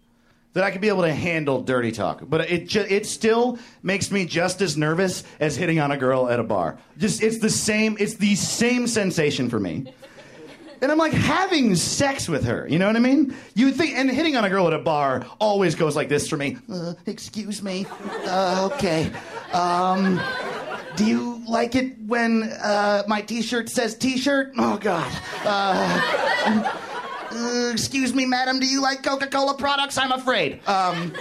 that 0.56 0.64
I 0.64 0.72
could 0.72 0.80
be 0.82 0.88
able 0.88 1.02
to 1.04 1.14
handle 1.14 1.62
dirty 1.62 1.92
talk, 1.92 2.22
but 2.28 2.50
it 2.50 2.68
ju- 2.70 2.86
it 2.90 3.06
still 3.06 3.60
makes 3.84 4.10
me 4.10 4.26
just 4.26 4.62
as 4.62 4.78
nervous 4.78 5.24
as 5.40 5.56
hitting 5.58 5.80
on 5.80 5.92
a 5.92 5.98
girl 5.98 6.30
at 6.30 6.40
a 6.40 6.44
bar. 6.44 6.78
Just 6.98 7.22
it's 7.22 7.40
the 7.40 7.50
same 7.50 7.98
it's 8.00 8.16
the 8.16 8.36
same 8.36 8.88
sensation 8.88 9.50
for 9.50 9.60
me. 9.60 9.94
And 10.82 10.92
I'm 10.92 10.98
like 10.98 11.14
having 11.14 11.76
sex 11.76 12.30
with 12.30 12.46
her, 12.46 12.68
you 12.70 12.80
know 12.80 12.88
what 12.88 12.96
I 12.96 13.00
mean? 13.00 13.36
You 13.54 13.72
think, 13.72 13.98
and 13.98 14.10
hitting 14.10 14.36
on 14.38 14.46
a 14.46 14.50
girl 14.50 14.68
at 14.68 14.74
a 14.74 14.80
bar 14.80 15.26
always 15.40 15.76
goes 15.76 15.96
like 15.96 16.10
this 16.10 16.28
for 16.28 16.38
me. 16.38 16.58
Uh, 16.72 16.94
excuse 17.06 17.62
me. 17.64 17.86
Uh, 18.26 18.70
okay. 18.74 19.12
Um, 19.52 20.22
do 20.96 21.06
you 21.06 21.42
like 21.48 21.76
it 21.76 21.98
when 22.06 22.44
uh, 22.44 23.04
my 23.08 23.22
T-shirt 23.22 23.70
says 23.70 23.96
T-shirt? 23.98 24.54
Oh 24.58 24.78
God. 24.78 25.12
Uh, 27.36 27.72
excuse 27.72 28.14
me, 28.14 28.26
madam. 28.26 28.60
Do 28.60 28.66
you 28.66 28.82
like 28.82 29.04
Coca-Cola 29.04 29.58
products? 29.58 29.98
I'm 29.98 30.14
afraid. 30.14 30.66
Um, 30.68 31.14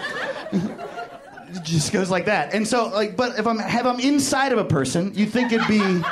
it 0.52 1.64
just 1.64 1.92
goes 1.92 2.08
like 2.08 2.26
that. 2.26 2.54
And 2.54 2.66
so, 2.66 2.86
like, 2.88 3.16
but 3.16 3.38
if 3.38 3.46
I'm 3.46 3.58
if 3.58 3.84
I'm 3.84 3.98
inside 3.98 4.52
of 4.52 4.58
a 4.58 4.64
person, 4.64 5.12
you 5.14 5.26
think 5.26 5.52
it'd 5.52 5.66
be, 5.66 6.02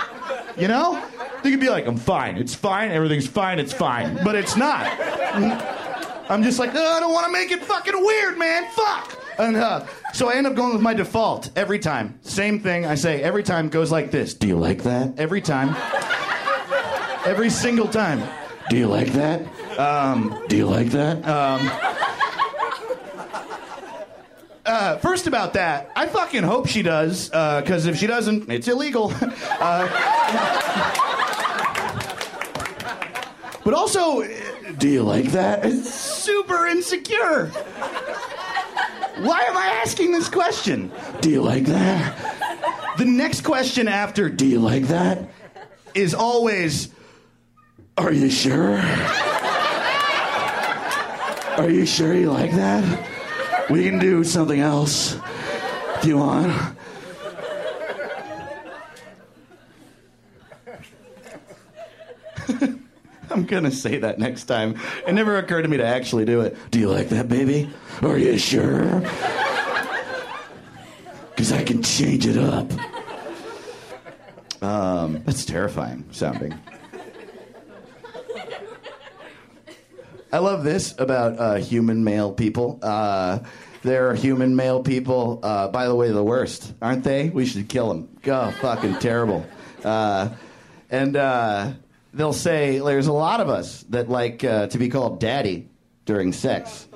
you 0.60 0.68
know, 0.68 1.02
you 1.44 1.50
could 1.50 1.60
be 1.60 1.68
like, 1.68 1.86
I'm 1.86 1.96
fine. 1.96 2.36
It's 2.36 2.54
fine. 2.54 2.90
Everything's 2.90 3.28
fine. 3.28 3.58
It's 3.60 3.72
fine. 3.72 4.18
But 4.24 4.34
it's 4.34 4.56
not. 4.56 4.86
I'm 6.28 6.42
just 6.42 6.58
like, 6.58 6.70
oh, 6.74 6.96
I 6.96 7.00
don't 7.00 7.12
want 7.12 7.26
to 7.26 7.32
make 7.32 7.52
it 7.52 7.62
fucking 7.62 7.94
weird, 7.94 8.38
man. 8.38 8.68
Fuck. 8.70 9.18
And 9.38 9.56
uh, 9.56 9.86
so 10.12 10.30
I 10.30 10.34
end 10.34 10.46
up 10.46 10.54
going 10.54 10.72
with 10.72 10.82
my 10.82 10.94
default 10.94 11.50
every 11.56 11.78
time. 11.78 12.18
Same 12.22 12.60
thing 12.60 12.86
I 12.86 12.94
say 12.96 13.22
every 13.22 13.42
time 13.42 13.68
goes 13.68 13.90
like 13.92 14.10
this. 14.10 14.34
Do 14.34 14.46
you 14.48 14.56
like 14.56 14.82
that? 14.82 15.18
Every 15.18 15.40
time. 15.40 15.76
every 17.24 17.50
single 17.50 17.86
time. 17.88 18.22
Do 18.68 18.76
you 18.76 18.86
like 18.86 19.12
that? 19.12 19.42
Um, 19.78 20.44
do 20.48 20.56
you 20.56 20.66
like 20.66 20.88
that? 20.88 21.16
Um, 21.26 21.70
uh, 24.64 24.96
first 24.98 25.26
about 25.26 25.54
that, 25.54 25.90
I 25.96 26.06
fucking 26.06 26.42
hope 26.42 26.68
she 26.68 26.82
does, 26.82 27.28
because 27.28 27.86
if 27.86 27.96
she 27.96 28.06
doesn't, 28.06 28.50
it's 28.50 28.68
illegal. 28.68 29.12
uh, 29.60 29.88
but 33.64 33.74
also, 33.74 34.22
uh, 34.22 34.28
do 34.78 34.88
you 34.88 35.02
like 35.02 35.26
that? 35.32 35.64
It's 35.64 35.92
super 35.92 36.66
insecure. 36.66 37.46
Why 39.18 39.42
am 39.42 39.56
I 39.56 39.80
asking 39.84 40.12
this 40.12 40.28
question? 40.28 40.90
Do 41.20 41.30
you 41.30 41.42
like 41.42 41.64
that? 41.64 42.94
The 42.98 43.04
next 43.04 43.42
question 43.42 43.88
after, 43.88 44.28
do 44.28 44.46
you 44.46 44.60
like 44.60 44.84
that? 44.84 45.28
Is 45.94 46.14
always, 46.14 46.88
are 47.98 48.12
you 48.12 48.30
sure? 48.30 48.80
Are 51.56 51.68
you 51.68 51.84
sure 51.84 52.14
you 52.14 52.30
like 52.30 52.52
that? 52.52 53.68
We 53.70 53.84
can 53.84 53.98
do 53.98 54.24
something 54.24 54.58
else 54.58 55.16
if 55.96 56.04
you 56.06 56.16
want. 56.16 56.76
I'm 63.30 63.44
gonna 63.44 63.70
say 63.70 63.98
that 63.98 64.18
next 64.18 64.44
time. 64.44 64.80
It 65.06 65.12
never 65.12 65.36
occurred 65.36 65.62
to 65.62 65.68
me 65.68 65.76
to 65.76 65.86
actually 65.86 66.24
do 66.24 66.40
it. 66.40 66.56
Do 66.70 66.78
you 66.78 66.88
like 66.88 67.10
that, 67.10 67.28
baby? 67.28 67.70
Are 68.00 68.16
you 68.16 68.38
sure? 68.38 69.00
Because 71.30 71.52
I 71.52 71.62
can 71.64 71.82
change 71.82 72.26
it 72.26 72.38
up. 72.38 72.70
Um, 74.62 75.22
that's 75.24 75.44
terrifying 75.44 76.06
sounding. 76.12 76.58
I 80.32 80.38
love 80.38 80.64
this 80.64 80.94
about 80.98 81.38
uh, 81.38 81.54
human 81.56 82.04
male 82.04 82.32
people. 82.32 82.78
Uh, 82.80 83.40
they're 83.82 84.14
human 84.14 84.56
male 84.56 84.82
people, 84.82 85.40
uh, 85.42 85.68
by 85.68 85.86
the 85.88 85.94
way, 85.94 86.10
the 86.10 86.24
worst, 86.24 86.72
aren't 86.80 87.04
they? 87.04 87.28
We 87.28 87.44
should 87.44 87.68
kill 87.68 87.88
them. 87.88 88.08
Go, 88.22 88.50
fucking 88.62 88.98
terrible. 88.98 89.46
Uh, 89.84 90.30
and 90.88 91.16
uh, 91.16 91.72
they'll 92.14 92.32
say, 92.32 92.78
there's 92.78 93.08
a 93.08 93.12
lot 93.12 93.40
of 93.40 93.50
us 93.50 93.82
that 93.90 94.08
like 94.08 94.42
uh, 94.42 94.68
to 94.68 94.78
be 94.78 94.88
called 94.88 95.20
daddy 95.20 95.68
during 96.06 96.32
sex. 96.32 96.88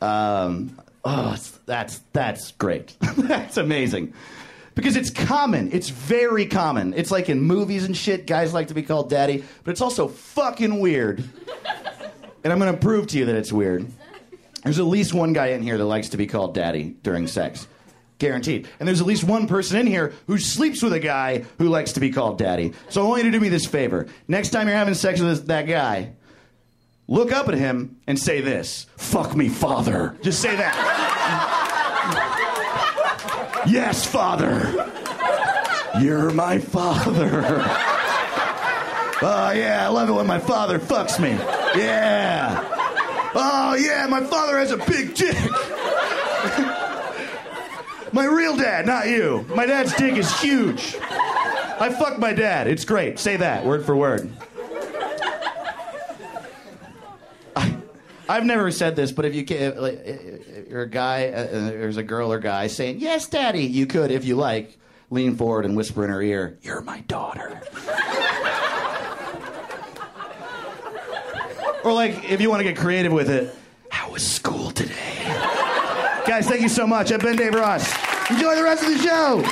Um, 0.00 0.76
oh, 1.04 1.36
that's, 1.66 2.00
that's 2.12 2.50
great. 2.52 2.96
that's 3.00 3.56
amazing. 3.56 4.14
Because 4.74 4.96
it's 4.96 5.10
common. 5.10 5.70
It's 5.72 5.90
very 5.90 6.46
common. 6.46 6.94
It's 6.94 7.12
like 7.12 7.28
in 7.28 7.40
movies 7.40 7.84
and 7.84 7.96
shit, 7.96 8.26
guys 8.26 8.52
like 8.52 8.68
to 8.68 8.74
be 8.74 8.82
called 8.82 9.10
daddy, 9.10 9.44
but 9.62 9.70
it's 9.70 9.80
also 9.80 10.08
fucking 10.08 10.80
weird. 10.80 11.22
And 12.42 12.52
I'm 12.52 12.58
going 12.58 12.72
to 12.72 12.78
prove 12.80 13.06
to 13.08 13.18
you 13.18 13.26
that 13.26 13.36
it's 13.36 13.52
weird. 13.52 13.86
There's 14.64 14.78
at 14.78 14.84
least 14.84 15.14
one 15.14 15.32
guy 15.32 15.48
in 15.48 15.62
here 15.62 15.78
that 15.78 15.84
likes 15.84 16.10
to 16.10 16.16
be 16.16 16.26
called 16.26 16.54
daddy 16.54 16.96
during 17.02 17.26
sex. 17.26 17.66
Guaranteed. 18.18 18.68
And 18.78 18.86
there's 18.86 19.00
at 19.00 19.06
least 19.06 19.24
one 19.24 19.46
person 19.46 19.78
in 19.78 19.86
here 19.86 20.12
who 20.26 20.36
sleeps 20.36 20.82
with 20.82 20.92
a 20.92 21.00
guy 21.00 21.44
who 21.58 21.68
likes 21.68 21.92
to 21.92 22.00
be 22.00 22.10
called 22.10 22.38
daddy. 22.38 22.74
So 22.90 23.02
I 23.04 23.08
want 23.08 23.24
you 23.24 23.30
to 23.30 23.38
do 23.38 23.40
me 23.42 23.48
this 23.48 23.64
favor. 23.66 24.06
Next 24.28 24.50
time 24.50 24.68
you're 24.68 24.76
having 24.76 24.92
sex 24.94 25.20
with 25.20 25.46
that 25.46 25.66
guy, 25.66 26.12
look 27.08 27.32
up 27.32 27.48
at 27.48 27.54
him 27.54 27.96
and 28.06 28.18
say 28.18 28.42
this 28.42 28.86
Fuck 28.96 29.34
me, 29.34 29.48
father. 29.48 30.18
Just 30.22 30.42
say 30.42 30.54
that. 30.54 30.76
yes, 33.66 34.06
father. 34.06 34.92
You're 36.02 36.30
my 36.30 36.58
father. 36.58 37.86
Oh, 39.22 39.50
yeah, 39.50 39.84
I 39.84 39.88
love 39.88 40.08
it 40.08 40.12
when 40.12 40.26
my 40.26 40.38
father 40.38 40.78
fucks 40.78 41.20
me. 41.20 41.30
Yeah. 41.78 42.64
Oh, 43.34 43.74
yeah, 43.74 44.06
my 44.08 44.22
father 44.24 44.58
has 44.58 44.70
a 44.70 44.78
big 44.78 45.14
dick. 45.14 45.36
my 48.12 48.24
real 48.24 48.56
dad, 48.56 48.86
not 48.86 49.08
you. 49.08 49.44
My 49.54 49.66
dad's 49.66 49.94
dick 49.94 50.14
is 50.16 50.40
huge. 50.40 50.96
I 51.00 51.94
fuck 51.98 52.18
my 52.18 52.32
dad. 52.32 52.66
It's 52.66 52.84
great. 52.84 53.18
Say 53.18 53.36
that, 53.36 53.64
word 53.66 53.84
for 53.84 53.94
word. 53.94 54.32
I've 58.28 58.44
never 58.44 58.70
said 58.70 58.94
this, 58.94 59.10
but 59.10 59.24
if 59.24 59.34
you 59.34 59.44
can, 59.44 59.74
if 59.76 60.68
you're 60.68 60.82
a 60.82 60.88
guy, 60.88 61.26
uh, 61.28 61.42
uh, 61.42 61.46
there's 61.50 61.96
a 61.96 62.04
girl 62.04 62.32
or 62.32 62.38
guy 62.38 62.68
saying, 62.68 63.00
Yes, 63.00 63.26
daddy, 63.26 63.64
you 63.64 63.86
could, 63.86 64.12
if 64.12 64.24
you 64.24 64.36
like, 64.36 64.78
lean 65.10 65.34
forward 65.34 65.64
and 65.64 65.76
whisper 65.76 66.04
in 66.04 66.10
her 66.10 66.22
ear, 66.22 66.56
You're 66.62 66.80
my 66.80 67.00
daughter. 67.00 67.60
Or 71.82 71.92
like, 71.92 72.30
if 72.30 72.40
you 72.40 72.50
want 72.50 72.60
to 72.60 72.64
get 72.64 72.76
creative 72.76 73.12
with 73.12 73.30
it, 73.30 73.54
how 73.90 74.10
was 74.10 74.26
school 74.26 74.70
today? 74.70 74.94
Guys, 76.26 76.46
thank 76.46 76.60
you 76.60 76.68
so 76.68 76.86
much. 76.86 77.10
I've 77.10 77.20
been 77.20 77.36
Dave 77.36 77.54
Ross. 77.54 77.90
Enjoy 78.30 78.54
the 78.54 78.62
rest 78.62 78.82
of 78.82 78.90
the 78.90 78.98
show. 78.98 79.42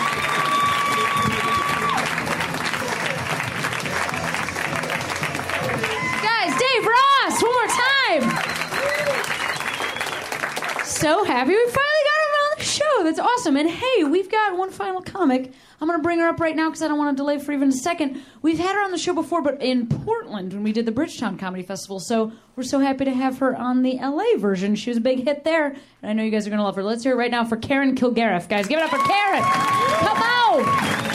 Guys, 6.23 6.53
Dave 6.59 6.87
Ross, 6.87 7.43
one 7.43 7.55
more 7.55 7.67
time. 7.67 8.23
So 10.85 11.25
happy 11.25 11.51
we 11.51 11.57
finally 11.57 12.05
got 12.05 12.21
him 12.21 12.35
on 12.43 12.59
the 12.59 12.65
show. 12.79 13.05
That's 13.05 13.19
awesome. 13.19 13.57
And 13.57 13.69
hey, 13.69 14.05
we've 14.05 14.31
got 14.31 14.57
one 14.57 14.71
final 14.71 15.01
comic. 15.01 15.53
I'm 15.81 15.89
going 15.89 15.99
to 15.99 16.03
bring 16.03 16.19
her 16.19 16.29
up 16.29 16.41
right 16.41 16.57
now 16.57 16.69
because 16.69 16.83
I 16.83 16.89
don't 16.89 16.99
want 16.99 17.17
to 17.17 17.21
delay 17.21 17.39
for 17.39 17.53
even 17.53 17.69
a 17.69 17.73
second. 17.73 18.23
We've 18.43 18.59
had 18.59 18.75
her 18.75 18.83
on 18.83 18.91
the 18.91 18.99
show 18.99 19.13
before, 19.15 19.43
but 19.43 19.63
in 19.63 19.87
Portland 19.87 20.53
when 20.53 20.63
we 20.63 20.73
did 20.73 20.87
the 20.87 20.93
Bridgetown 20.93 21.39
Comedy 21.39 21.63
Festival. 21.63 22.01
So 22.01 22.33
we're 22.57 22.63
so 22.63 22.79
happy 22.79 23.05
to 23.05 23.13
have 23.13 23.39
her 23.39 23.57
on 23.57 23.83
the 23.83 23.99
LA 24.01 24.39
version. 24.39 24.75
She 24.75 24.91
was 24.91 24.97
a 24.97 25.01
big 25.03 25.25
hit 25.25 25.45
there, 25.45 25.77
and 26.03 26.11
I 26.11 26.13
know 26.13 26.23
you 26.23 26.31
guys 26.31 26.47
are 26.47 26.51
going 26.51 26.59
to 26.59 26.65
love 26.65 26.77
her. 26.77 26.83
Let's 26.83 27.05
hear 27.05 27.13
it 27.13 27.17
right 27.17 27.31
now 27.31 27.45
for 27.45 27.57
Karen 27.57 27.95
Kilgariff. 27.95 28.49
Guys, 28.49 28.67
give 28.67 28.79
it 28.79 28.85
up 28.85 28.91
for 28.91 28.99
Karen. 28.99 29.43
Come 29.43 30.23
on. 30.23 31.08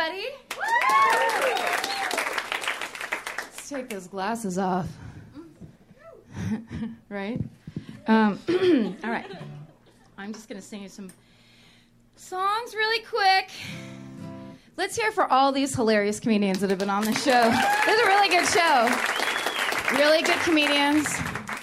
Everybody. 0.00 0.28
Let's 3.36 3.68
take 3.68 3.88
those 3.88 4.06
glasses 4.06 4.58
off. 4.58 4.88
right? 7.08 7.40
Um, 8.06 8.38
all 9.04 9.10
right. 9.10 9.26
I'm 10.16 10.32
just 10.32 10.48
going 10.48 10.60
to 10.60 10.66
sing 10.66 10.82
you 10.82 10.88
some 10.88 11.10
songs 12.16 12.74
really 12.74 13.04
quick. 13.04 13.50
Let's 14.76 14.96
hear 14.96 15.12
for 15.12 15.30
all 15.30 15.52
these 15.52 15.74
hilarious 15.74 16.20
comedians 16.20 16.60
that 16.60 16.70
have 16.70 16.78
been 16.78 16.90
on 16.90 17.04
the 17.04 17.12
show. 17.12 17.50
This 17.86 18.00
is 18.00 18.00
a 18.00 18.06
really 18.06 18.28
good 18.28 18.46
show. 18.48 19.96
Really 19.96 20.22
good 20.22 20.38
comedians. 20.40 21.08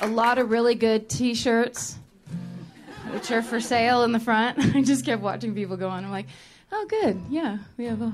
A 0.01 0.07
lot 0.07 0.37
of 0.37 0.51
really 0.51 0.75
good 0.75 1.09
t 1.09 1.33
shirts, 1.33 1.97
which 3.11 3.31
are 3.31 3.41
for 3.41 3.59
sale 3.59 4.03
in 4.03 4.11
the 4.11 4.19
front. 4.19 4.59
I 4.75 4.83
just 4.83 5.05
kept 5.05 5.23
watching 5.23 5.55
people 5.55 5.77
go 5.77 5.89
on. 5.89 6.03
I'm 6.03 6.11
like, 6.11 6.27
oh, 6.71 6.85
good. 6.89 7.21
Yeah, 7.29 7.57
we 7.77 7.85
have 7.85 8.01
all, 8.01 8.13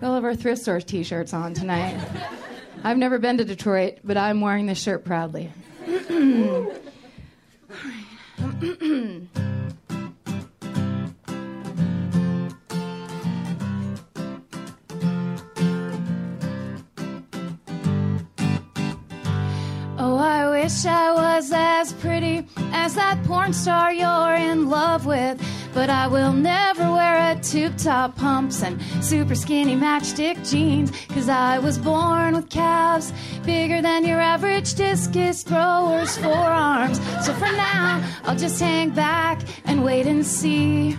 have 0.00 0.24
our 0.24 0.34
thrift 0.34 0.62
store 0.62 0.80
t 0.80 1.02
shirts 1.02 1.32
on 1.32 1.54
tonight. 1.54 1.98
I've 2.84 2.98
never 2.98 3.18
been 3.18 3.38
to 3.38 3.44
Detroit, 3.44 3.98
but 4.04 4.16
I'm 4.16 4.40
wearing 4.40 4.66
this 4.66 4.82
shirt 4.82 5.04
proudly. 5.04 5.50
Oh, 20.06 20.18
I 20.18 20.50
wish 20.50 20.84
I 20.84 21.12
was 21.12 21.50
as 21.54 21.92
pretty 21.94 22.46
as 22.72 22.94
that 22.96 23.24
porn 23.24 23.54
star 23.54 23.90
you're 23.90 24.34
in 24.34 24.68
love 24.68 25.06
with. 25.06 25.40
But 25.74 25.90
I 25.90 26.06
will 26.06 26.32
never 26.32 26.90
wear 26.92 27.32
a 27.32 27.40
tube 27.40 27.76
top 27.76 28.16
pumps 28.16 28.62
and 28.62 28.80
super 29.02 29.34
skinny 29.34 29.74
matchstick 29.74 30.48
jeans. 30.48 30.92
Cause 31.08 31.28
I 31.28 31.58
was 31.58 31.78
born 31.78 32.36
with 32.36 32.48
calves 32.48 33.12
bigger 33.44 33.82
than 33.82 34.04
your 34.04 34.20
average 34.20 34.74
discus 34.74 35.42
thrower's 35.42 36.16
forearms. 36.24 36.98
So 37.26 37.32
for 37.34 37.52
now, 37.52 38.08
I'll 38.24 38.36
just 38.36 38.60
hang 38.60 38.90
back 38.90 39.42
and 39.64 39.84
wait 39.84 40.06
and 40.06 40.24
see 40.24 40.96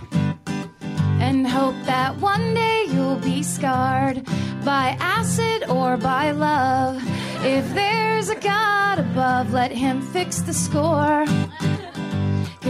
and 1.20 1.48
hope 1.48 1.74
that 1.86 2.14
one 2.18 2.54
day 2.54 2.84
you'll 2.88 3.16
be 3.16 3.42
scarred 3.42 4.24
by 4.64 4.96
acid 5.00 5.68
or 5.70 5.96
by 5.96 6.32
love. 6.32 7.02
If 7.44 7.72
there's 7.74 8.28
a 8.28 8.38
God 8.38 8.98
above, 8.98 9.52
let 9.52 9.70
him 9.70 10.02
fix 10.02 10.40
the 10.42 10.52
score. 10.52 11.24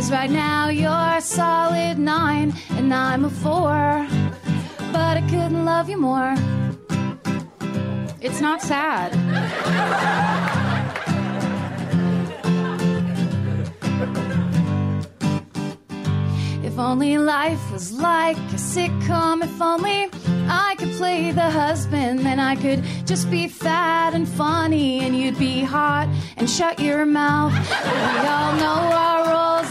Cause 0.06 0.12
right 0.12 0.30
now 0.30 0.68
you're 0.68 1.16
a 1.16 1.20
solid 1.20 1.98
nine 1.98 2.54
and 2.70 2.94
I'm 2.94 3.24
a 3.24 3.28
four. 3.28 4.06
But 4.92 5.16
I 5.16 5.24
couldn't 5.28 5.64
love 5.64 5.90
you 5.90 5.96
more. 6.00 6.36
It's 8.20 8.40
not 8.40 8.62
sad. 8.62 9.10
If 16.62 16.78
only 16.78 17.18
life 17.18 17.72
was 17.72 17.90
like 17.90 18.36
a 18.36 18.60
sitcom, 18.72 19.42
if 19.42 19.60
only 19.60 20.08
I 20.48 20.76
could 20.78 20.92
play 20.92 21.32
the 21.32 21.50
husband, 21.50 22.20
then 22.20 22.38
I 22.38 22.54
could 22.54 22.84
just 23.06 23.28
be 23.28 23.48
fat 23.48 24.14
and 24.14 24.28
funny, 24.28 25.00
and 25.00 25.18
you'd 25.18 25.38
be 25.38 25.62
hot 25.64 26.06
and 26.36 26.48
shut 26.48 26.78
your 26.78 27.04
mouth. 27.06 27.52
We 27.52 28.28
all 28.28 28.54
know 28.54 28.94
our 28.94 29.25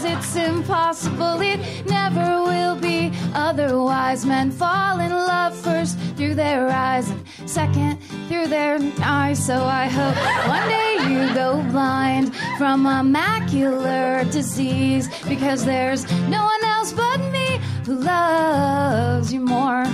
it's 0.06 0.36
impossible, 0.36 1.40
it 1.40 1.60
never 1.86 2.42
will 2.42 2.76
be 2.76 3.12
otherwise. 3.34 4.24
Men 4.24 4.50
fall 4.50 5.00
in 5.00 5.10
love 5.10 5.54
first 5.56 5.98
through 6.16 6.34
their 6.34 6.68
eyes, 6.68 7.10
and 7.10 7.24
second 7.46 7.98
through 8.28 8.46
their 8.46 8.78
eyes. 9.02 9.44
So 9.44 9.64
I 9.64 9.86
hope 9.86 10.16
one 10.48 10.68
day 10.68 10.96
you 11.10 11.34
go 11.34 11.62
blind 11.70 12.34
from 12.58 12.86
a 12.86 13.02
macular 13.02 14.30
disease, 14.30 15.08
because 15.28 15.64
there's 15.64 16.04
no 16.28 16.44
one 16.44 16.64
else 16.64 16.92
but 16.92 17.18
me 17.32 17.60
who 17.84 17.94
loves 17.94 19.32
you 19.32 19.40
more. 19.40 19.84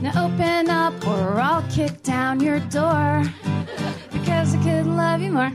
Now 0.00 0.26
open 0.26 0.70
up 0.70 0.94
or 1.06 1.40
I'll 1.40 1.64
kick 1.70 2.02
down 2.02 2.40
your 2.40 2.60
door 2.60 3.24
because 4.12 4.54
I 4.54 4.58
couldn't 4.58 4.96
love 4.96 5.20
you 5.20 5.32
more. 5.32 5.52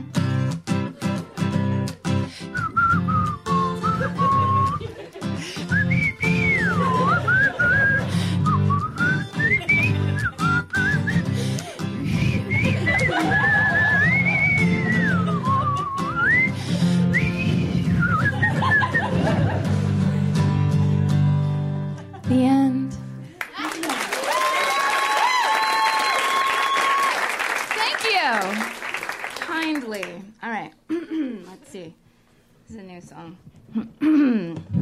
Is 32.68 32.76
a 32.76 32.82
new 32.82 33.00
song. 33.00 33.36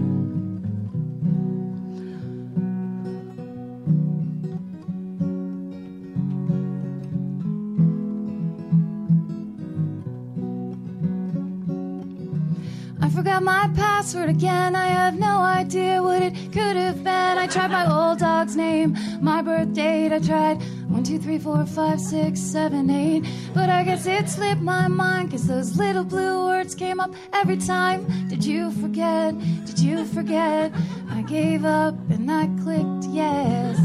forgot 13.22 13.42
my 13.44 13.70
password 13.76 14.28
again. 14.28 14.74
I 14.74 14.86
have 14.86 15.16
no 15.16 15.42
idea 15.42 16.02
what 16.02 16.20
it 16.22 16.34
could 16.52 16.74
have 16.74 17.04
been. 17.04 17.38
I 17.38 17.46
tried 17.46 17.70
my 17.70 17.86
old 17.88 18.18
dog's 18.18 18.56
name, 18.56 18.98
my 19.20 19.40
birth 19.40 19.72
date. 19.72 20.10
I 20.10 20.18
tried 20.18 20.60
one, 20.88 21.04
two, 21.04 21.20
three, 21.20 21.38
four, 21.38 21.64
five, 21.64 22.00
six, 22.00 22.40
seven, 22.40 22.90
eight. 22.90 23.24
But 23.54 23.70
I 23.70 23.84
guess 23.84 24.06
it 24.06 24.28
slipped 24.28 24.60
my 24.60 24.88
mind, 24.88 25.30
cause 25.30 25.46
those 25.46 25.76
little 25.76 26.02
blue 26.02 26.46
words 26.46 26.74
came 26.74 26.98
up 26.98 27.14
every 27.32 27.58
time. 27.58 28.04
Did 28.26 28.44
you 28.44 28.72
forget? 28.72 29.38
Did 29.66 29.78
you 29.78 30.04
forget? 30.04 30.72
I 31.08 31.22
gave 31.22 31.64
up 31.64 31.94
and 32.10 32.28
I 32.28 32.48
clicked 32.64 33.04
yes. 33.04 33.78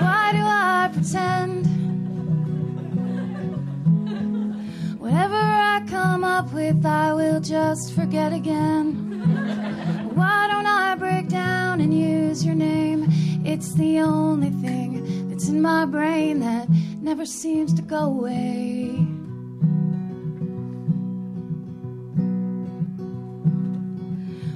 Why 0.00 0.30
do 0.32 0.40
I 0.40 0.88
pretend? 0.90 1.75
Whatever 5.06 5.36
I 5.36 5.84
come 5.88 6.24
up 6.24 6.52
with, 6.52 6.84
I 6.84 7.12
will 7.12 7.38
just 7.38 7.94
forget 7.94 8.32
again. 8.32 10.10
Why 10.16 10.48
don't 10.50 10.66
I 10.66 10.96
break 10.96 11.28
down 11.28 11.80
and 11.80 11.96
use 11.96 12.44
your 12.44 12.56
name? 12.56 13.06
It's 13.44 13.74
the 13.74 14.00
only 14.00 14.50
thing 14.50 15.28
that's 15.28 15.48
in 15.48 15.62
my 15.62 15.84
brain 15.86 16.40
that 16.40 16.68
never 17.00 17.24
seems 17.24 17.72
to 17.74 17.82
go 17.82 17.98
away. 17.98 18.96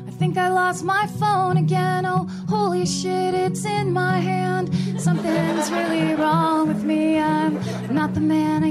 I 0.09 0.11
think 0.19 0.37
I 0.37 0.49
lost 0.49 0.83
my 0.83 1.07
phone 1.21 1.59
again. 1.59 2.05
Oh, 2.05 2.27
holy 2.49 2.87
shit, 2.87 3.35
it's 3.35 3.65
in 3.65 3.93
my 3.93 4.19
hand. 4.19 4.75
Something's 5.01 5.71
really 5.71 6.17
wrong 6.17 6.67
with 6.67 6.83
me. 6.83 7.21
I'm 7.21 7.55
not 7.95 8.15
the 8.15 8.21
man 8.21 8.65
I 8.65 8.67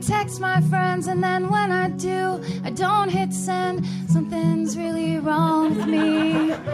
text 0.00 0.40
my 0.40 0.60
friends, 0.62 1.06
and 1.06 1.22
then 1.22 1.48
when 1.48 1.72
I 1.72 1.88
do, 1.90 2.42
I 2.64 2.70
don't 2.70 3.08
hit 3.08 3.32
send. 3.32 3.84
Something's 4.08 4.76
really 4.76 5.18
wrong 5.18 5.76
with 5.76 5.86
me. 5.86 6.54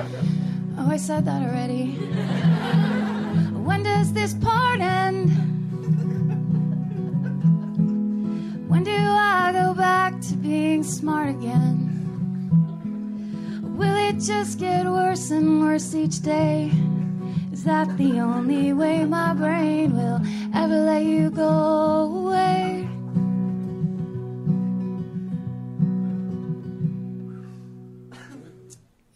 Oh, 0.77 0.91
I 0.91 0.97
said 0.97 1.25
that 1.27 1.41
already. 1.41 1.85
When 3.68 3.85
does 3.85 4.12
this 4.12 4.35
part 4.35 4.81
end? 4.81 5.31
When 8.68 8.83
do 8.83 8.91
I 8.91 9.53
go 9.53 9.72
back 9.72 10.20
to 10.22 10.35
being 10.35 10.83
smart 10.83 11.31
again? 11.31 11.79
Will 13.79 13.97
it 14.09 14.18
just 14.18 14.59
get 14.59 14.85
worse 14.85 15.31
and 15.31 15.61
worse 15.61 15.95
each 15.95 16.22
day? 16.22 16.72
Is 17.53 17.62
that 17.62 17.97
the 17.97 18.18
only 18.18 18.72
way 18.72 19.05
my 19.05 19.33
brain 19.33 19.97
will 19.97 20.20
ever 20.53 20.81
let 20.81 21.05
you 21.05 21.31
go 21.31 22.24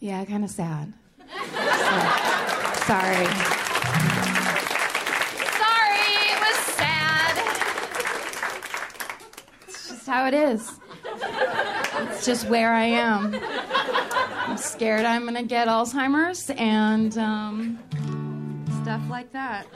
Yeah, 0.09 0.25
kind 0.25 0.43
of 0.43 0.49
sad. 0.49 0.91
So- 1.21 1.35
sorry. 2.87 3.27
Sorry, 5.61 6.09
it 6.25 6.39
was 6.41 6.57
sad. 6.73 7.35
It's 9.67 9.89
just 9.89 10.07
how 10.07 10.25
it 10.25 10.33
is. 10.33 10.71
It's 12.09 12.25
just 12.25 12.49
where 12.49 12.73
I 12.73 12.85
am. 12.85 13.39
I'm 14.47 14.57
scared 14.57 15.05
I'm 15.05 15.25
gonna 15.25 15.43
get 15.43 15.67
Alzheimer's 15.67 16.49
and 16.57 17.15
um, 17.19 17.77
stuff 18.89 19.07
like 19.07 19.31
that. 19.33 19.67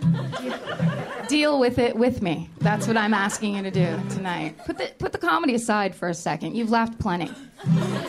Deal 1.29 1.59
with 1.59 1.77
it 1.77 1.95
with 1.95 2.23
me. 2.23 2.49
That's 2.57 2.87
what 2.87 2.97
I'm 2.97 3.13
asking 3.13 3.55
you 3.55 3.61
to 3.61 3.69
do 3.69 4.09
tonight. 4.09 4.57
Put 4.65 4.79
the 4.79 4.91
put 4.97 5.11
the 5.11 5.19
comedy 5.19 5.53
aside 5.53 5.93
for 5.93 6.09
a 6.09 6.15
second. 6.15 6.55
You've 6.55 6.71
laughed 6.71 6.97
plenty. 6.97 7.31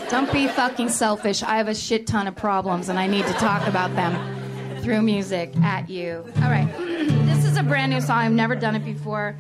Don't 0.08 0.32
be 0.32 0.48
fucking 0.48 0.88
selfish. 0.88 1.42
I 1.42 1.58
have 1.58 1.68
a 1.68 1.74
shit 1.74 2.06
ton 2.06 2.26
of 2.26 2.36
problems 2.36 2.88
and 2.88 2.98
I 2.98 3.06
need 3.06 3.26
to 3.26 3.34
talk 3.34 3.66
about 3.66 3.94
them 3.94 4.80
through 4.80 5.02
music 5.02 5.54
at 5.58 5.90
you. 5.90 6.24
All 6.36 6.50
right. 6.50 6.72
this 6.78 7.44
is 7.44 7.58
a 7.58 7.62
brand 7.62 7.92
new 7.92 8.00
song. 8.00 8.20
I've 8.20 8.32
never 8.32 8.56
done 8.56 8.74
it 8.74 8.84
before. 8.86 9.36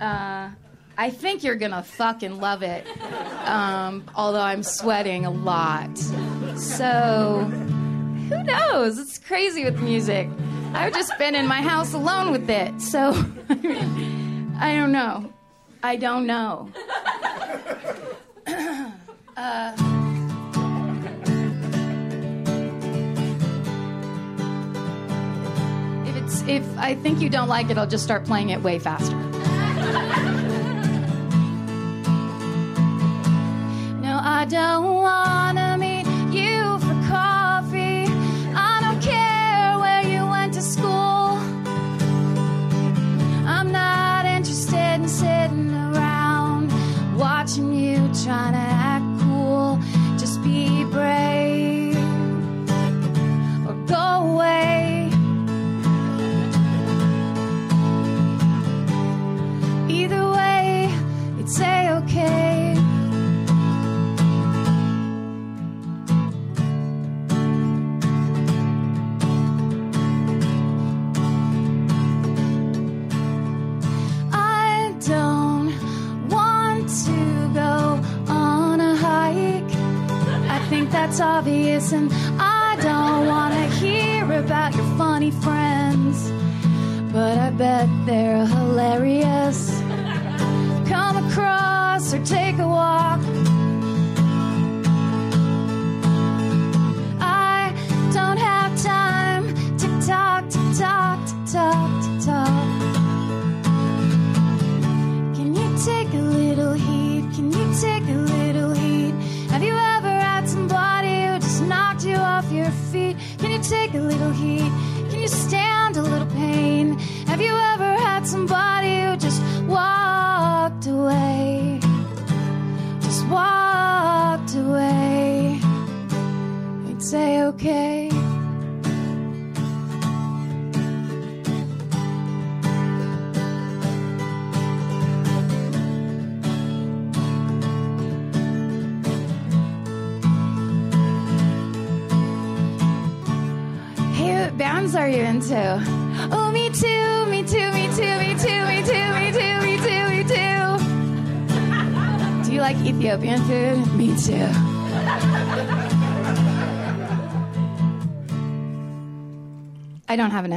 Uh, 0.00 0.50
I 0.96 1.10
think 1.10 1.42
you're 1.42 1.56
gonna 1.56 1.82
fucking 1.82 2.38
love 2.38 2.62
it. 2.62 2.86
Um, 3.44 4.04
although 4.14 4.40
I'm 4.40 4.62
sweating 4.62 5.26
a 5.26 5.32
lot. 5.32 5.98
So, 6.56 7.40
who 8.28 8.44
knows? 8.44 9.00
It's 9.00 9.18
crazy 9.18 9.64
with 9.64 9.80
music. 9.80 10.28
I've 10.74 10.92
just 10.94 11.16
been 11.18 11.34
in 11.34 11.46
my 11.46 11.62
house 11.62 11.92
alone 11.92 12.32
with 12.32 12.48
it. 12.50 12.80
So, 12.80 13.10
I 14.60 14.74
don't 14.74 14.92
know. 14.92 15.32
I 15.82 15.96
don't 15.96 16.26
know. 16.26 16.70
Uh, 19.36 19.72
if 26.06 26.16
it's 26.16 26.42
if 26.48 26.78
I 26.78 26.94
think 27.02 27.20
you 27.20 27.28
don't 27.28 27.48
like 27.48 27.70
it, 27.70 27.78
I'll 27.78 27.86
just 27.86 28.04
start 28.04 28.24
playing 28.24 28.50
it 28.50 28.62
way 28.62 28.78
faster. 28.78 29.16
No, 34.02 34.20
I 34.20 34.44
don't 34.44 34.94
wanna 34.96 35.78
watching 47.42 47.74
you 47.74 47.96
trying 48.22 48.52
to 48.52 48.91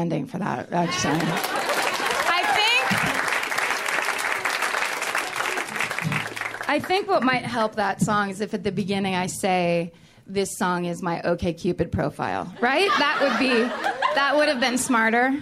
ending 0.05 0.27
for 0.27 0.37
that, 0.37 0.71
uh, 0.71 0.75
actually. 0.75 1.17
I 2.37 2.41
think. 6.59 6.69
I 6.69 6.79
think 6.79 7.07
what 7.07 7.23
might 7.23 7.43
help 7.43 7.73
that 7.75 8.01
song 8.01 8.29
is 8.29 8.39
if 8.39 8.53
at 8.53 8.63
the 8.63 8.71
beginning 8.71 9.15
I 9.15 9.25
say, 9.25 9.91
this 10.27 10.55
song 10.57 10.85
is 10.85 11.01
my 11.01 11.21
OK 11.23 11.53
Cupid 11.53 11.91
profile, 11.91 12.53
right? 12.61 12.89
That 12.99 13.17
would 13.21 13.39
be, 13.39 13.49
that 14.15 14.35
would 14.35 14.47
have 14.47 14.59
been 14.59 14.77
smarter. 14.77 15.33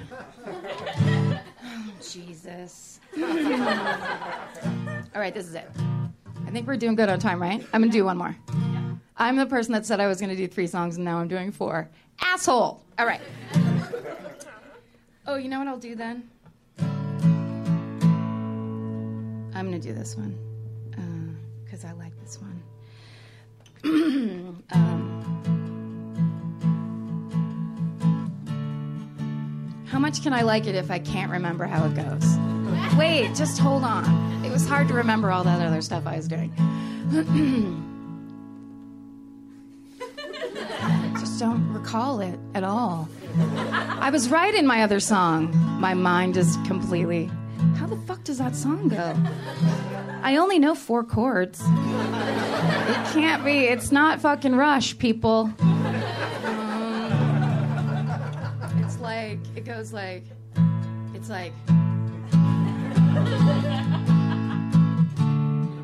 Oh, 0.46 1.42
Jesus. 2.02 3.02
All 3.18 3.26
right, 5.22 5.34
this 5.34 5.46
is 5.46 5.56
it. 5.56 5.70
I 6.48 6.52
think 6.52 6.68
we're 6.68 6.78
doing 6.78 6.96
good 6.96 7.10
on 7.10 7.20
time, 7.20 7.42
right? 7.42 7.62
I'm 7.74 7.82
gonna 7.82 7.92
do 7.92 8.06
one 8.06 8.16
more. 8.18 8.34
I'm 9.18 9.36
the 9.36 9.46
person 9.46 9.74
that 9.74 9.86
said 9.86 10.00
I 10.00 10.08
was 10.08 10.22
gonna 10.22 10.38
do 10.38 10.48
three 10.48 10.68
songs 10.68 10.96
and 10.96 11.04
now 11.04 11.18
I'm 11.18 11.28
doing 11.28 11.52
four. 11.52 11.90
Asshole! 12.22 12.82
All 12.98 13.06
right. 13.06 13.20
Oh, 15.26 15.36
you 15.36 15.48
know 15.48 15.60
what 15.60 15.70
I'll 15.70 15.78
do 15.78 15.96
then? 15.96 16.30
I'm 19.56 19.66
gonna 19.66 19.80
do 19.80 19.94
this 19.94 20.18
one 20.18 20.38
because 21.64 21.86
I 21.86 21.94
like 21.94 22.12
this 22.22 22.38
one. 22.40 22.62
um, 24.74 25.24
how 29.88 29.98
much 29.98 30.22
can 30.22 30.34
I 30.34 30.42
like 30.42 30.68
it 30.68 30.76
if 30.76 30.92
I 30.92 31.00
can't 31.00 31.32
remember 31.32 31.64
how 31.66 31.86
it 31.86 31.96
goes? 31.96 32.38
Wait, 32.98 33.34
just 33.34 33.60
hold 33.60 33.84
on. 33.84 34.44
It 34.46 34.52
was 34.52 34.68
hard 34.68 34.90
to 34.90 34.94
remember 34.94 35.32
all 35.32 35.46
that 35.46 35.66
other 35.66 35.82
stuff 35.82 36.06
I 36.06 36.18
was 36.18 36.28
doing. 36.28 36.52
just 41.20 41.40
don't 41.40 41.74
recall 41.74 42.20
it 42.20 42.38
at 42.54 42.64
all. 42.64 43.10
I 43.36 44.10
was 44.12 44.30
right 44.30 44.54
in 44.54 44.68
my 44.68 44.84
other 44.84 45.00
song. 45.00 45.56
My 45.80 45.94
mind 45.94 46.38
is 46.38 46.58
completely. 46.68 47.32
How 47.76 47.88
the 47.88 47.98
fuck 47.98 48.24
does 48.24 48.38
that 48.38 48.56
song 48.56 48.90
go? 48.90 49.16
I 50.22 50.38
only 50.38 50.60
know 50.60 50.76
four 50.76 51.04
chords. 51.04 51.60
It 51.62 53.14
can't 53.14 53.44
be. 53.44 53.66
It's 53.66 53.92
not 53.92 54.22
fucking 54.22 54.56
Rush, 54.56 54.98
people. 54.98 55.52
Um, 55.60 56.04
it's 58.84 59.00
like, 59.00 59.40
it 59.56 59.66
goes 59.66 59.92
like, 59.92 60.24
it's 61.16 61.30
like. 61.30 61.54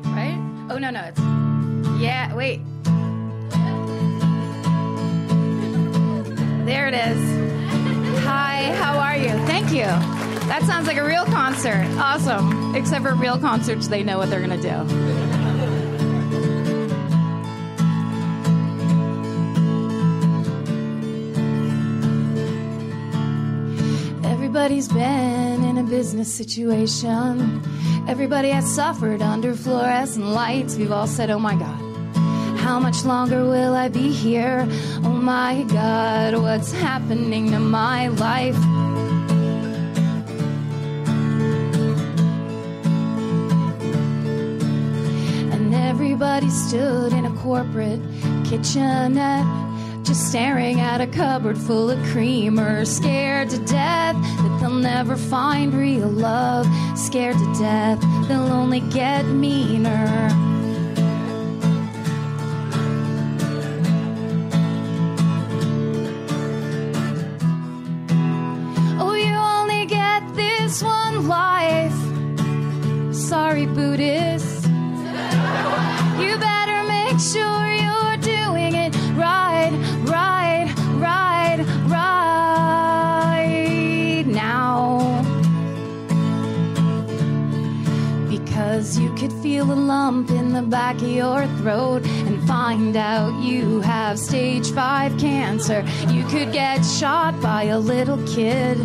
Right? 0.04 0.38
Oh, 0.70 0.78
no, 0.78 0.90
no. 0.90 1.02
It's. 1.04 1.20
Yeah, 2.00 2.34
wait. 2.34 2.62
There 6.66 6.86
it 6.86 6.94
is. 6.94 7.39
Hi, 8.18 8.72
how 8.74 8.98
are 8.98 9.16
you? 9.16 9.30
Thank 9.46 9.70
you. 9.72 9.86
That 10.48 10.62
sounds 10.64 10.86
like 10.86 10.96
a 10.96 11.04
real 11.04 11.24
concert. 11.26 11.86
Awesome. 11.98 12.74
Except 12.74 13.04
for 13.04 13.14
real 13.14 13.38
concerts, 13.38 13.88
they 13.88 14.02
know 14.02 14.18
what 14.18 14.30
they're 14.30 14.44
going 14.44 14.60
to 14.60 14.68
do. 14.68 15.10
Everybody's 24.28 24.88
been 24.88 25.64
in 25.64 25.78
a 25.78 25.84
business 25.84 26.32
situation. 26.32 27.62
Everybody 28.08 28.48
has 28.50 28.68
suffered 28.68 29.22
under 29.22 29.54
fluorescent 29.54 30.26
lights. 30.26 30.76
We've 30.76 30.90
all 30.90 31.06
said, 31.06 31.30
oh 31.30 31.38
my 31.38 31.54
God. 31.54 31.89
How 32.70 32.78
much 32.78 33.04
longer 33.04 33.44
will 33.46 33.74
I 33.74 33.88
be 33.88 34.12
here? 34.12 34.64
Oh 35.02 35.10
my 35.10 35.64
god, 35.64 36.36
what's 36.36 36.70
happening 36.70 37.50
to 37.50 37.58
my 37.58 38.06
life? 38.06 38.54
And 45.52 45.74
everybody 45.74 46.48
stood 46.48 47.12
in 47.12 47.26
a 47.26 47.34
corporate 47.38 48.00
kitchenette, 48.44 50.04
just 50.04 50.28
staring 50.28 50.78
at 50.78 51.00
a 51.00 51.08
cupboard 51.08 51.58
full 51.58 51.90
of 51.90 51.98
creamers, 52.14 52.86
scared 52.86 53.50
to 53.50 53.58
death 53.58 54.14
that 54.14 54.58
they'll 54.60 54.70
never 54.70 55.16
find 55.16 55.74
real 55.74 56.06
love, 56.06 56.68
scared 56.96 57.36
to 57.36 57.54
death 57.58 58.00
they'll 58.28 58.52
only 58.52 58.78
get 58.78 59.24
meaner. 59.26 60.49
Life. 71.20 71.94
Sorry, 73.14 73.66
Buddhist. 73.66 74.64
You 76.20 76.36
better 76.38 76.82
make 76.88 77.18
sure 77.18 77.66
you're 77.66 78.16
doing 78.18 78.74
it 78.74 78.94
right, 79.16 79.72
right, 80.04 80.72
right, 80.96 81.58
right 83.36 84.24
now. 84.26 84.98
Because 88.28 88.98
you 88.98 89.12
could 89.14 89.32
feel 89.34 89.72
a 89.72 89.74
lump 89.74 90.30
in 90.30 90.52
the 90.52 90.62
back 90.62 90.96
of 90.96 91.08
your 91.08 91.46
throat 91.58 92.04
and 92.04 92.42
find 92.46 92.96
out 92.96 93.32
you 93.42 93.80
have 93.80 94.18
stage 94.18 94.70
five 94.72 95.16
cancer. 95.18 95.84
You 96.08 96.24
could 96.24 96.52
get 96.52 96.82
shot 96.82 97.29
by 97.50 97.64
a 97.64 97.80
little 97.80 98.20
kid 98.28 98.78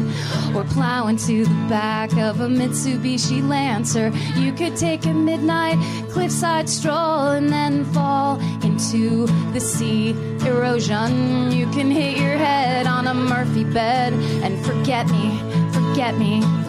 or 0.55 0.63
plow 0.63 1.05
into 1.05 1.45
the 1.45 1.68
back 1.70 2.11
of 2.18 2.41
a 2.41 2.47
Mitsubishi 2.47 3.47
Lancer. 3.47 4.07
You 4.36 4.51
could 4.53 4.76
take 4.76 5.05
a 5.05 5.13
midnight 5.13 5.78
cliffside 6.09 6.68
stroll 6.68 7.28
and 7.38 7.47
then 7.51 7.86
fall 7.93 8.39
into 8.63 9.28
the 9.53 9.59
sea 9.59 10.16
erosion. 10.47 11.51
You 11.51 11.68
can 11.76 11.91
hit 11.91 12.18
your 12.18 12.38
head 12.38 12.88
on 12.88 13.05
a 13.05 13.13
Murphy 13.13 13.66
bed 13.66 14.13
and 14.43 14.53
forget 14.66 15.05
me, 15.11 15.28
forget 15.72 16.18
me. 16.18 16.64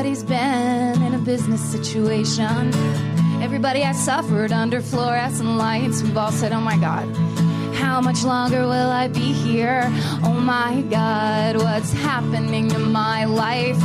Everybody's 0.00 0.24
been 0.24 1.02
in 1.02 1.12
a 1.12 1.18
business 1.18 1.60
situation. 1.60 2.72
Everybody 3.42 3.80
has 3.80 4.02
suffered 4.02 4.50
under 4.50 4.80
fluorescent 4.80 5.58
lights. 5.58 6.02
We've 6.02 6.16
all 6.16 6.32
said, 6.32 6.52
oh 6.52 6.60
my 6.60 6.78
God. 6.78 7.04
How 7.74 8.00
much 8.00 8.24
longer 8.24 8.62
will 8.62 8.90
I 8.90 9.08
be 9.08 9.34
here? 9.34 9.82
Oh 10.24 10.32
my 10.32 10.80
God, 10.88 11.58
what's 11.58 11.92
happening 11.92 12.70
to 12.70 12.78
my 12.78 13.26
life? 13.26 13.76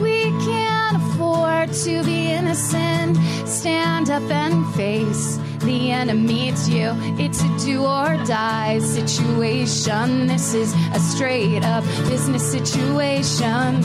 We 0.00 0.22
can't 0.48 0.96
afford 0.96 1.70
to 1.84 2.02
be 2.02 2.30
innocent. 2.30 3.18
Stand 3.46 4.08
up 4.08 4.22
and 4.30 4.74
face 4.74 5.38
the 5.64 5.90
enemy. 5.90 6.48
It's 6.48 6.68
you. 6.68 6.90
It's 7.18 7.42
a 7.42 7.58
do 7.64 7.84
or 7.84 8.16
die 8.24 8.78
situation. 8.80 10.26
This 10.26 10.54
is 10.54 10.74
a 10.92 11.00
straight 11.00 11.64
up 11.64 11.84
business 12.08 12.50
situation. 12.50 13.82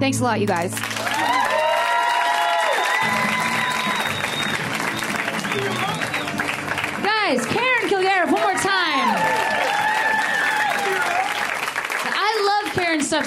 Thanks 0.00 0.20
a 0.20 0.24
lot, 0.24 0.40
you 0.40 0.46
guys. 0.46 0.74
Guys, 0.74 1.03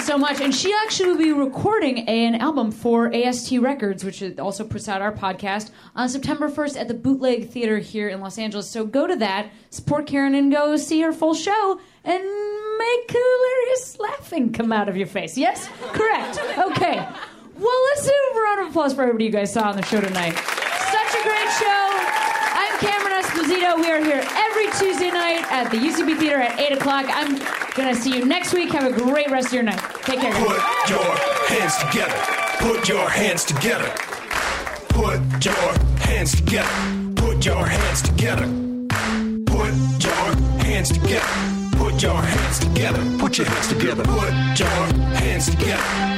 so 0.08 0.16
much, 0.16 0.40
and 0.40 0.54
she 0.54 0.72
actually 0.72 1.06
will 1.10 1.18
be 1.18 1.32
recording 1.32 2.08
an 2.08 2.36
album 2.36 2.72
for 2.72 3.14
AST 3.14 3.58
Records, 3.58 4.02
which 4.02 4.24
also 4.38 4.64
puts 4.64 4.88
out 4.88 5.02
our 5.02 5.12
podcast, 5.12 5.70
on 5.94 6.08
September 6.08 6.48
1st 6.48 6.80
at 6.80 6.88
the 6.88 6.94
Bootleg 6.94 7.50
Theater 7.50 7.76
here 7.76 8.08
in 8.08 8.22
Los 8.22 8.38
Angeles. 8.38 8.70
So 8.70 8.86
go 8.86 9.06
to 9.06 9.16
that, 9.16 9.50
support 9.68 10.06
Karen, 10.06 10.34
and 10.34 10.50
go 10.50 10.78
see 10.78 11.02
her 11.02 11.12
full 11.12 11.34
show, 11.34 11.78
and 12.04 12.24
make 12.24 13.10
hilarious 13.10 13.98
laughing 14.00 14.50
come 14.50 14.72
out 14.72 14.88
of 14.88 14.96
your 14.96 15.06
face. 15.06 15.36
Yes? 15.36 15.68
Correct. 15.92 16.38
Okay. 16.56 16.96
Well, 17.58 17.84
let's 17.90 18.06
do 18.06 18.12
a 18.34 18.40
round 18.40 18.60
of 18.62 18.68
applause 18.68 18.94
for 18.94 19.02
everybody 19.02 19.26
you 19.26 19.30
guys 19.30 19.52
saw 19.52 19.68
on 19.68 19.76
the 19.76 19.84
show 19.84 20.00
tonight. 20.00 20.32
Such 20.32 21.20
a 21.20 21.22
great 21.22 21.50
show. 21.60 21.88
I'm 22.56 22.78
Cameron 22.78 23.12
Esposito. 23.22 23.76
We 23.76 23.90
are 23.90 24.02
here 24.02 24.24
every 24.24 24.68
Tuesday 24.78 25.10
night 25.10 25.44
at 25.52 25.70
the 25.70 25.76
UCB 25.76 26.18
Theater 26.18 26.40
at 26.40 26.58
8 26.58 26.78
o'clock. 26.78 27.04
I'm 27.10 27.67
to 27.86 28.00
see 28.00 28.16
you 28.16 28.24
next 28.24 28.52
week. 28.52 28.70
Have 28.70 28.92
a 28.92 28.96
great 28.96 29.30
rest 29.30 29.48
of 29.48 29.52
your 29.54 29.62
night. 29.62 29.80
Take 30.02 30.20
care. 30.20 30.32
Put 30.32 30.90
your 30.90 31.16
hands 31.48 31.76
together. 31.76 32.14
Put 32.58 32.88
your 32.88 33.08
hands 33.08 33.44
together. 33.44 33.92
Put 34.88 35.44
your 35.44 35.74
hands 36.00 36.32
together. 36.32 37.14
Put 37.14 37.44
your 37.44 37.66
hands 37.66 38.02
together. 38.02 38.46
Put 39.46 40.04
your 40.04 40.16
hands 40.64 40.90
together. 40.90 41.26
Put 41.76 42.02
your 42.02 42.16
hands 42.16 42.58
together. 42.58 43.18
Put 43.18 43.38
your 43.38 43.46
hands 43.46 43.68
together. 43.68 44.04
Put 44.04 44.58
your 44.58 44.68
hands 44.68 45.50
together. 45.50 46.17